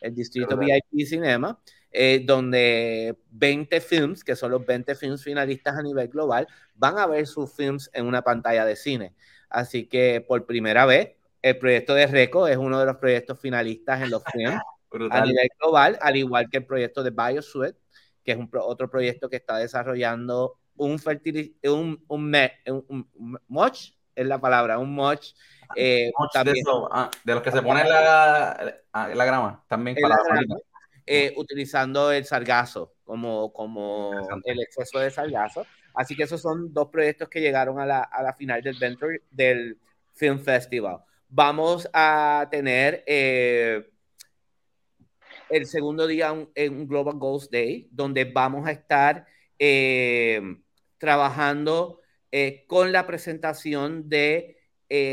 el 0.00 0.14
distrito 0.14 0.56
VIP 0.56 1.06
Cinema, 1.06 1.58
eh, 1.90 2.22
donde 2.24 3.16
20 3.30 3.80
films, 3.80 4.24
que 4.24 4.36
son 4.36 4.50
los 4.50 4.64
20 4.64 4.94
films 4.94 5.22
finalistas 5.22 5.76
a 5.76 5.82
nivel 5.82 6.08
global, 6.08 6.46
van 6.74 6.98
a 6.98 7.06
ver 7.06 7.26
sus 7.26 7.52
films 7.52 7.90
en 7.92 8.06
una 8.06 8.22
pantalla 8.22 8.64
de 8.64 8.76
cine. 8.76 9.14
Así 9.48 9.86
que 9.86 10.24
por 10.26 10.46
primera 10.46 10.86
vez 10.86 11.12
el 11.42 11.58
proyecto 11.58 11.94
de 11.94 12.06
RECO 12.06 12.48
es 12.48 12.56
uno 12.56 12.78
de 12.78 12.86
los 12.86 12.96
proyectos 12.96 13.38
finalistas 13.40 14.02
en 14.02 14.10
los 14.10 14.22
films 14.32 14.60
a 15.10 15.24
nivel 15.24 15.48
global, 15.58 15.98
al 16.00 16.16
igual 16.16 16.48
que 16.50 16.58
el 16.58 16.66
proyecto 16.66 17.02
de 17.02 17.10
BioSuite, 17.10 17.78
que 18.24 18.32
es 18.32 18.38
un 18.38 18.50
otro 18.52 18.90
proyecto 18.90 19.28
que 19.28 19.36
está 19.36 19.58
desarrollando 19.58 20.58
un 20.76 21.00
un, 21.64 22.04
un, 22.08 23.08
un, 23.14 23.38
moch, 23.48 23.78
es 24.14 24.26
la 24.26 24.40
palabra, 24.40 24.78
un 24.78 24.94
moch. 24.94 25.24
Eh, 25.74 26.10
también, 26.32 26.64
ah, 26.90 27.10
de, 27.24 27.34
los 27.34 27.42
que 27.42 27.50
se 27.50 27.62
pone 27.62 27.84
la, 27.84 28.74
la, 28.92 29.24
grama, 29.24 29.64
también 29.68 29.96
para 30.00 30.16
eh, 31.06 31.32
utilizando 31.36 32.12
el 32.12 32.24
sargazo 32.24 32.94
como, 33.04 33.52
como 33.52 34.12
el 34.44 34.60
exceso 34.60 34.98
de 34.98 35.10
sargazo. 35.10 35.66
Así 35.94 36.14
que 36.16 36.22
esos 36.24 36.40
son 36.40 36.72
dos 36.72 36.88
proyectos 36.88 37.28
que 37.28 37.40
llegaron 37.40 37.78
a 37.80 37.86
la, 37.86 38.02
a 38.02 38.22
la 38.22 38.34
final 38.34 38.62
del, 38.62 38.76
Venture, 38.78 39.22
del 39.30 39.78
Film 40.14 40.38
Festival 40.38 41.00
vamos 41.32 41.88
a 41.94 42.46
tener 42.50 43.02
eh, 43.06 43.90
el 45.52 45.66
segundo 45.66 46.06
día 46.06 46.34
en 46.54 46.74
un 46.74 46.88
Global 46.88 47.18
Goals 47.18 47.50
Day, 47.50 47.88
donde 47.92 48.24
vamos 48.24 48.66
a 48.66 48.72
estar 48.72 49.26
eh, 49.58 50.40
trabajando 50.98 52.00
eh, 52.30 52.64
con 52.66 52.90
la 52.92 53.06
presentación 53.06 54.08
de, 54.08 54.56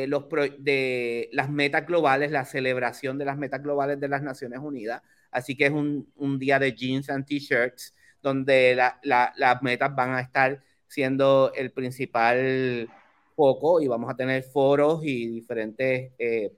los 0.08 0.26
de 0.60 1.30
las 1.34 1.50
metas 1.50 1.86
globales, 1.86 2.32
la 2.32 2.46
celebración 2.46 3.18
de 3.18 3.26
las 3.26 3.38
metas 3.38 3.62
globales 3.62 4.00
de 4.00 4.08
las 4.08 4.22
Naciones 4.24 4.60
Unidas. 4.60 5.02
Así 5.32 5.56
que 5.56 5.66
es 5.66 5.72
un, 5.72 6.12
un 6.16 6.40
día 6.40 6.58
de 6.58 6.74
jeans 6.74 7.10
and 7.10 7.26
t-shirts, 7.26 7.94
donde 8.22 8.76
las 9.04 9.62
metas 9.62 9.96
van 9.96 10.14
a 10.14 10.22
estar 10.22 10.62
siendo 10.88 11.52
el 11.56 11.72
principal 11.72 12.90
poco 13.36 13.80
y 13.80 13.88
vamos 13.88 14.10
a 14.10 14.16
tener 14.16 14.44
foros 14.44 15.02
y 15.04 15.28
diferentes 15.28 16.12
eh, 16.20 16.52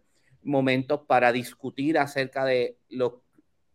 momentos 0.43 1.01
para 1.05 1.31
discutir 1.31 1.97
acerca 1.99 2.43
de 2.45 2.77
los 2.89 3.13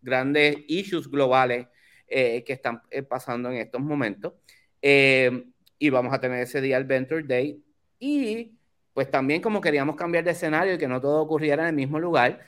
grandes 0.07 0.57
issues 0.69 1.11
globales 1.11 1.67
eh, 2.09 2.43
que 2.45 2.55
están 2.55 2.81
eh, 2.91 3.03
pasando 3.03 3.51
en 3.51 3.59
estos 3.59 3.83
momentos. 3.83 4.33
y 4.81 5.91
vamos 5.91 6.15
a 6.15 6.21
tener 6.21 6.41
ese 6.41 6.63
día 6.63 6.79
el 6.79 6.85
Venture 6.85 7.23
Day. 7.25 7.63
Y 7.99 8.53
pues 8.95 9.11
también 9.11 9.43
como 9.43 9.61
queríamos 9.61 9.97
cambiar 9.97 10.25
de 10.25 10.31
escenario 10.31 10.75
y 10.75 10.79
que 10.79 10.89
no 10.89 11.01
todo 11.01 11.21
ocurriera 11.21 11.65
en 11.65 11.69
el 11.69 11.75
mismo 11.75 11.99
lugar, 11.99 12.41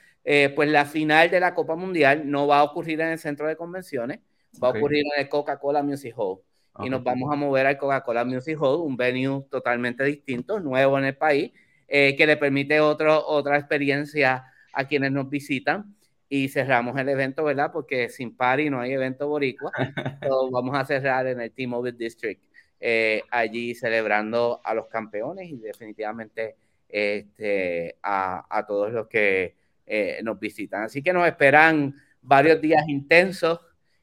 pues 0.55 0.71
la 0.71 0.87
final 0.87 1.31
de 1.31 1.41
la 1.41 1.55
Copa 1.55 1.75
Mundial 1.75 2.31
no 2.31 2.47
va 2.47 2.61
a 2.61 2.65
ocurrir 2.65 3.01
en 3.01 3.09
el 3.09 3.19
centro 3.19 3.47
de 3.47 3.57
convenciones, 3.57 4.21
va 4.63 4.69
a 4.69 4.71
ocurrir 4.71 5.05
en 5.15 5.21
el 5.21 5.29
Coca-Cola 5.29 5.83
Music 5.83 6.15
Hall 6.17 6.41
y 6.85 6.91
nos 6.91 7.03
vamos 7.03 7.33
a 7.33 7.37
mover 7.37 7.67
al 7.67 7.79
Coca-Cola 7.79 8.25
Music 8.25 8.57
Hall, 8.61 8.81
un 8.81 8.97
venue 8.97 9.45
totalmente 9.51 10.05
distinto, 10.05 10.61
nuevo 10.61 10.99
en 10.99 11.07
el 11.07 11.17
país, 11.17 11.53
eh, 11.89 12.15
que 12.17 12.27
le 12.27 12.37
permite 12.37 12.81
otro, 12.81 13.27
otra 13.27 13.59
experiencia 13.59 14.45
a 14.73 14.85
quienes 14.87 15.11
nos 15.11 15.29
visitan. 15.29 15.97
Y 16.29 16.49
cerramos 16.49 16.99
el 16.99 17.09
evento, 17.09 17.45
¿verdad? 17.45 17.73
Porque 17.73 18.09
sin 18.09 18.37
party 18.37 18.69
no 18.69 18.81
hay 18.81 18.93
evento 18.93 19.29
boricua. 19.29 19.73
vamos 20.53 20.77
a 20.77 20.85
cerrar 20.85 21.27
en 21.27 21.41
el 21.41 21.53
T-Mobile 21.53 21.97
District, 21.97 22.43
eh, 22.81 23.23
allí 23.31 23.75
celebrando 23.75 24.61
a 24.63 24.75
los 24.75 24.89
campeones 24.89 25.49
y 25.49 25.57
definitivamente 25.57 26.57
este, 26.89 27.97
a, 28.03 28.47
a 28.49 28.67
todos 28.67 28.93
los 28.93 29.09
que 29.09 29.55
eh, 29.87 30.21
nos 30.23 30.39
visitan. 30.39 30.83
Así 30.83 31.03
que 31.03 31.13
nos 31.13 31.27
esperan 31.27 31.95
varios 32.21 32.61
días 32.61 32.87
intensos, 32.89 33.61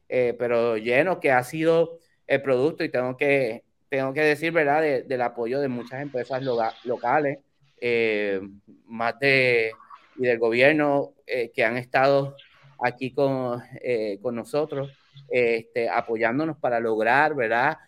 pero 0.08 0.76
llenos, 0.76 1.18
que 1.18 1.32
ha 1.32 1.42
sido 1.42 1.98
el 2.26 2.42
producto 2.42 2.84
y 2.84 2.88
tengo 2.88 3.16
que, 3.16 3.64
tengo 3.88 4.12
que 4.12 4.22
decir, 4.22 4.52
¿verdad?, 4.52 4.82
del 5.04 5.22
apoyo 5.22 5.60
de 5.60 5.68
muchas 5.68 6.02
empresas 6.02 6.42
locales, 6.84 7.38
eh, 7.78 8.40
más 8.86 9.18
de, 9.18 9.72
y 10.16 10.22
del 10.22 10.38
gobierno 10.38 11.12
eh, 11.26 11.50
que 11.54 11.64
han 11.64 11.76
estado 11.76 12.36
aquí 12.82 13.12
con, 13.12 13.62
eh, 13.82 14.18
con 14.22 14.34
nosotros, 14.34 14.90
este, 15.28 15.88
apoyándonos 15.88 16.56
para 16.58 16.80
lograr, 16.80 17.34
¿verdad?, 17.34 17.78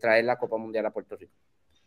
traer 0.00 0.24
la 0.24 0.38
Copa 0.38 0.56
Mundial 0.56 0.86
a 0.86 0.90
Puerto 0.90 1.14
Rico. 1.14 1.34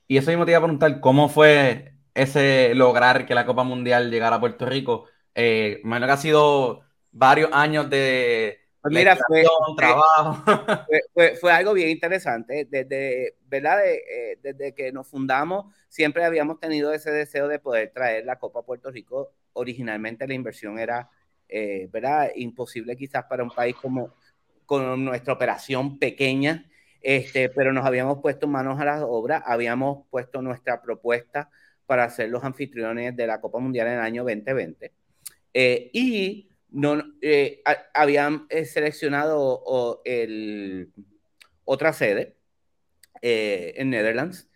Y 0.07 0.17
eso 0.17 0.29
mismo 0.29 0.45
te 0.45 0.51
iba 0.51 0.57
a 0.57 0.61
preguntar, 0.61 0.99
¿cómo 0.99 1.29
fue 1.29 1.93
ese 2.13 2.75
lograr 2.75 3.25
que 3.25 3.33
la 3.33 3.45
Copa 3.45 3.63
Mundial 3.63 4.11
llegara 4.11 4.35
a 4.35 4.39
Puerto 4.41 4.65
Rico? 4.65 5.05
Eh, 5.33 5.79
que 5.83 6.11
ha 6.11 6.17
sido 6.17 6.81
varios 7.11 7.49
años 7.53 7.89
de, 7.89 8.59
pues 8.82 8.93
mira, 8.93 9.17
fue, 9.27 9.43
trabajo. 9.75 10.43
Fue, 11.13 11.36
fue, 11.36 11.51
algo 11.51 11.73
bien 11.73 11.89
interesante. 11.89 12.67
Desde, 12.69 13.36
¿verdad? 13.47 13.86
Eh, 13.86 14.39
desde 14.41 14.73
que 14.73 14.91
nos 14.91 15.07
fundamos, 15.07 15.73
siempre 15.88 16.23
habíamos 16.25 16.59
tenido 16.59 16.91
ese 16.93 17.11
deseo 17.11 17.47
de 17.47 17.59
poder 17.59 17.91
traer 17.93 18.25
la 18.25 18.39
Copa 18.39 18.61
a 18.61 18.63
Puerto 18.63 18.89
Rico. 18.89 19.34
Originalmente 19.53 20.27
la 20.27 20.34
inversión 20.34 20.79
era 20.79 21.09
¿verdad? 21.91 22.32
Imposible 22.36 22.95
quizás 22.95 23.25
para 23.25 23.43
un 23.43 23.49
país 23.49 23.75
como 23.75 24.13
con 24.71 25.03
nuestra 25.03 25.34
operación 25.34 25.99
pequeña, 25.99 26.65
este, 27.01 27.49
pero 27.49 27.73
nos 27.73 27.86
habíamos 27.86 28.19
puesto 28.21 28.47
manos 28.47 28.79
a 28.79 28.86
la 28.86 29.05
obra, 29.05 29.43
habíamos 29.45 30.07
puesto 30.09 30.41
nuestra 30.41 30.82
propuesta 30.82 31.49
para 31.86 32.09
ser 32.09 32.29
los 32.29 32.43
anfitriones 32.45 33.13
de 33.17 33.27
la 33.27 33.41
Copa 33.41 33.59
Mundial 33.59 33.88
en 33.88 33.93
el 33.95 33.99
año 33.99 34.23
2020. 34.23 34.93
y 35.53 36.50
no, 36.72 37.03
habían 37.93 38.47
seleccionado 38.65 40.01
el, 40.05 40.91
otra 41.65 41.93
sede 41.93 42.38
en 43.22 43.89
Netherlands 43.91 44.51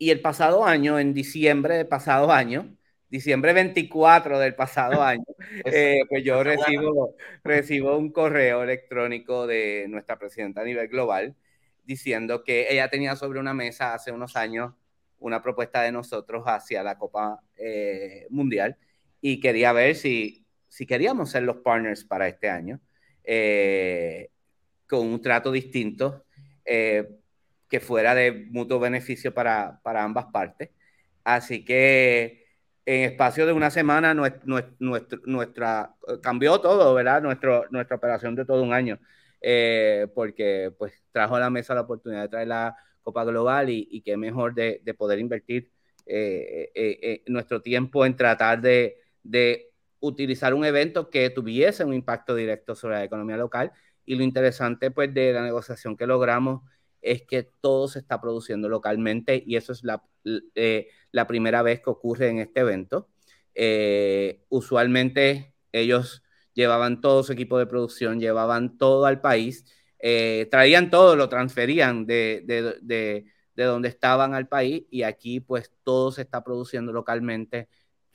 y 0.00 0.10
el 0.10 0.22
pasado 0.22 0.64
año, 0.64 0.98
en 0.98 1.12
diciembre 1.12 1.76
del 1.76 1.86
pasado 1.86 2.32
año, 2.32 2.74
diciembre 3.10 3.52
24 3.52 4.38
del 4.38 4.54
pasado 4.54 5.02
año, 5.04 5.24
eh, 5.66 6.00
pues 6.08 6.24
yo 6.24 6.42
recibo, 6.42 7.16
recibo 7.44 7.98
un 7.98 8.10
correo 8.10 8.62
electrónico 8.62 9.46
de 9.46 9.84
nuestra 9.90 10.18
presidenta 10.18 10.62
a 10.62 10.64
nivel 10.64 10.88
global 10.88 11.36
diciendo 11.84 12.44
que 12.44 12.72
ella 12.72 12.88
tenía 12.88 13.14
sobre 13.14 13.40
una 13.40 13.52
mesa 13.52 13.92
hace 13.92 14.10
unos 14.10 14.36
años 14.36 14.72
una 15.18 15.42
propuesta 15.42 15.82
de 15.82 15.92
nosotros 15.92 16.44
hacia 16.46 16.82
la 16.82 16.96
Copa 16.96 17.38
eh, 17.58 18.26
Mundial 18.30 18.78
y 19.20 19.38
quería 19.38 19.72
ver 19.72 19.96
si, 19.96 20.39
si 20.70 20.86
queríamos 20.86 21.30
ser 21.30 21.42
los 21.42 21.56
partners 21.56 22.04
para 22.04 22.28
este 22.28 22.48
año 22.48 22.80
eh, 23.24 24.30
con 24.88 25.06
un 25.06 25.20
trato 25.20 25.52
distinto 25.52 26.24
que 26.64 27.80
fuera 27.80 28.14
de 28.14 28.46
mutuo 28.50 28.78
beneficio 28.78 29.34
para, 29.34 29.80
para 29.82 30.04
ambas 30.04 30.26
partes. 30.26 30.70
Así 31.24 31.64
que 31.64 32.46
en 32.86 33.02
espacio 33.02 33.46
de 33.46 33.52
una 33.52 33.70
semana 33.70 34.14
nuestra, 34.14 35.94
cambió 36.22 36.60
todo, 36.60 36.94
¿verdad? 36.94 37.22
Nuestro, 37.22 37.66
nuestra 37.70 37.96
operación 37.96 38.34
de 38.36 38.44
todo 38.44 38.62
un 38.62 38.72
año, 38.72 38.98
eh, 39.40 40.06
porque 40.14 40.72
pues 40.78 40.92
trajo 41.12 41.36
a 41.36 41.40
la 41.40 41.50
mesa 41.50 41.74
la 41.74 41.82
oportunidad 41.82 42.22
de 42.22 42.28
traer 42.28 42.48
la 42.48 42.76
Copa 43.02 43.24
Global 43.24 43.70
y, 43.70 43.88
y 43.90 44.02
qué 44.02 44.16
mejor 44.16 44.54
de, 44.54 44.80
de 44.84 44.94
poder 44.94 45.18
invertir 45.18 45.70
eh, 46.06 46.72
eh, 46.74 47.22
nuestro 47.26 47.62
tiempo 47.62 48.04
en 48.04 48.16
tratar 48.16 48.60
de, 48.60 48.96
utilizar 50.00 50.54
un 50.54 50.64
evento 50.64 51.10
que 51.10 51.30
tuviese 51.30 51.84
un 51.84 51.94
impacto 51.94 52.34
directo 52.34 52.74
sobre 52.74 52.96
la 52.96 53.04
economía 53.04 53.36
local. 53.36 53.72
Y 54.04 54.16
lo 54.16 54.24
interesante 54.24 54.90
pues 54.90 55.12
de 55.14 55.32
la 55.32 55.42
negociación 55.42 55.96
que 55.96 56.06
logramos 56.06 56.62
es 57.02 57.22
que 57.22 57.44
todo 57.60 57.88
se 57.88 58.00
está 58.00 58.20
produciendo 58.20 58.68
localmente 58.68 59.42
y 59.46 59.56
eso 59.56 59.72
es 59.72 59.84
la, 59.84 60.02
eh, 60.54 60.88
la 61.12 61.26
primera 61.26 61.62
vez 61.62 61.80
que 61.80 61.90
ocurre 61.90 62.28
en 62.28 62.38
este 62.38 62.60
evento. 62.60 63.08
Eh, 63.54 64.42
usualmente 64.48 65.54
ellos 65.72 66.22
llevaban 66.54 67.00
todo 67.00 67.22
su 67.22 67.32
equipo 67.32 67.58
de 67.58 67.66
producción, 67.66 68.20
llevaban 68.20 68.78
todo 68.78 69.06
al 69.06 69.20
país, 69.20 69.64
eh, 69.98 70.48
traían 70.50 70.90
todo, 70.90 71.16
lo 71.16 71.28
transferían 71.28 72.06
de, 72.06 72.42
de, 72.44 72.62
de, 72.82 73.26
de, 73.54 73.64
donde 73.64 73.88
estaban 73.88 74.34
al 74.34 74.48
país 74.48 74.84
y 74.90 75.02
aquí 75.02 75.40
pues 75.40 75.72
todo 75.84 76.12
se 76.12 76.22
está 76.22 76.42
produciendo 76.44 76.92
localmente. 76.92 77.68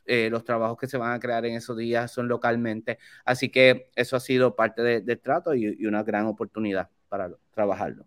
Los 0.05 0.43
trabajos 0.43 0.77
que 0.77 0.87
se 0.87 0.97
van 0.97 1.13
a 1.13 1.19
crear 1.19 1.45
en 1.45 1.55
esos 1.55 1.77
días 1.77 2.11
son 2.11 2.27
localmente. 2.27 2.99
Así 3.23 3.49
que 3.49 3.89
eso 3.95 4.15
ha 4.15 4.19
sido 4.19 4.55
parte 4.55 5.01
del 5.01 5.19
trato 5.19 5.53
y, 5.53 5.75
y 5.79 5.85
una 5.85 6.03
gran 6.03 6.25
oportunidad 6.25 6.89
para 7.09 7.29
trabajarlo. 7.51 8.05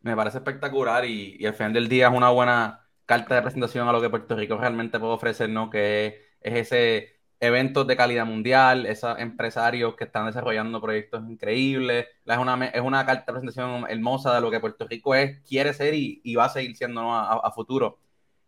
Me 0.00 0.14
parece 0.16 0.38
espectacular 0.38 1.04
y, 1.04 1.44
al 1.44 1.54
final 1.54 1.72
del 1.72 1.88
día 1.88 2.08
es 2.08 2.14
una 2.14 2.30
buena 2.30 2.88
carta 3.04 3.34
de 3.34 3.42
presentación 3.42 3.88
a 3.88 3.92
lo 3.92 4.00
que 4.00 4.10
Puerto 4.10 4.36
Rico 4.36 4.56
realmente 4.56 4.98
puede 4.98 5.12
ofrecer, 5.12 5.50
¿no? 5.50 5.70
Que 5.70 6.06
es, 6.40 6.54
ese 6.54 7.20
evento 7.40 7.84
de 7.84 7.96
calidad 7.96 8.26
mundial, 8.26 8.86
esos 8.86 9.18
empresarios 9.18 9.94
que 9.96 10.04
están 10.04 10.26
desarrollando 10.26 10.80
proyectos 10.80 11.28
increíbles. 11.28 12.06
Es 12.24 12.38
una, 12.38 12.66
es 12.66 12.80
una 12.80 13.04
carta 13.06 13.32
de 13.32 13.40
presentación 13.40 13.86
hermosa 13.88 14.34
de 14.34 14.40
lo 14.40 14.50
que 14.50 14.60
Puerto 14.60 14.86
Rico 14.86 15.14
es, 15.14 15.40
quiere 15.46 15.72
ser 15.74 15.94
y, 15.94 16.34
va 16.34 16.46
a 16.46 16.48
seguir 16.48 16.76
siendo 16.76 17.12
a, 17.12 17.50
futuro. 17.52 17.98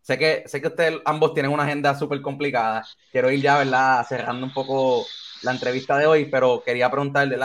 Sé 0.01 0.19
que, 0.19 0.45
sé 0.47 0.61
que 0.61 0.69
ustedes 0.69 1.01
ambos 1.05 1.35
tienen 1.35 1.53
una 1.53 1.65
agenda 1.65 1.95
súper 1.95 2.21
complicada. 2.23 2.85
Quiero 3.13 3.31
ir 3.31 3.41
ya, 3.41 3.59
¿verdad? 3.59 4.07
Cerrando 4.09 4.47
un 4.47 4.53
poco 4.53 5.05
la 5.43 5.53
entrevista 5.53 5.99
de 5.99 6.07
hoy, 6.07 6.25
pero 6.27 6.63
quería 6.65 6.91
preguntarle 6.91 7.39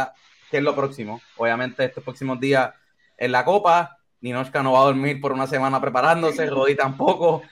qué 0.49 0.57
es 0.57 0.63
lo 0.63 0.75
próximo. 0.75 1.21
Obviamente, 1.37 1.85
estos 1.85 2.03
próximos 2.03 2.39
días 2.39 2.73
en 3.17 3.31
la 3.31 3.43
Copa. 3.45 3.97
Ninochka 4.21 4.63
no 4.63 4.71
va 4.71 4.79
a 4.79 4.85
dormir 4.85 5.21
por 5.21 5.33
una 5.33 5.45
semana 5.45 5.79
preparándose, 5.79 6.49
Rodi 6.49 6.75
tampoco. 6.75 7.43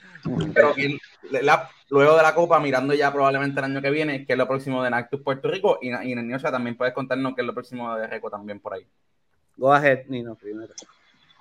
Pero 0.52 0.74
luego 1.90 2.16
de 2.16 2.22
la 2.22 2.34
Copa, 2.34 2.58
mirando 2.58 2.94
ya 2.94 3.12
probablemente 3.12 3.60
el 3.60 3.66
año 3.66 3.82
que 3.82 3.90
viene, 3.90 4.26
que 4.26 4.32
es 4.32 4.38
lo 4.38 4.48
próximo 4.48 4.82
de 4.82 4.90
Nactus 4.90 5.20
Puerto 5.20 5.48
Rico, 5.48 5.78
y, 5.80 5.90
y 5.90 6.14
Ninochka 6.14 6.50
también 6.50 6.76
puedes 6.76 6.94
contarnos 6.94 7.34
qué 7.34 7.42
es 7.42 7.46
lo 7.46 7.54
próximo 7.54 7.94
de 7.94 8.06
Reco 8.06 8.30
también 8.30 8.58
por 8.58 8.74
ahí. 8.74 8.86
Go 9.56 9.72
ahead, 9.72 10.06
Nino, 10.08 10.34
primero. 10.34 10.74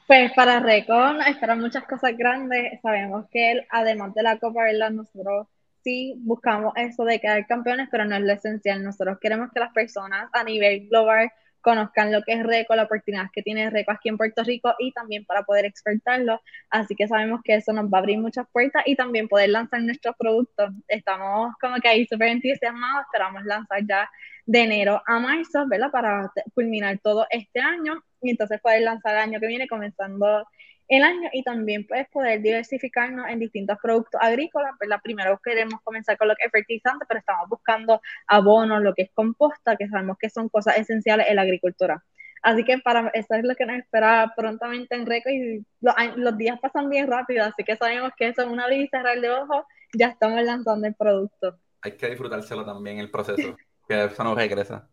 Pues 0.07 0.33
para 0.33 0.59
Reco 0.59 0.93
esperan 1.27 1.61
muchas 1.61 1.85
cosas 1.85 2.15
grandes. 2.17 2.81
Sabemos 2.81 3.25
que 3.31 3.65
además 3.69 4.13
de 4.13 4.23
la 4.23 4.37
Copa, 4.37 4.63
¿verdad? 4.63 4.91
Nosotros 4.91 5.47
sí 5.83 6.15
buscamos 6.19 6.73
eso 6.75 7.05
de 7.05 7.19
quedar 7.19 7.45
campeones, 7.47 7.87
pero 7.89 8.05
no 8.05 8.15
es 8.15 8.21
lo 8.21 8.33
esencial. 8.33 8.83
Nosotros 8.83 9.17
queremos 9.21 9.49
que 9.53 9.59
las 9.61 9.73
personas 9.73 10.29
a 10.33 10.43
nivel 10.43 10.87
global 10.89 11.31
conozcan 11.64 12.11
lo 12.11 12.22
que 12.22 12.34
es 12.34 12.43
RECO, 12.43 12.76
la 12.76 12.84
oportunidad 12.84 13.32
que 13.34 13.41
tiene 13.41 13.70
RECO 13.70 13.91
aquí 13.91 14.09
en 14.09 14.18
Puerto 14.18 14.43
Rico 14.43 14.76
y 14.78 14.91
también 14.91 15.26
para 15.26 15.43
poder 15.43 15.66
exportarlo. 15.66 16.41
Así 16.70 16.95
que 16.95 17.07
sabemos 17.07 17.41
que 17.43 17.55
eso 17.55 17.74
nos 17.74 17.86
va 17.86 17.97
a 17.97 18.01
abrir 18.01 18.20
muchas 18.20 18.45
puertas 18.51 18.84
y 18.86 18.95
también 18.95 19.28
poder 19.28 19.49
lanzar 19.49 19.82
nuestros 19.82 20.16
productos. 20.18 20.72
Estamos 20.88 21.55
como 21.59 21.78
que 21.78 21.88
ahí 21.88 22.05
súper 22.05 22.28
entusiasmados, 22.30 23.05
esperamos 23.05 23.43
lanzar 23.45 23.80
ya 23.88 24.09
de 24.45 24.61
enero 24.61 25.01
a 25.07 25.20
marzo, 25.20 25.66
¿verdad? 25.68 25.89
Para 25.89 26.32
culminar 26.53 26.99
todo 27.01 27.26
este 27.30 27.61
año 27.61 28.03
y 28.22 28.32
entonces 28.32 28.59
poder 28.61 28.82
lanzar 28.82 29.16
el 29.16 29.22
año 29.22 29.39
que 29.39 29.47
viene 29.47 29.68
comenzando 29.68 30.45
el 30.93 31.03
año 31.03 31.29
y 31.31 31.43
también 31.43 31.85
puedes 31.87 32.07
poder 32.09 32.41
diversificarnos 32.41 33.27
en 33.29 33.39
distintos 33.39 33.77
productos 33.81 34.19
agrícolas. 34.21 34.71
¿verdad? 34.79 34.99
Primero 35.03 35.39
queremos 35.43 35.81
comenzar 35.83 36.17
con 36.17 36.27
lo 36.27 36.35
que 36.35 36.45
es 36.45 36.51
fertilizante, 36.51 37.05
pero 37.07 37.19
estamos 37.19 37.49
buscando 37.49 38.01
abonos, 38.27 38.81
lo 38.81 38.93
que 38.93 39.03
es 39.03 39.11
composta, 39.13 39.75
que 39.75 39.87
sabemos 39.87 40.17
que 40.17 40.29
son 40.29 40.49
cosas 40.49 40.77
esenciales 40.77 41.27
en 41.29 41.35
la 41.35 41.43
agricultura. 41.43 42.03
Así 42.43 42.65
que 42.65 42.77
para 42.79 43.07
eso 43.13 43.35
es 43.35 43.43
lo 43.45 43.55
que 43.55 43.65
nos 43.65 43.77
espera 43.77 44.33
prontamente 44.35 44.95
en 44.95 45.05
Reco 45.05 45.29
y 45.29 45.65
los, 45.79 46.37
días 46.37 46.59
pasan 46.59 46.89
bien 46.89 47.07
rápido, 47.07 47.45
así 47.45 47.63
que 47.63 47.77
sabemos 47.77 48.11
que 48.17 48.27
eso 48.27 48.41
es 48.41 48.47
una 48.49 48.65
abrir 48.65 48.81
y 48.81 48.87
cerrar 48.89 49.19
de 49.21 49.29
ojos, 49.29 49.63
ya 49.93 50.07
estamos 50.07 50.43
lanzando 50.43 50.85
el 50.85 50.93
producto. 50.93 51.57
Hay 51.81 51.93
que 51.93 52.09
disfrutárselo 52.09 52.65
también 52.65 52.99
el 52.99 53.09
proceso, 53.09 53.55
que 53.87 54.03
eso 54.03 54.23
no 54.25 54.35
regresa. 54.35 54.89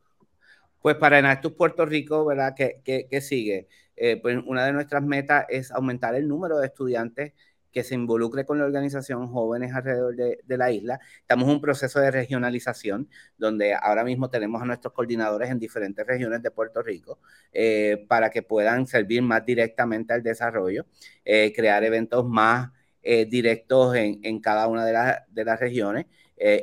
Pues 0.81 0.97
para 0.97 1.19
Enactus 1.19 1.53
Puerto 1.53 1.85
Rico, 1.85 2.25
¿verdad? 2.25 2.55
¿Qué, 2.57 3.21
sigue? 3.21 3.69
Eh, 3.97 4.17
pues 4.21 4.39
una 4.47 4.65
de 4.65 4.73
nuestras 4.73 5.03
metas 5.03 5.45
es 5.51 5.71
aumentar 5.71 6.15
el 6.15 6.27
número 6.27 6.59
de 6.59 6.67
estudiantes 6.69 7.35
que 7.71 7.85
se 7.85 7.95
involucre 7.95 8.47
con 8.47 8.59
la 8.59 8.65
organización 8.65 9.29
jóvenes 9.29 9.75
alrededor 9.75 10.17
de, 10.17 10.57
la 10.57 10.73
isla. 10.73 10.99
Estamos 11.21 11.49
en 11.49 11.55
un 11.57 11.61
proceso 11.61 12.01
de 12.01 12.11
regionalización 12.11 13.09
donde 13.37 13.75
ahora 13.75 14.05
mismo 14.05 14.31
tenemos 14.31 14.63
a 14.63 14.65
nuestros 14.65 14.95
coordinadores 14.95 15.51
en 15.51 15.59
diferentes 15.59 16.05
regiones 16.07 16.43
de 16.43 16.51
Puerto 16.51 16.83
Rico 16.83 17.21
eh, 17.53 18.07
para 18.09 18.31
que 18.31 18.43
puedan 18.43 18.87
servir 18.87 19.23
más 19.23 19.45
directamente 19.45 20.15
al 20.15 20.23
desarrollo, 20.23 20.87
eh, 21.25 21.53
crear 21.55 21.85
eventos 21.85 22.27
más 22.27 22.71
directos 23.03 23.97
en, 23.97 24.41
cada 24.41 24.67
una 24.67 24.85
de, 24.85 25.17
de 25.29 25.45
las 25.45 25.59
regiones 25.59 26.05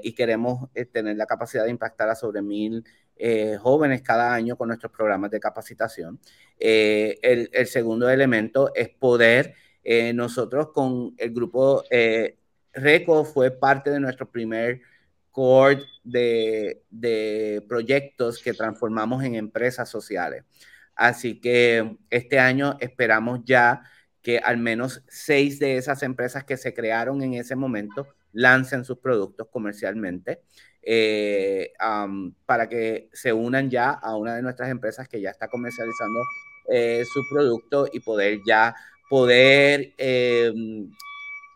y 0.03 0.13
queremos 0.13 0.69
tener 0.91 1.17
la 1.17 1.25
capacidad 1.25 1.63
de 1.63 1.71
impactar 1.71 2.09
a 2.09 2.15
sobre 2.15 2.43
mil 2.43 2.83
eh, 3.19 3.57
jóvenes 3.59 4.01
cada 4.01 4.33
año 4.33 4.55
con 4.55 4.67
nuestros 4.67 4.91
programas 4.91 5.31
de 5.31 5.39
capacitación. 5.39 6.19
Eh, 6.59 7.17
el, 7.21 7.67
segundo 7.67 8.09
elemento 8.09 8.71
es 8.75 8.89
poder, 8.89 9.55
eh, 9.83 10.13
nosotros 10.13 10.69
con 10.73 11.13
el 11.17 11.33
grupo 11.33 11.83
RECO 12.73 13.25
fue 13.25 13.51
parte 13.51 13.89
de 13.89 13.99
nuestro 13.99 14.29
primer 14.29 14.81
core 15.31 15.83
de, 16.03 16.83
de 16.89 17.63
proyectos 17.67 18.41
que 18.41 18.53
transformamos 18.53 19.23
en 19.23 19.35
empresas 19.35 19.89
sociales. 19.89 20.43
Así 20.95 21.39
que 21.39 21.97
este 22.09 22.39
año 22.39 22.77
esperamos 22.79 23.41
ya 23.45 23.83
que 24.21 24.39
al 24.39 24.57
menos 24.57 25.03
seis 25.07 25.59
de 25.59 25.77
esas 25.77 26.03
empresas 26.03 26.43
que 26.43 26.57
se 26.57 26.73
crearon 26.73 27.21
en 27.21 27.35
ese 27.35 27.55
momento 27.55 28.07
lancen 28.33 28.83
sus 28.83 28.99
productos 28.99 29.47
comercialmente 29.49 30.41
eh, 30.89 31.73
para 32.45 32.69
que 32.69 33.09
se 33.11 33.33
unan 33.33 33.69
ya 33.69 33.89
a 33.89 34.15
una 34.15 34.37
de 34.37 34.41
nuestras 34.41 34.69
empresas 34.69 35.09
que 35.09 35.19
ya 35.19 35.31
está 35.31 35.49
comercializando 35.49 36.21
eh, 36.69 37.03
su 37.11 37.23
producto 37.29 37.89
y 37.91 37.99
poder 37.99 38.39
ya 38.47 38.73
poder 39.09 39.93
eh, 39.97 40.53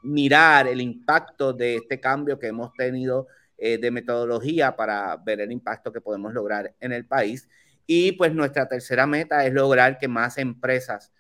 mirar 0.04 0.68
el 0.68 0.82
impacto 0.82 1.54
de 1.54 1.78
este 1.78 2.02
cambio 2.02 2.38
que 2.38 2.48
hemos 2.48 2.74
tenido 2.74 3.28
de 3.58 3.92
metodología 3.92 4.76
para 4.76 5.16
ver 5.18 5.40
el 5.40 5.52
impacto 5.52 5.94
que 5.94 6.02
podemos 6.02 6.34
lograr 6.34 6.74
en 6.80 6.92
el 6.92 7.06
país. 7.06 7.48
Y 7.86 8.14
pues 8.14 8.34
nuestra 8.34 8.68
tercera 8.68 9.06
meta 9.06 9.46
es 9.46 9.54
lograr 9.54 10.00
que 10.00 10.08
más 10.08 10.40
empresas 10.40 11.14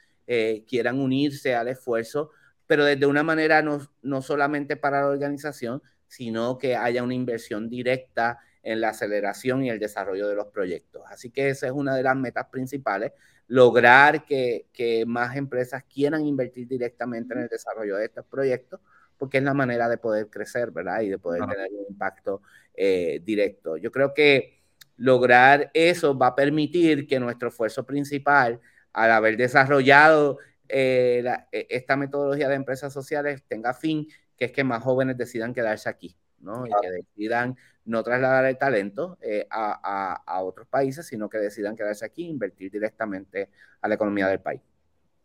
quieran 0.68 0.99
unirse 0.99 1.53
al 1.53 1.68
esfuerzo, 1.68 2.32
pero 2.66 2.84
desde 2.84 3.05
una 3.05 3.22
manera 3.22 3.62
no, 3.62 3.88
no 4.01 4.24
solamente 4.24 4.76
para 4.76 5.01
la 5.01 5.07
organización, 5.09 5.84
sino 6.12 6.57
que 6.57 6.76
haya 6.76 7.03
una 7.03 7.14
inversión 7.14 7.70
directa 7.70 8.39
en 8.64 8.82
la 8.82 8.89
aceleración 8.89 9.64
y 9.64 9.70
el 9.70 9.80
desarrollo 9.80 10.28
de 10.28 10.36
los 10.36 10.47
proyectos. 10.47 11.03
Así 11.07 11.30
que 11.32 11.47
esa 11.47 11.68
es 11.68 11.72
una 11.72 11.95
de 11.95 12.03
las 12.03 12.18
metas 12.18 12.47
principales, 12.51 13.14
lograr 13.47 14.26
que, 14.26 14.68
que 14.74 15.05
más 15.05 15.38
empresas 15.38 15.86
quieran 15.86 16.26
invertir 16.26 16.68
directamente 16.68 17.34
en 17.34 17.43
el 17.43 17.47
desarrollo 17.47 17.95
de 17.95 18.05
estos 18.05 18.26
proyectos, 18.26 18.82
porque 19.18 19.38
es 19.38 19.43
la 19.45 19.53
manera 19.53 19.88
de 19.88 19.97
poder 19.97 20.30
crecer, 20.30 20.72
¿verdad? 20.72 20.99
Y 20.99 21.07
de 21.07 21.18
poder 21.18 21.45
tener 21.45 21.70
un 21.72 21.86
impacto 21.88 22.41
eh, 22.74 23.22
directo. 23.24 23.78
Yo 23.78 23.89
creo 23.89 24.14
que 24.14 24.59
lograr 24.97 25.72
eso 25.74 26.18
va 26.18 26.28
a 26.28 26.36
permitir 26.36 27.07
que 27.07 27.22
nuestro 27.22 27.47
esfuerzo 27.47 27.86
principal, 27.86 28.59
al 28.91 29.12
haber 29.12 29.38
desarrollado 29.38 30.39
eh, 30.68 31.24
e, 31.53 31.68
esta 31.70 31.95
metodología 31.95 32.49
de 32.49 32.55
empresas 32.55 32.91
sociales, 32.91 33.43
tenga 33.47 33.74
fin, 33.74 34.07
que 34.42 34.46
es 34.46 34.52
que 34.52 34.64
más 34.64 34.82
jóvenes 34.82 35.18
decidan 35.18 35.54
quedarse 35.54 35.88
aquí, 35.88 36.18
¿no? 36.39 36.66
Y 36.66 36.72
que 36.82 36.89
decidan 36.89 37.56
no 37.86 38.02
trasladar 38.02 38.46
el 38.46 38.58
talento 38.58 39.20
eh, 39.22 39.46
a, 39.52 40.20
a, 40.26 40.42
otros 40.42 40.66
países, 40.66 41.06
sino 41.06 41.30
que 41.30 41.38
decidan 41.38 41.76
quedarse 41.76 42.06
aquí 42.06 42.24
e 42.24 42.30
invertir 42.30 42.72
directamente 42.72 43.50
a 43.80 43.88
la 43.88 43.94
economía 43.94 44.28
del 44.28 44.39
país. 44.39 44.60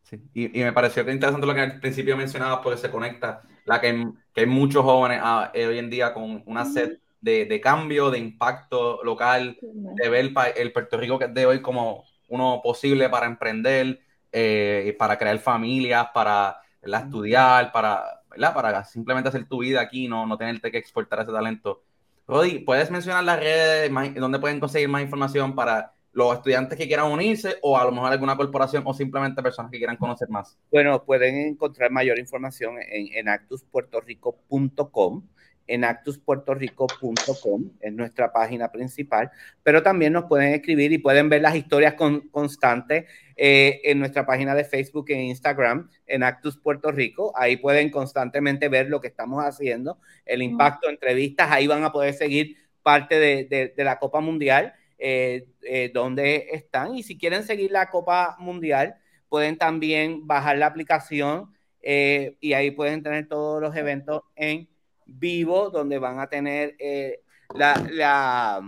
Sí. 0.03 0.21
Y, 0.35 0.61
y, 0.61 0.65
me 0.65 0.75
pareció 0.75 1.03
que 1.03 1.13
interesante 1.13 1.47
lo 1.47 1.55
que 1.55 1.63
al 1.63 1.81
principio 1.81 2.15
mencionabas, 2.15 2.61
porque 2.63 2.79
se 2.79 2.91
conecta 2.91 3.41
la 3.65 3.81
que, 3.81 4.07
que 4.35 4.43
hay 4.43 4.47
muchos 4.47 4.85
jóvenes 4.85 5.21
ah, 5.23 5.51
eh, 5.55 5.67
hoy 5.67 5.79
en 5.79 5.89
día 5.89 6.13
con 6.13 6.43
una 6.45 6.67
sed 6.67 6.99
de, 7.19 7.47
de, 7.47 7.59
cambio, 7.63 8.11
de 8.11 8.19
impacto 8.19 9.03
local, 9.03 9.57
de 9.63 10.09
ver 10.11 10.27
el, 10.27 10.35
el, 10.57 10.73
Puerto 10.73 10.99
Rico 10.99 11.19
que 11.19 11.25
es 11.25 11.33
de 11.33 11.47
hoy 11.47 11.63
como 11.63 12.05
uno 12.29 12.61
posible 12.63 13.09
para 13.09 13.25
emprender, 13.25 13.99
eh, 14.31 14.95
para 14.99 15.17
crear 15.17 15.39
familias, 15.39 16.09
para 16.13 16.61
estudiar, 16.83 17.73
para, 17.73 18.21
para 18.37 18.85
simplemente 18.85 19.29
hacer 19.29 19.47
tu 19.47 19.61
vida 19.61 19.81
aquí, 19.81 20.09
no, 20.09 20.27
no 20.27 20.37
tenerte 20.37 20.71
que 20.71 20.79
exportar 20.79 21.21
ese 21.21 21.33
talento. 21.33 21.83
Rodi, 22.27 22.61
¿puedes 22.61 22.91
mencionar 22.91 23.25
las 23.25 23.39
redes 23.39 23.91
donde 24.15 24.39
pueden 24.39 24.61
conseguir 24.61 24.89
más 24.89 25.03
información 25.03 25.55
para 25.55 25.93
los 26.13 26.35
estudiantes 26.35 26.79
que 26.79 26.87
quieran 26.87 27.13
unirse 27.13 27.57
o 27.63 27.79
a 27.79 27.85
lo 27.85 27.93
mejor 27.93 28.11
alguna 28.11 28.37
corporación 28.37 28.83
o 28.87 28.95
simplemente 28.95 29.43
personas 29.43 29.71
que 29.71 29.79
quieran 29.79 29.97
conocer 29.97 30.29
más? 30.29 30.59
Bueno, 30.73 31.05
pueden 31.05 31.37
encontrar 31.37 31.91
mayor 31.91 32.19
información 32.19 32.77
en, 32.91 33.09
en 33.13 33.29
actuspuertorico.com 33.29 35.23
en 35.67 35.85
actuspuertorico.com, 35.85 37.71
es 37.81 37.93
nuestra 37.93 38.33
página 38.33 38.71
principal, 38.71 39.31
pero 39.63 39.83
también 39.83 40.13
nos 40.13 40.25
pueden 40.25 40.55
escribir 40.55 40.93
y 40.93 40.99
pueden 40.99 41.29
ver 41.29 41.43
las 41.43 41.57
historias 41.57 41.95
constantes 42.31 43.07
eh, 43.39 43.83
en 43.85 43.99
nuestra 43.99 44.25
página 44.25 44.55
de 44.55 44.65
Facebook 44.65 45.11
e 45.11 45.23
Instagram, 45.23 45.91
en 46.07 46.23
Actus 46.23 46.57
Puerto 46.57 46.91
Rico. 46.91 47.35
Ahí 47.37 47.59
pueden 47.59 47.91
constantemente 47.91 48.71
ver 48.71 48.89
lo 48.89 49.01
que 49.01 49.09
estamos 49.09 49.45
haciendo, 49.45 49.99
el 50.25 50.43
impacto, 50.43 50.89
entrevistas, 50.89 51.51
ahí 51.51 51.67
van 51.67 51.85
a 51.85 51.93
poder 51.93 52.15
seguir 52.15 52.57
parte 52.83 53.19
de, 53.19 53.75
la 53.77 53.99
Copa 53.99 54.21
Mundial, 54.21 54.73
eh, 54.97 55.49
eh, 55.63 55.91
donde 55.93 56.47
están. 56.53 56.95
Y 56.95 57.03
si 57.03 57.19
quieren 57.19 57.43
seguir 57.43 57.73
la 57.73 57.91
Copa 57.91 58.37
Mundial, 58.39 58.95
pueden 59.29 59.59
también 59.59 60.27
bajar 60.27 60.57
la 60.57 60.67
aplicación 60.67 61.53
y 61.83 62.53
ahí 62.53 62.71
pueden 62.73 63.03
tener 63.03 63.29
todos 63.29 63.61
los 63.61 63.77
eventos 63.77 64.23
en 64.35 64.69
vivo 65.05 65.71
donde 65.71 65.99
van 65.99 66.19
a 66.19 66.29
tener 66.29 66.75
eh, 66.81 67.21
la, 67.55 68.63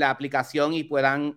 aplicación 0.00 0.72
y 0.72 0.84
puedan 0.84 1.36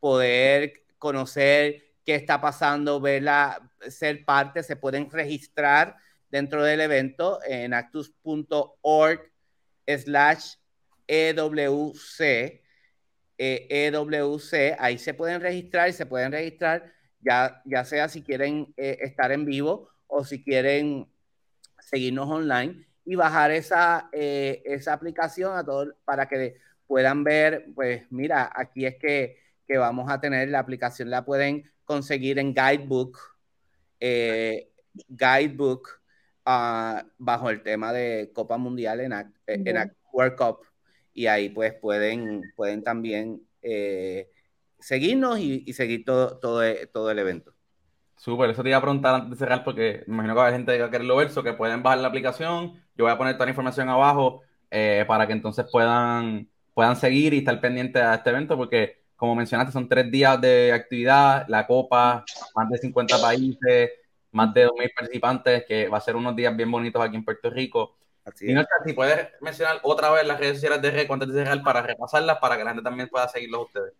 poder 0.00 0.84
conocer 0.98 1.87
qué 2.08 2.14
está 2.14 2.40
pasando, 2.40 3.02
verla, 3.02 3.70
ser 3.86 4.24
parte, 4.24 4.62
se 4.62 4.76
pueden 4.76 5.10
registrar 5.10 5.94
dentro 6.30 6.64
del 6.64 6.80
evento 6.80 7.38
en 7.46 7.74
actus.org 7.74 9.20
slash 9.86 10.54
EWC. 11.06 12.62
EWC, 13.36 14.52
e 14.54 14.76
ahí 14.78 14.96
se 14.96 15.12
pueden 15.12 15.42
registrar 15.42 15.90
y 15.90 15.92
se 15.92 16.06
pueden 16.06 16.32
registrar 16.32 16.90
ya, 17.20 17.60
ya 17.66 17.84
sea 17.84 18.08
si 18.08 18.22
quieren 18.22 18.72
eh, 18.78 18.96
estar 19.02 19.30
en 19.30 19.44
vivo 19.44 19.90
o 20.06 20.24
si 20.24 20.42
quieren 20.42 21.12
seguirnos 21.78 22.26
online 22.26 22.86
y 23.04 23.16
bajar 23.16 23.50
esa, 23.50 24.08
eh, 24.12 24.62
esa 24.64 24.94
aplicación 24.94 25.58
a 25.58 25.62
para 26.06 26.26
que 26.26 26.56
puedan 26.86 27.22
ver, 27.22 27.66
pues 27.74 28.06
mira, 28.08 28.50
aquí 28.56 28.86
es 28.86 28.96
que, 28.96 29.36
que 29.66 29.76
vamos 29.76 30.10
a 30.10 30.22
tener 30.22 30.48
la 30.48 30.60
aplicación, 30.60 31.10
la 31.10 31.26
pueden 31.26 31.70
conseguir 31.88 32.38
en 32.38 32.54
Guidebook, 32.54 33.18
eh, 33.98 34.70
Guidebook 35.08 35.88
uh, 36.46 37.00
bajo 37.16 37.48
el 37.48 37.62
tema 37.62 37.92
de 37.92 38.30
Copa 38.34 38.58
Mundial 38.58 39.00
en, 39.00 39.12
en 39.46 39.96
World 40.12 40.36
Cup 40.36 40.58
y 41.14 41.26
ahí 41.26 41.48
pues 41.48 41.72
pueden, 41.72 42.42
pueden 42.54 42.84
también 42.84 43.42
eh, 43.62 44.28
seguirnos 44.78 45.38
y, 45.38 45.64
y, 45.66 45.72
seguir 45.72 46.04
todo, 46.04 46.38
todo, 46.38 46.62
todo 46.92 47.10
el 47.10 47.18
evento. 47.18 47.54
Súper, 48.16 48.50
eso 48.50 48.62
te 48.62 48.68
iba 48.68 48.78
a 48.78 48.82
preguntar 48.82 49.14
antes 49.14 49.30
de 49.30 49.36
cerrar 49.36 49.64
porque 49.64 50.04
me 50.06 50.14
imagino 50.14 50.34
que 50.34 50.40
hay 50.42 50.52
gente 50.52 50.72
que 50.74 50.80
va 50.80 50.86
a 50.86 50.90
quererlo 50.90 51.16
ver, 51.16 51.30
que 51.30 51.52
pueden 51.54 51.82
bajar 51.82 52.00
la 52.00 52.08
aplicación. 52.08 52.74
Yo 52.96 53.04
voy 53.04 53.12
a 53.12 53.18
poner 53.18 53.34
toda 53.34 53.46
la 53.46 53.50
información 53.50 53.88
abajo 53.88 54.42
eh, 54.70 55.04
para 55.08 55.26
que 55.26 55.32
entonces 55.32 55.66
puedan, 55.72 56.48
puedan 56.74 56.96
seguir 56.96 57.32
y 57.32 57.38
estar 57.38 57.60
pendientes 57.60 58.02
a 58.02 58.16
este 58.16 58.30
evento 58.30 58.56
porque, 58.56 59.02
como 59.18 59.34
mencionaste, 59.34 59.72
son 59.72 59.88
tres 59.88 60.08
días 60.12 60.40
de 60.40 60.72
actividad, 60.72 61.44
la 61.48 61.66
copa, 61.66 62.24
más 62.54 62.68
de 62.70 62.78
50 62.78 63.20
países, 63.20 63.90
más 64.30 64.54
de 64.54 64.68
2.000 64.68 64.92
participantes, 64.94 65.64
que 65.66 65.88
va 65.88 65.98
a 65.98 66.00
ser 66.00 66.14
unos 66.14 66.36
días 66.36 66.56
bien 66.56 66.70
bonitos 66.70 67.02
aquí 67.02 67.16
en 67.16 67.24
Puerto 67.24 67.50
Rico. 67.50 67.96
y 68.40 68.52
no, 68.52 68.62
si 68.86 68.92
puedes 68.92 69.28
mencionar 69.40 69.80
otra 69.82 70.10
vez 70.12 70.24
las 70.24 70.38
redes 70.38 70.54
sociales 70.54 70.80
de 70.80 70.92
RECO 70.92 71.14
antes 71.14 71.28
de 71.30 71.42
cerrar 71.42 71.60
para 71.64 71.82
repasarlas, 71.82 72.38
para 72.38 72.56
que 72.56 72.62
la 72.62 72.70
gente 72.70 72.84
también 72.84 73.08
pueda 73.08 73.26
seguirlos 73.26 73.66
ustedes. 73.66 73.92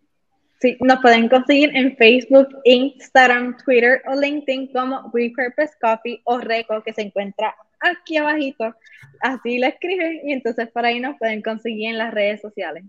Sí, 0.61 0.77
nos 0.81 1.01
pueden 1.01 1.29
conseguir 1.29 1.75
en 1.75 1.97
Facebook, 1.97 2.49
Instagram, 2.63 3.57
Twitter 3.65 4.01
o 4.07 4.15
LinkedIn 4.15 4.73
como 4.73 5.11
Repurpose 5.13 5.75
Coffee 5.81 6.23
o 6.27 6.39
Reco, 6.39 6.81
que 6.85 6.93
se 6.93 7.03
encuentra 7.03 7.57
aquí 7.81 8.19
abajito. 8.19 8.73
Así 9.21 9.59
lo 9.59 9.67
escriben 9.67 10.21
y 10.29 10.33
entonces 10.33 10.69
por 10.71 10.85
ahí 10.87 11.01
nos 11.01 11.19
pueden 11.19 11.43
conseguir 11.43 11.91
en 11.91 11.99
las 11.99 12.15
redes 12.15 12.41
sociales. 12.41 12.85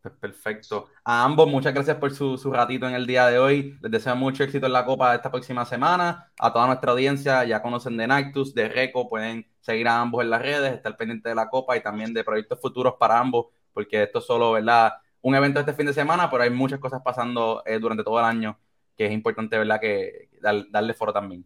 Pues 0.00 0.14
perfecto. 0.14 0.90
A 1.04 1.24
ambos, 1.24 1.48
muchas 1.48 1.74
gracias 1.74 1.96
por 1.96 2.12
su, 2.12 2.38
su, 2.38 2.52
ratito 2.52 2.86
en 2.88 2.94
el 2.94 3.06
día 3.06 3.26
de 3.26 3.38
hoy. 3.38 3.76
Les 3.82 3.90
deseo 3.90 4.14
mucho 4.14 4.44
éxito 4.44 4.66
en 4.66 4.72
la 4.72 4.84
Copa 4.84 5.14
esta 5.14 5.30
próxima 5.30 5.64
semana. 5.64 6.30
A 6.38 6.52
toda 6.52 6.66
nuestra 6.66 6.92
audiencia, 6.92 7.44
ya 7.44 7.60
conocen 7.60 7.96
de 7.96 8.06
Nactus, 8.06 8.54
de 8.54 8.68
Reco, 8.68 9.08
pueden 9.08 9.46
seguir 9.60 9.88
a 9.88 10.00
ambos 10.00 10.22
en 10.22 10.30
las 10.30 10.40
redes, 10.40 10.72
estar 10.72 10.96
pendientes 10.96 11.30
de 11.30 11.34
la 11.34 11.48
Copa 11.48 11.76
y 11.76 11.82
también 11.82 12.14
de 12.14 12.24
proyectos 12.24 12.60
futuros 12.60 12.94
para 12.98 13.18
ambos, 13.18 13.46
porque 13.72 14.04
esto 14.04 14.20
solo, 14.20 14.52
¿verdad? 14.52 14.92
un 15.22 15.34
evento 15.34 15.60
este 15.60 15.74
fin 15.74 15.86
de 15.86 15.92
semana, 15.92 16.30
pero 16.30 16.42
hay 16.42 16.50
muchas 16.50 16.78
cosas 16.78 17.02
pasando 17.02 17.62
eh, 17.66 17.78
durante 17.78 18.04
todo 18.04 18.18
el 18.18 18.24
año 18.24 18.58
que 18.96 19.06
es 19.06 19.12
importante, 19.12 19.56
¿verdad? 19.56 19.80
Que 19.80 20.28
darle 20.40 20.94
foro 20.94 21.12
también. 21.12 21.44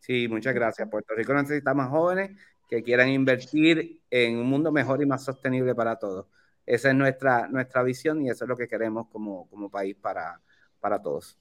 Sí, 0.00 0.26
muchas 0.28 0.54
gracias. 0.54 0.88
Puerto 0.88 1.14
Rico 1.14 1.32
necesita 1.32 1.72
más 1.72 1.88
jóvenes 1.88 2.32
que 2.68 2.82
quieran 2.82 3.08
invertir 3.10 4.00
en 4.10 4.38
un 4.38 4.46
mundo 4.46 4.72
mejor 4.72 5.00
y 5.02 5.06
más 5.06 5.24
sostenible 5.24 5.74
para 5.74 5.96
todos. 5.98 6.26
Esa 6.66 6.88
es 6.88 6.94
nuestra, 6.94 7.48
nuestra 7.48 7.82
visión 7.82 8.22
y 8.22 8.30
eso 8.30 8.44
es 8.44 8.48
lo 8.48 8.56
que 8.56 8.68
queremos 8.68 9.08
como, 9.08 9.48
como 9.48 9.70
país 9.70 9.96
para, 9.96 10.40
para 10.80 11.00
todos. 11.00 11.38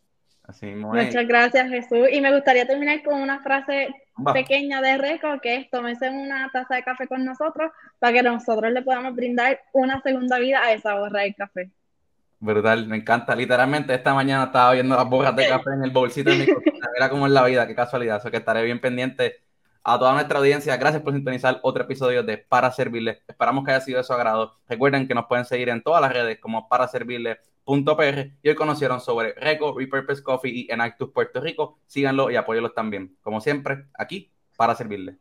Muchas 0.75 1.25
gracias, 1.25 1.69
Jesús. 1.69 2.09
Y 2.11 2.19
me 2.19 2.33
gustaría 2.33 2.67
terminar 2.67 3.01
con 3.01 3.21
una 3.21 3.39
frase 3.39 3.95
pequeña 4.33 4.81
de 4.81 4.97
Reco, 4.97 5.39
que 5.41 5.55
es 5.55 5.69
tómese 5.69 6.09
una 6.09 6.49
taza 6.51 6.75
de 6.75 6.83
café 6.83 7.07
con 7.07 7.23
nosotros 7.23 7.71
para 7.97 8.13
que 8.13 8.23
nosotros 8.23 8.71
le 8.73 8.81
podamos 8.81 9.15
brindar 9.15 9.61
una 9.71 10.01
segunda 10.01 10.39
vida 10.39 10.61
a 10.61 10.73
esa 10.73 10.95
borra 10.95 11.21
de 11.21 11.33
café. 11.33 11.71
Brutal, 12.39 12.87
me 12.87 12.97
encanta. 12.97 13.33
Literalmente 13.35 13.93
esta 13.93 14.13
mañana 14.13 14.45
estaba 14.45 14.73
viendo 14.73 14.97
las 14.97 15.09
borras 15.09 15.33
de 15.33 15.47
café 15.47 15.69
en 15.75 15.85
el 15.85 15.91
bolsito 15.91 16.29
de 16.31 16.39
mi 16.39 16.45
cocina. 16.45 16.89
Mira 16.93 17.09
cómo 17.09 17.25
es 17.25 17.31
la 17.31 17.45
vida, 17.45 17.65
qué 17.65 17.73
casualidad. 17.73 18.17
Eso 18.17 18.29
que 18.29 18.37
estaré 18.37 18.63
bien 18.63 18.81
pendiente 18.81 19.39
a 19.83 19.99
toda 19.99 20.13
nuestra 20.13 20.39
audiencia. 20.39 20.77
Gracias 20.77 21.03
por 21.03 21.13
sintonizar 21.13 21.59
otro 21.63 21.83
episodio 21.83 22.23
de 22.23 22.37
Para 22.37 22.71
Servirles. 22.71 23.19
Esperamos 23.27 23.65
que 23.65 23.71
haya 23.71 23.81
sido 23.81 23.97
de 23.97 24.03
su 24.03 24.13
agrado. 24.13 24.55
Recuerden 24.67 25.07
que 25.07 25.13
nos 25.13 25.25
pueden 25.25 25.45
seguir 25.45 25.69
en 25.69 25.83
todas 25.83 26.01
las 26.01 26.13
redes 26.13 26.39
como 26.39 26.67
Para 26.67 26.87
Servirles 26.87 27.37
.pr 27.65 28.31
y 28.41 28.49
hoy 28.49 28.55
conocieron 28.55 28.99
sobre 28.99 29.33
Reco, 29.35 29.77
Repurpose 29.77 30.21
Coffee 30.21 30.51
y 30.51 30.67
Enactus 30.71 31.11
Puerto 31.11 31.39
Rico. 31.39 31.79
Síganlo 31.85 32.29
y 32.29 32.35
apóyenlos 32.35 32.73
también. 32.73 33.17
Como 33.21 33.39
siempre, 33.41 33.85
aquí 33.93 34.31
para 34.57 34.75
servirles. 34.75 35.15